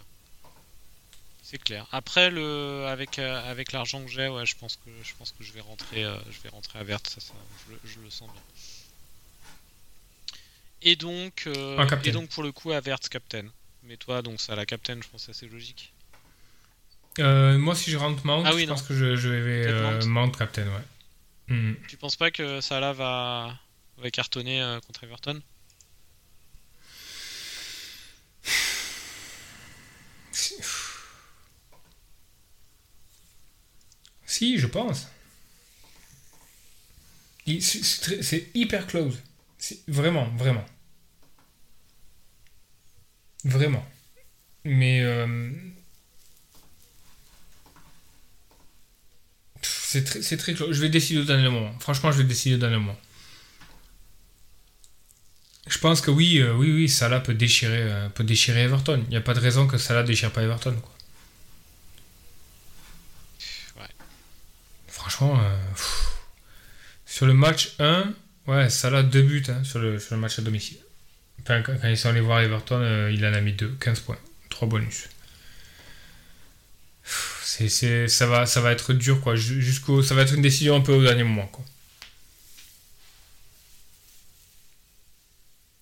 C'est 1.47 1.59
clair. 1.63 1.85
Après 1.91 2.31
le, 2.31 2.85
avec 2.87 3.19
euh, 3.19 3.39
avec 3.51 3.71
l'argent 3.71 4.03
que 4.03 4.09
j'ai, 4.09 4.27
ouais, 4.27 4.47
je 4.47 4.55
pense 4.55 4.77
que 4.77 4.89
je 5.03 5.13
pense 5.13 5.29
que 5.31 5.43
je 5.43 5.51
vais 5.53 5.61
rentrer, 5.61 6.03
euh, 6.03 6.17
je 6.31 6.39
vais 6.41 6.49
rentrer 6.49 6.79
à 6.79 6.83
Vert, 6.83 6.99
ça, 7.07 7.21
ça 7.21 7.33
je, 7.67 7.73
le- 7.73 7.79
je 7.85 7.99
le 7.99 8.09
sens 8.09 8.27
bien. 8.31 8.41
Et 10.81 10.95
donc, 10.95 11.43
euh, 11.45 11.85
et 12.03 12.11
donc 12.11 12.29
pour 12.29 12.41
le 12.41 12.51
coup 12.51 12.71
à 12.71 12.79
Vert 12.79 12.99
Captain. 12.99 13.45
Mais 13.83 13.95
toi, 13.95 14.23
donc 14.23 14.41
ça 14.41 14.55
la 14.55 14.65
Captain, 14.65 14.95
je 14.95 15.07
pense 15.07 15.21
que 15.27 15.33
c'est 15.33 15.45
assez 15.45 15.47
logique. 15.53 15.93
Moi 17.19 17.75
si 17.75 17.91
je 17.91 17.97
rentre 17.97 18.25
Mount, 18.25 18.43
Ah 18.43 18.55
oui, 18.55 18.61
je 18.63 18.65
non. 18.67 18.73
pense 18.73 18.81
que 18.81 18.95
je, 18.95 19.15
je 19.15 19.29
vais 19.29 20.05
Mount. 20.07 20.31
Captain, 20.35 20.65
ouais. 20.65 20.83
Mhm. 21.55 21.77
Tu 21.87 21.95
penses 21.97 22.15
pas 22.15 22.31
que 22.31 22.59
Salah 22.59 22.93
va 22.93 23.55
va 23.97 24.09
cartonner 24.09 24.79
contre 24.87 25.03
Everton? 25.03 25.39
Si- 34.25 34.57
je 34.59 34.67
pense. 34.67 35.07
C'est 38.21 38.49
hyper 38.53 38.87
close. 38.87 39.21
Vraiment, 39.87 40.27
vraiment. 40.37 40.65
Vraiment. 43.45 43.85
Mais 44.65 45.01
euh, 45.01 45.51
c'est 49.61 50.03
très, 50.03 50.37
très 50.37 50.53
close. 50.53 50.75
Je 50.75 50.81
vais 50.81 50.89
décider 50.89 51.19
au 51.21 51.23
dernier 51.23 51.49
moment. 51.49 51.73
Franchement, 51.79 52.11
je 52.11 52.17
vais 52.19 52.23
décider 52.23 52.55
au 52.55 52.59
dernier 52.59 52.77
moment. 52.77 52.97
Je 55.67 55.77
pense 55.79 56.01
que 56.01 56.09
oui, 56.11 56.39
euh, 56.39 56.53
oui, 56.55 56.71
oui, 56.71 56.89
Salah 56.89 57.19
peut 57.19 57.33
déchirer, 57.35 57.81
euh, 57.83 58.09
peut 58.09 58.23
déchirer 58.23 58.61
Everton. 58.61 59.01
Il 59.05 59.09
n'y 59.09 59.15
a 59.17 59.21
pas 59.21 59.33
de 59.35 59.39
raison 59.39 59.67
que 59.67 59.77
Salah 59.77 60.01
déchire 60.03 60.31
pas 60.31 60.41
Everton. 60.43 60.75
Quoi. 60.81 60.91
Ouais. 63.77 63.89
Franchement, 65.05 65.39
euh, 65.39 65.55
sur 67.05 67.27
le 67.27 67.35
match 67.35 67.75
1, 67.77 68.11
ouais, 68.47 68.71
Salah 68.71 69.03
deux 69.03 69.21
buts 69.21 69.43
hein, 69.49 69.63
sur, 69.63 69.77
le, 69.77 69.99
match 70.17 70.39
à 70.39 70.41
domicile. 70.41 70.79
Enfin, 71.43 71.61
quand, 71.61 71.75
ils 71.83 71.95
sont 71.95 72.09
allés 72.09 72.21
voir 72.21 72.39
Everton, 72.39 72.79
euh, 72.81 73.11
il 73.13 73.23
en 73.23 73.31
a 73.31 73.39
mis 73.39 73.53
deux, 73.53 73.69
15 73.79 73.99
points, 73.99 74.17
3 74.49 74.67
bonus. 74.67 75.07
C'est, 77.43 78.07
ça, 78.07 78.25
va, 78.25 78.47
ça 78.47 78.61
va 78.61 78.71
être 78.71 78.93
dur, 78.93 79.21
quoi. 79.21 79.35
ju- 79.35 79.61
Jusqu'au, 79.61 80.01
ça 80.01 80.15
va 80.15 80.23
être 80.23 80.33
une 80.33 80.41
décision 80.41 80.75
un 80.75 80.81
peu 80.81 80.93
au 80.93 81.03
dernier 81.03 81.23
moment. 81.23 81.51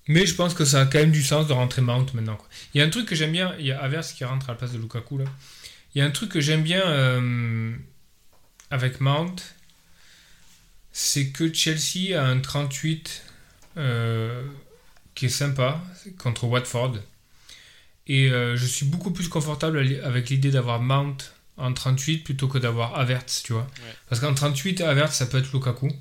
Mais 0.10 0.26
je 0.26 0.36
pense 0.36 0.54
que 0.54 0.66
ça 0.66 0.82
a 0.82 0.86
quand 0.86 1.00
même 1.00 1.12
du 1.12 1.24
sens 1.24 1.48
de 1.48 1.54
rentrer 1.54 1.82
Mount 1.82 2.08
maintenant. 2.14 2.38
Il 2.74 2.80
y 2.80 2.82
a 2.82 2.86
un 2.86 2.90
truc 2.90 3.08
que 3.08 3.16
j'aime 3.16 3.32
bien, 3.32 3.56
il 3.58 3.68
y 3.68 3.72
a 3.72 3.82
Avers 3.82 4.06
qui 4.06 4.26
rentre 4.26 4.50
à 4.50 4.52
la 4.52 4.58
place 4.58 4.74
de 4.74 4.78
Lukaku 4.80 5.20
là. 5.20 5.26
Il 5.96 6.00
y 6.00 6.02
a 6.02 6.06
un 6.06 6.12
truc 6.12 6.30
que 6.30 6.42
j'aime 6.42 6.62
bien 6.64 6.82
euh, 6.86 7.74
avec 8.74 9.00
Mount, 9.02 9.36
c'est 10.92 11.30
que 11.30 11.54
Chelsea 11.54 12.20
a 12.20 12.26
un 12.26 12.40
38 12.40 13.24
euh, 13.78 14.44
qui 15.14 15.28
est 15.28 15.30
sympa 15.30 15.80
contre 16.18 16.46
Watford. 16.46 16.96
Et 18.08 18.32
euh, 18.32 18.58
je 18.58 18.66
suis 18.66 18.88
beaucoup 18.88 19.12
plus 19.12 19.30
confortable 19.30 19.78
avec 20.04 20.32
l'idée 20.32 20.50
d'avoir 20.50 20.82
Mount 20.82 21.18
en 21.58 21.72
38 21.72 22.24
plutôt 22.24 22.48
que 22.48 22.58
d'avoir 22.58 22.98
Havertz, 22.98 23.44
tu 23.44 23.54
vois. 23.54 23.62
Ouais. 23.62 23.96
Parce 24.10 24.20
qu'en 24.20 24.34
38, 24.34 24.82
Havertz, 24.82 25.14
ça 25.14 25.28
peut 25.28 25.38
être 25.38 25.54
Lukaku. 25.54 25.92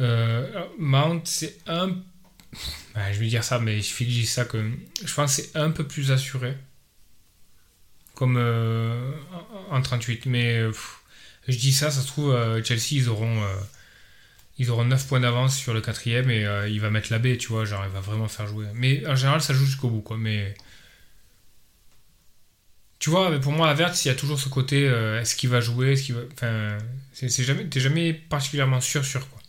Euh, 0.00 0.64
Mount, 0.78 1.22
c'est 1.24 1.58
un 1.68 1.90
Ouais, 2.96 3.12
je 3.12 3.20
vais 3.20 3.28
dire 3.28 3.44
ça, 3.44 3.60
mais 3.60 3.80
je 3.80 4.04
dise 4.04 4.30
ça 4.30 4.46
que 4.46 4.72
je 5.04 5.14
pense 5.14 5.36
que 5.36 5.42
c'est 5.42 5.56
un 5.56 5.70
peu 5.70 5.86
plus 5.86 6.10
assuré. 6.10 6.56
Comme 8.16 8.36
euh, 8.36 9.12
en 9.70 9.76
en 9.76 9.82
38. 9.82 10.26
Mais 10.26 10.66
pff, 10.66 11.02
je 11.48 11.58
dis 11.58 11.72
ça, 11.72 11.90
ça 11.90 12.00
se 12.02 12.06
trouve, 12.06 12.30
euh, 12.32 12.62
Chelsea, 12.64 12.92
ils 12.92 13.08
auront, 13.08 13.42
euh, 13.42 13.56
ils 14.58 14.70
auront 14.70 14.84
9 14.84 15.06
points 15.06 15.20
d'avance 15.20 15.56
sur 15.56 15.72
le 15.74 15.80
quatrième 15.80 16.30
et 16.30 16.44
euh, 16.46 16.68
il 16.68 16.80
va 16.80 16.90
mettre 16.90 17.12
la 17.12 17.18
baie, 17.18 17.36
tu 17.38 17.48
vois. 17.48 17.64
Genre, 17.64 17.84
il 17.86 17.90
va 17.92 18.00
vraiment 18.00 18.28
faire 18.28 18.46
jouer. 18.46 18.66
Mais 18.74 19.06
en 19.06 19.16
général, 19.16 19.40
ça 19.42 19.54
joue 19.54 19.64
jusqu'au 19.66 19.88
bout, 19.90 20.00
quoi. 20.02 20.16
Mais. 20.18 20.54
Tu 22.98 23.10
vois, 23.10 23.38
pour 23.40 23.52
moi, 23.52 23.68
Havertz, 23.70 24.04
il 24.04 24.08
y 24.08 24.10
a 24.10 24.14
toujours 24.14 24.38
ce 24.40 24.48
côté 24.48 24.84
est-ce 24.84 25.36
qu'il 25.36 25.50
va 25.50 25.60
jouer 25.60 25.92
est-ce 25.92 26.02
qu'il 26.04 26.14
va... 26.14 26.22
Enfin, 26.32 26.78
c'est 27.12 27.44
jamais, 27.44 27.66
t'es 27.68 27.80
jamais 27.80 28.12
particulièrement 28.14 28.80
sûr, 28.80 29.04
sûr, 29.04 29.28
quoi. 29.28 29.40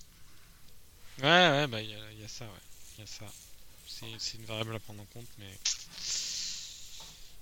Ouais, 1.22 1.26
ouais, 1.28 1.68
bah 1.68 1.82
il 1.82 1.90
y, 1.90 1.94
a- 1.94 2.28
ça, 2.28 2.46
ouais. 2.46 3.00
Y 3.00 3.02
a 3.04 3.06
ça. 3.08 3.26
C'est 3.88 4.06
c'est 4.20 4.38
une 4.38 4.46
variable 4.46 4.76
à 4.76 4.80
prendre 4.80 5.02
en 5.02 5.06
compte, 5.06 5.28
mais 5.40 5.54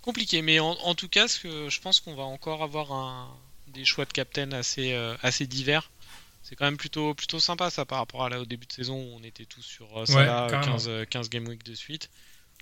compliqué. 0.01 0.41
Mais 0.41 0.59
en, 0.59 0.71
en 0.71 0.95
tout 0.95 1.09
cas, 1.09 1.27
ce 1.27 1.39
que 1.39 1.69
je 1.69 1.81
pense 1.81 1.99
qu'on 1.99 2.15
va 2.15 2.23
encore 2.23 2.63
avoir 2.63 2.91
un, 2.91 3.37
des 3.76 3.86
choix 3.86 4.05
de 4.05 4.11
captain 4.13 4.51
assez, 4.53 4.93
euh, 4.93 5.15
assez 5.21 5.45
divers. 5.47 5.91
C'est 6.43 6.55
quand 6.55 6.65
même 6.65 6.78
plutôt, 6.78 7.13
plutôt 7.13 7.39
sympa 7.39 7.69
ça 7.69 7.86
par 7.86 7.97
rapport 7.99 8.23
à 8.26 8.30
là 8.30 8.39
au 8.39 8.45
début 8.45 8.65
de 8.67 8.73
saison 8.73 8.95
où 8.95 9.15
on 9.19 9.23
était 9.23 9.45
tous 9.45 9.61
sur 9.63 9.97
euh, 9.97 10.05
Salah, 10.05 10.47
carrément. 10.51 10.73
15, 10.78 10.88
euh, 10.88 11.05
15 11.05 11.30
game 11.30 11.47
week 11.47 11.63
de 11.63 11.73
suite. 11.76 12.09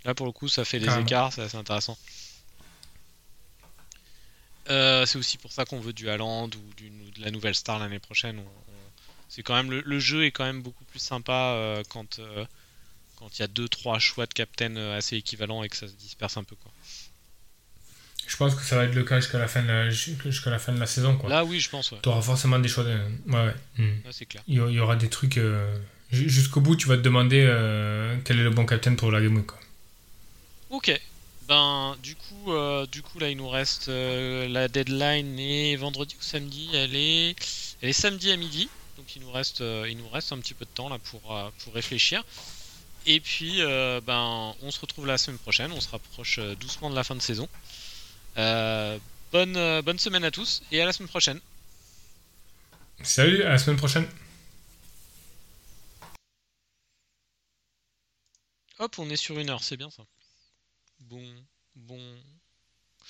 Là 0.05 0.13
pour 0.13 0.25
le 0.25 0.31
coup, 0.31 0.47
ça 0.49 0.65
fait 0.65 0.79
des 0.79 0.87
écarts, 1.01 1.31
c'est 1.33 1.41
assez 1.41 1.57
intéressant. 1.57 1.97
Euh, 4.69 5.05
c'est 5.05 5.17
aussi 5.17 5.37
pour 5.37 5.51
ça 5.51 5.65
qu'on 5.65 5.79
veut 5.81 5.91
du 5.93 6.09
Haaland 6.09 6.45
ou, 6.47 6.57
ou 6.57 7.11
de 7.11 7.21
la 7.21 7.31
nouvelle 7.31 7.55
star 7.55 7.79
l'année 7.79 7.99
prochaine. 7.99 8.39
On- 8.39 8.41
on- 8.41 8.73
c'est 9.27 9.43
quand 9.43 9.55
même 9.55 9.71
le, 9.71 9.81
le 9.81 9.99
jeu 9.99 10.25
est 10.25 10.31
quand 10.31 10.45
même 10.45 10.61
beaucoup 10.61 10.85
plus 10.85 10.99
sympa 10.99 11.53
euh, 11.55 11.83
quand 11.89 12.19
euh, 12.19 12.45
quand 13.17 13.37
il 13.37 13.41
y 13.41 13.43
a 13.43 13.47
deux 13.47 13.67
trois 13.67 13.99
choix 13.99 14.25
de 14.25 14.33
captain 14.33 14.75
euh, 14.77 14.97
assez 14.97 15.17
équivalents 15.17 15.63
et 15.63 15.69
que 15.69 15.75
ça 15.75 15.87
se 15.87 15.93
disperse 15.93 16.37
un 16.37 16.43
peu 16.43 16.55
quoi. 16.55 16.71
Je 18.27 18.37
pense 18.37 18.55
que 18.55 18.63
ça 18.63 18.75
va 18.77 18.85
être 18.85 18.95
le 18.95 19.03
cas 19.03 19.19
jusqu'à 19.19 19.37
la 19.39 19.47
fin 19.47 19.61
de 19.61 19.67
la, 19.67 19.89
jusqu'à 19.89 20.49
la, 20.49 20.59
fin 20.59 20.71
de 20.73 20.79
la 20.79 20.85
saison, 20.85 21.17
quoi. 21.17 21.29
Là 21.29 21.43
oui, 21.43 21.59
je 21.59 21.69
pense 21.69 21.91
ouais. 21.91 21.99
Tu 22.01 22.09
auras 22.09 22.21
forcément 22.21 22.57
des 22.59 22.69
choix. 22.69 22.83
De... 22.83 22.91
Ouais, 23.27 23.45
ouais. 23.45 23.55
Hmm. 23.77 23.95
Là, 24.05 24.09
c'est 24.11 24.25
clair. 24.25 24.43
Il 24.47 24.55
y 24.55 24.79
aura 24.79 24.95
des 24.95 25.09
trucs. 25.09 25.37
euh, 25.37 25.77
ju- 26.11 26.29
Jusqu'au 26.29 26.61
bout, 26.61 26.75
tu 26.75 26.87
vas 26.87 26.95
te 26.97 27.01
demander 27.01 27.43
euh, 27.47 28.15
quel 28.25 28.39
est 28.39 28.43
le 28.43 28.49
bon 28.49 28.65
capitaine 28.65 28.95
pour 28.95 29.11
la 29.11 29.21
Game 29.21 29.35
Week. 29.35 29.45
Quoi. 29.47 29.59
OK. 30.69 30.99
Ben 31.47 31.97
du 32.01 32.15
coup 32.15 32.53
euh, 32.53 32.85
du 32.85 33.01
coup 33.01 33.19
là 33.19 33.29
il 33.29 33.35
nous 33.35 33.49
reste 33.49 33.89
la 33.89 34.69
deadline 34.69 35.37
est 35.37 35.75
vendredi 35.75 36.15
ou 36.17 36.23
samedi, 36.23 36.69
elle 36.73 36.95
est 36.95 37.35
elle 37.81 37.89
est 37.89 37.93
samedi 37.93 38.31
à 38.31 38.37
midi. 38.37 38.69
Donc 38.97 39.13
il 39.17 39.21
nous 39.23 39.31
reste 39.31 39.59
euh, 39.59 39.85
il 39.89 39.97
nous 39.97 40.07
reste 40.07 40.31
un 40.31 40.37
petit 40.37 40.53
peu 40.53 40.63
de 40.63 40.69
temps 40.73 40.87
là 40.87 40.99
pour 41.11 41.21
pour 41.63 41.73
réfléchir. 41.73 42.23
Et 43.05 43.19
puis 43.19 43.59
ben 44.07 44.53
on 44.61 44.71
se 44.71 44.79
retrouve 44.79 45.05
la 45.05 45.17
semaine 45.17 45.37
prochaine, 45.37 45.73
on 45.73 45.81
se 45.81 45.89
rapproche 45.89 46.39
doucement 46.61 46.89
de 46.89 46.95
la 46.95 47.03
fin 47.03 47.13
de 47.15 47.21
saison. 47.21 47.49
Euh, 48.37 48.97
bonne 49.31 49.55
euh, 49.57 49.81
bonne 49.81 49.99
semaine 49.99 50.23
à 50.23 50.31
tous 50.31 50.63
et 50.71 50.81
à 50.81 50.85
la 50.85 50.93
semaine 50.93 51.09
prochaine. 51.09 51.39
Salut, 53.03 53.43
à 53.43 53.49
la 53.49 53.57
semaine 53.57 53.77
prochaine. 53.77 54.07
Hop. 58.79 58.95
Hop, 58.95 58.99
on 58.99 59.09
est 59.09 59.15
sur 59.15 59.39
une 59.39 59.49
heure, 59.49 59.63
c'est 59.63 59.77
bien 59.77 59.89
ça. 59.89 60.03
Bon, 60.99 61.23
bon, 61.75 62.17